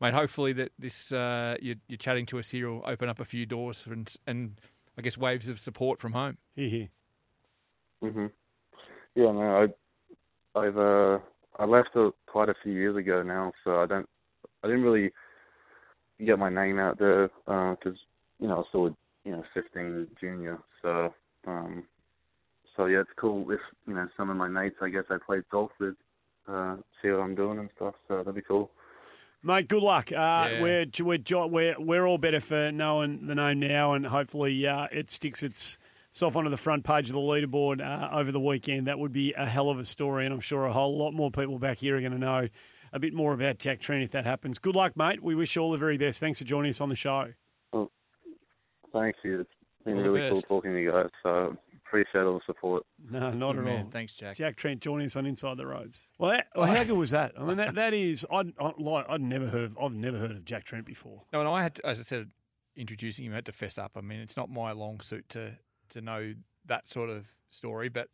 [0.00, 3.24] mate, hopefully that this uh, you, you're chatting to us here will open up a
[3.24, 4.60] few doors and and
[4.96, 6.38] I guess waves of support from home.
[6.56, 6.88] Here, here.
[8.02, 8.30] Mhm.
[9.14, 9.68] Yeah, no,
[10.54, 11.18] I, I've uh,
[11.58, 14.08] I left it quite a few years ago now, so I don't,
[14.62, 15.12] I didn't really
[16.24, 17.98] get my name out there because
[18.40, 21.14] you know I still a you know 15 junior, so
[21.46, 21.84] um,
[22.76, 25.44] so yeah, it's cool if you know some of my mates I guess I played
[25.50, 25.94] golf with
[26.48, 28.70] uh, see what I'm doing and stuff, so that'd be cool.
[29.42, 30.10] Mate, good luck.
[30.10, 30.62] Uh, Yeah.
[30.62, 35.10] We're we're we're we're all better for knowing the name now, and hopefully uh, it
[35.10, 38.86] sticks itself onto the front page of the leaderboard uh, over the weekend.
[38.88, 41.30] That would be a hell of a story, and I'm sure a whole lot more
[41.30, 42.48] people back here are going to know
[42.92, 44.58] a bit more about Jack Trent if that happens.
[44.58, 45.22] Good luck, mate.
[45.22, 46.20] We wish you all the very best.
[46.20, 47.32] Thanks for joining us on the show.
[48.92, 49.40] Well, thank you.
[49.40, 49.50] It's
[49.84, 51.56] been All the really cool talking to you guys, so
[51.86, 52.84] appreciate all the support.
[53.10, 53.84] No, not Good at man.
[53.84, 53.90] all.
[53.90, 54.36] Thanks, Jack.
[54.36, 56.06] Jack Trent joining us on Inside the Ropes.
[56.18, 57.32] Well, that, well how good was that?
[57.38, 60.30] I mean, that that is I'd, I'd like I'd never heard of, I've never heard
[60.30, 61.22] of Jack Trent before.
[61.32, 62.30] No, and I had, to, as I said,
[62.76, 63.92] introducing him, I had to fess up.
[63.96, 65.52] I mean, it's not my long suit to
[65.90, 66.34] to know
[66.66, 68.08] that sort of story, but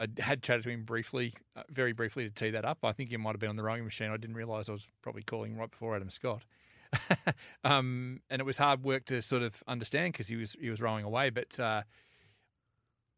[0.00, 2.78] I had chatted to him briefly, uh, very briefly, to tee that up.
[2.82, 4.10] I think he might have been on the rowing machine.
[4.10, 6.42] I didn't realise I was probably calling right before Adam Scott.
[7.64, 10.80] um, and it was hard work to sort of understand because he was he was
[10.80, 11.58] rowing away, but.
[11.58, 11.82] Uh,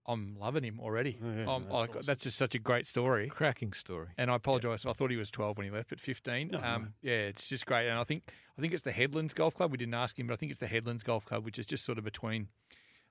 [0.09, 1.19] I'm loving him already.
[1.20, 2.03] Oh, yeah, Um, that's like, awesome.
[2.07, 3.28] that's just such a great story.
[3.28, 4.09] Cracking story.
[4.16, 4.86] And I apologise.
[4.86, 6.51] I thought he was 12 when he left, but 15.
[6.53, 7.89] No, um, yeah, it's just great.
[7.89, 9.73] And I think I think it's the Headlands Golf Club.
[9.73, 11.85] We didn't ask him, but I think it's the Headlands Golf Club, which is just
[11.85, 12.48] sort of between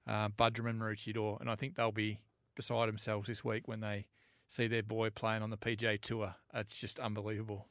[0.08, 1.42] uh, Buderim and Maroochydore.
[1.42, 2.22] And I think they'll be
[2.56, 4.08] beside themselves this week when they
[4.48, 6.36] see their boy playing on the PGA Tour.
[6.54, 7.68] It's just unbelievable.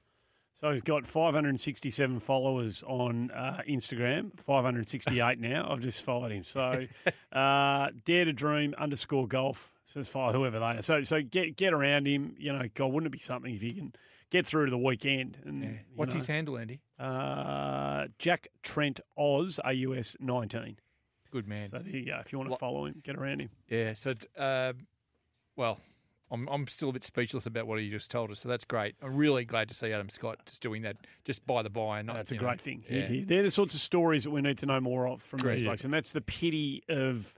[0.55, 5.69] So he's got 567 followers on uh, Instagram, 568 now.
[5.69, 6.45] I've just followed him.
[6.45, 6.87] So
[7.33, 10.83] uh, dare to dream underscore golf says follow whoever they are.
[10.83, 12.35] So so get get around him.
[12.39, 13.93] You know, God, wouldn't it be something if you can
[14.31, 15.39] get through to the weekend?
[15.45, 16.81] And you What's know, his handle, Andy?
[16.99, 20.79] Uh, Jack Trent Oz AUS 19.
[21.31, 21.67] Good man.
[21.67, 22.19] So there you go.
[22.21, 23.51] If you want to follow him, get around him.
[23.69, 23.95] Yeah.
[23.95, 24.73] So, uh,
[25.57, 25.81] well,
[26.35, 28.41] I'm I'm still a bit speechless about what he just told us.
[28.41, 28.95] So that's great.
[29.03, 32.01] I'm really glad to see Adam Scott just doing that, just by the by.
[32.01, 32.85] And not, That's a you know, great thing.
[32.91, 33.09] Yeah.
[33.11, 33.23] Yeah.
[33.27, 35.85] They're the sorts of stories that we need to know more of from these blokes,
[35.85, 37.33] and that's the pity of,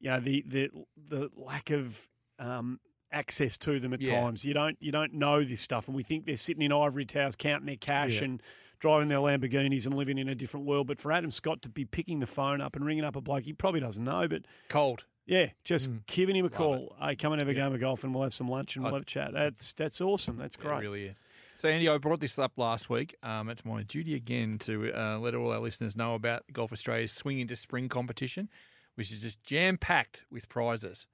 [0.00, 0.70] you know, the the
[1.08, 2.08] the lack of
[2.38, 2.80] um,
[3.12, 4.20] access to them at Yeah.
[4.20, 4.44] times.
[4.44, 7.36] You don't you don't know this stuff, and we think they're sitting in ivory towers
[7.36, 8.42] counting their cash and
[8.78, 10.86] driving their Lamborghinis and living in a different world.
[10.86, 13.44] But for Adam Scott to be picking the phone up and ringing up a bloke
[13.44, 15.04] he probably doesn't know, but Cold.
[15.30, 16.06] Yeah, just Mm.
[16.06, 16.96] giving him a call.
[17.00, 18.92] Hey, come and have a game of golf, and we'll have some lunch and we'll
[18.94, 19.32] I- have a chat.
[19.32, 20.36] That's that's awesome.
[20.36, 20.78] That's great.
[20.78, 21.16] It really is.
[21.56, 23.14] So, Andy, I brought this up last week.
[23.22, 27.12] Um, it's my duty again to uh, let all our listeners know about Golf Australia's
[27.12, 28.48] Swing into Spring competition,
[28.96, 31.06] which is just jam packed with prizes.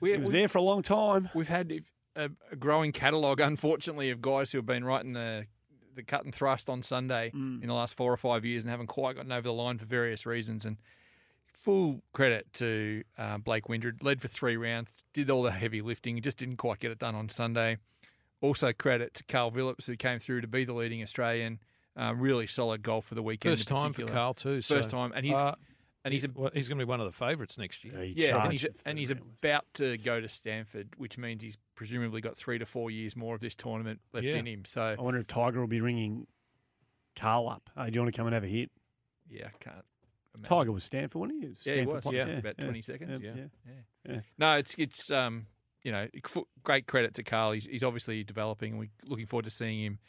[0.02, 1.30] He was there for a long time.
[1.34, 1.72] We've had
[2.16, 5.46] a, a growing catalogue, unfortunately, of guys who have been right in the
[5.94, 7.62] the cut and thrust on Sunday Mm.
[7.62, 9.84] in the last four or five years and haven't quite gotten over the line for
[9.84, 10.66] various reasons.
[10.66, 10.78] And
[11.54, 16.20] full credit to uh, Blake Windred, led for three rounds, did all the heavy lifting,
[16.22, 17.78] just didn't quite get it done on Sunday.
[18.40, 21.60] Also credit to Karl Vilips, who came through to be the leading Australian.
[22.00, 23.58] Uh, really solid golf for the weekend.
[23.58, 24.06] First time for.
[24.06, 24.62] Karl too.
[24.62, 25.56] First so, time, and he's uh,
[26.04, 28.04] and he's a, well, he's going to be one of the favourites next year.
[28.04, 32.38] yeah, and he's, and he's about to go to Stanford, which means he's presumably got
[32.38, 34.36] three to four years more of this tournament left Yeah.
[34.38, 34.66] in him.
[34.66, 36.28] So I wonder if Tiger will be ringing
[37.16, 37.70] Karl up.
[37.76, 38.72] Hey, do you want to come and have a hit?
[39.30, 39.86] yeah, I can't.
[40.34, 40.50] Imagine.
[40.60, 41.46] Tiger was Stanford, wasn't he?
[41.48, 42.04] He was Yeah, he Stanford was.
[42.06, 42.18] player.
[42.20, 43.20] Yeah, for about twenty seconds.
[43.22, 44.14] Yeah, Yeah, yeah.
[44.14, 44.20] yeah.
[44.38, 45.46] No, it's it's um
[45.84, 46.08] you know
[46.64, 47.52] great credit to Karl.
[47.52, 48.72] He's he's obviously developing.
[48.72, 50.00] and We're looking forward to seeing him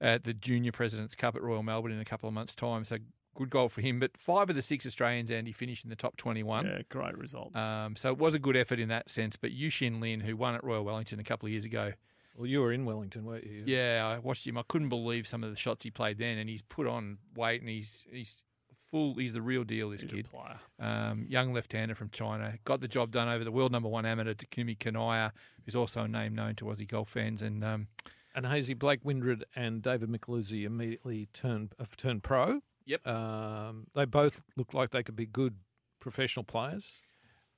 [0.00, 2.84] at the Junior Presidents Cup at Royal Melbourne in a couple of months' time.
[2.84, 2.96] So
[3.34, 3.98] good goal for him.
[4.00, 6.66] But five of the six Australians, Andy, finished in the top twenty-one.
[6.66, 7.54] Yeah, great result.
[7.56, 9.36] Um, so it was a good effort in that sense.
[9.36, 11.92] But Yuxin Lin, who won at Royal Wellington a couple of years ago,
[12.36, 13.64] Well, you were in Wellington, weren't you?
[13.66, 14.56] yeah, I watched him.
[14.58, 17.60] I couldn't believe some of the shots he played then, and he's put on weight,
[17.60, 18.42] and he's he's
[18.90, 19.14] full.
[19.14, 19.90] He's the real deal.
[19.90, 20.58] This He's a kid, player.
[20.78, 24.34] um, young left-hander from China, got the job done over the world number one amateur
[24.34, 25.32] Takumi Kanaya,
[25.64, 27.86] who's also a name known to Aussie golf fans, and um,
[28.34, 32.60] And Hazy Blake Windred and David Micheluzzi immediately turned have turned pro.
[32.84, 33.06] Yep.
[33.06, 35.56] Um, they both look like they could be good
[36.00, 36.92] professional players.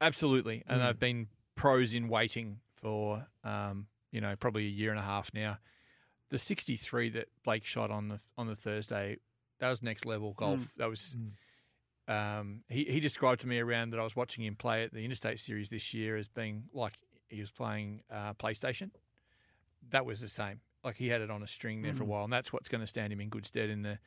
[0.00, 0.86] absolutely, and Mm.
[0.86, 5.32] they've been pros in waiting for um, you know probably a year and a half
[5.32, 5.58] now.
[6.30, 9.18] The 63 that Blake shot on the on the Thursday,
[9.60, 10.74] that was next level golf.
[10.76, 11.16] That was.
[12.06, 15.04] Um, he, he described to me around that I was watching him play at the
[15.04, 16.98] Interstate Series this year as being like
[17.28, 18.90] he was playing uh, PlayStation.
[19.90, 20.60] That was the same.
[20.82, 22.10] Like he had it on a string there for a Mm.
[22.10, 23.98] while, and that's what's going to stand him in good stead in the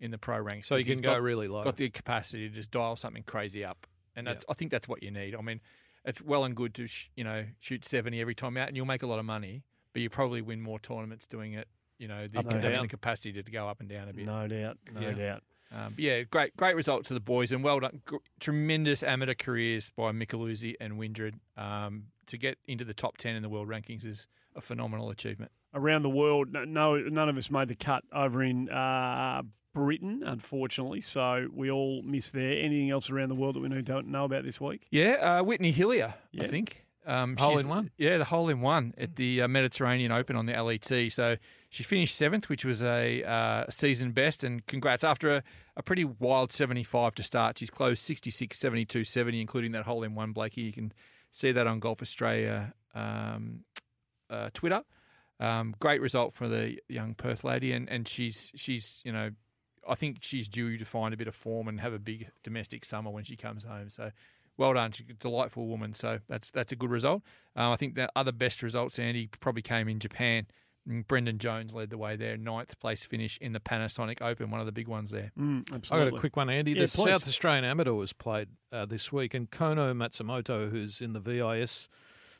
[0.00, 0.68] in the pro ranks.
[0.68, 1.64] So you can go got- really low.
[1.64, 5.02] Got the capacity to just dial something crazy up, and that's I think that's what
[5.02, 5.34] you need.
[5.34, 5.60] I mean,
[6.04, 8.86] it's well and good to sh- you know shoot seventy every time out, and you'll
[8.86, 9.62] make a lot of money,
[9.92, 11.68] but you probably win more tournaments doing it.
[11.98, 14.26] You know, the, Up and the capacity to, to go up and down a bit.
[14.26, 15.12] No doubt, no Yeah.
[15.12, 15.42] doubt.
[15.72, 18.02] Um, but yeah, great, great result to the boys, and well done.
[18.04, 21.40] Gr- tremendous amateur careers by Micheluzzi and Windred.
[21.56, 25.50] Um, to get into the top ten in the world rankings is a phenomenal achievement.
[25.74, 29.42] Around the world, no, no, none of us made the cut over in uh,
[29.76, 31.02] Britain, unfortunately.
[31.02, 32.52] So we all miss there.
[32.52, 34.86] Anything else around the world that we need to know about this week?
[34.90, 36.44] Yeah, uh, Whitney Hillier, Yeah.
[36.44, 36.82] I think.
[37.04, 37.90] Um, Hole in one?
[37.98, 41.12] Yeah, the hole in one at the uh, Mediterranean Open on the LET.
[41.12, 41.36] So
[41.68, 44.42] she finished seventh, which was a uh, season best.
[44.42, 45.04] And congrats.
[45.04, 45.42] After a,
[45.76, 50.14] a pretty wild 75 to start, she's closed 66, 72, 70, including that hole in
[50.14, 50.62] one, Blakey.
[50.62, 50.92] You can
[51.32, 53.60] see that on Golf Australia um,
[54.30, 54.82] uh, Twitter.
[55.38, 59.30] Um, great result for the young Perth lady, and, and she's she's you know,
[59.88, 62.84] I think she's due to find a bit of form and have a big domestic
[62.84, 63.90] summer when she comes home.
[63.90, 64.10] So,
[64.56, 65.92] well done, she's a delightful woman.
[65.92, 67.22] So that's that's a good result.
[67.54, 70.46] Um, I think the other best results, Andy, probably came in Japan.
[70.88, 74.60] Mm, Brendan Jones led the way there, ninth place finish in the Panasonic Open, one
[74.60, 75.32] of the big ones there.
[75.38, 76.10] Mm, I absolutely.
[76.10, 76.72] got a quick one, Andy.
[76.72, 77.04] Yeah, the please.
[77.04, 81.88] South Australian Amateur was played uh, this week, and Kono Matsumoto, who's in the VIS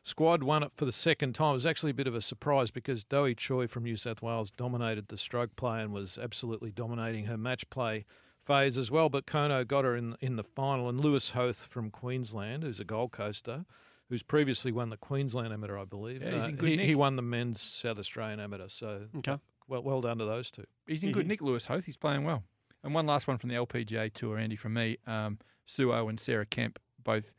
[0.06, 1.50] squad, won it for the second time.
[1.50, 4.50] It was actually a bit of a surprise because Doe Choi from New South Wales
[4.50, 8.04] dominated the stroke play and was absolutely dominating her match play
[8.44, 9.08] phase as well.
[9.08, 12.84] But Kono got her in in the final, and Lewis Hoth from Queensland, who's a
[12.84, 13.64] Gold Coaster.
[14.08, 16.22] Who's previously won the Queensland Amateur, I believe.
[16.22, 18.68] Yeah, he's Uh, in good he, he won the men's South Australian Amateur.
[18.68, 19.36] So, Okay.
[19.66, 20.62] well, well done to those two.
[20.86, 21.86] He's in good nick, Lewis Hoth.
[21.86, 22.44] He's playing well.
[22.84, 24.98] And one last one from the LPGA Tour, Andy, from me.
[25.08, 27.32] Um, Suo and Sarah Kemp both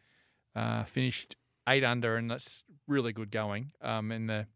[0.58, 1.38] uh, finished
[1.68, 3.72] eight under, and that's really good going.
[3.82, 4.48] Um, and the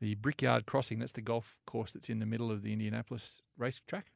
[0.00, 4.06] the Brickyard Crossing, that's the golf course that's in the middle of the Indianapolis racetrack.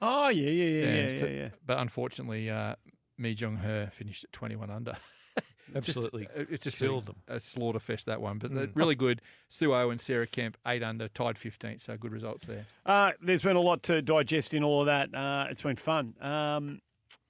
[0.00, 1.16] Oh yeah, yeah, yeah, yeah, yeah.
[1.16, 1.48] so- yeah.
[1.66, 2.76] But unfortunately, uh,
[3.18, 4.96] Mi Jung Hur finished at 21 under.
[5.74, 7.16] Absolutely uh, it's just killed a, them.
[7.28, 8.54] a slaughter fest that one, but Mm.
[8.54, 9.20] they're really good.
[9.50, 12.64] Sue O and Sarah Kemp eight under, tied 15th, so good results there.
[12.86, 15.14] Uh, there's been a lot to digest in all of that.
[15.14, 16.14] Uh, it's been fun.
[16.22, 16.80] Um,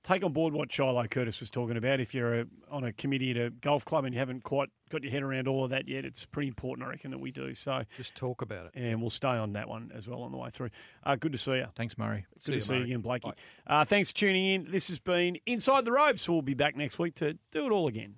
[0.08, 2.00] take on board what Shiloh Curtis was talking about.
[2.00, 5.02] If you're a, on a committee at a golf club and you haven't quite got
[5.02, 7.54] your head around all of that yet, it's pretty important, I reckon, that we do.
[7.54, 8.72] So just talk about it.
[8.74, 10.70] And we'll stay on that one as well on the way through.
[11.04, 11.66] Uh, good to see you.
[11.74, 12.26] Thanks, Murray.
[12.34, 13.32] Good See to you, see you again, Blakey.
[13.66, 14.70] Uh, thanks for tuning in.
[14.70, 16.28] This has been Inside the Ropes.
[16.28, 18.14] We'll be back next week to do it all again.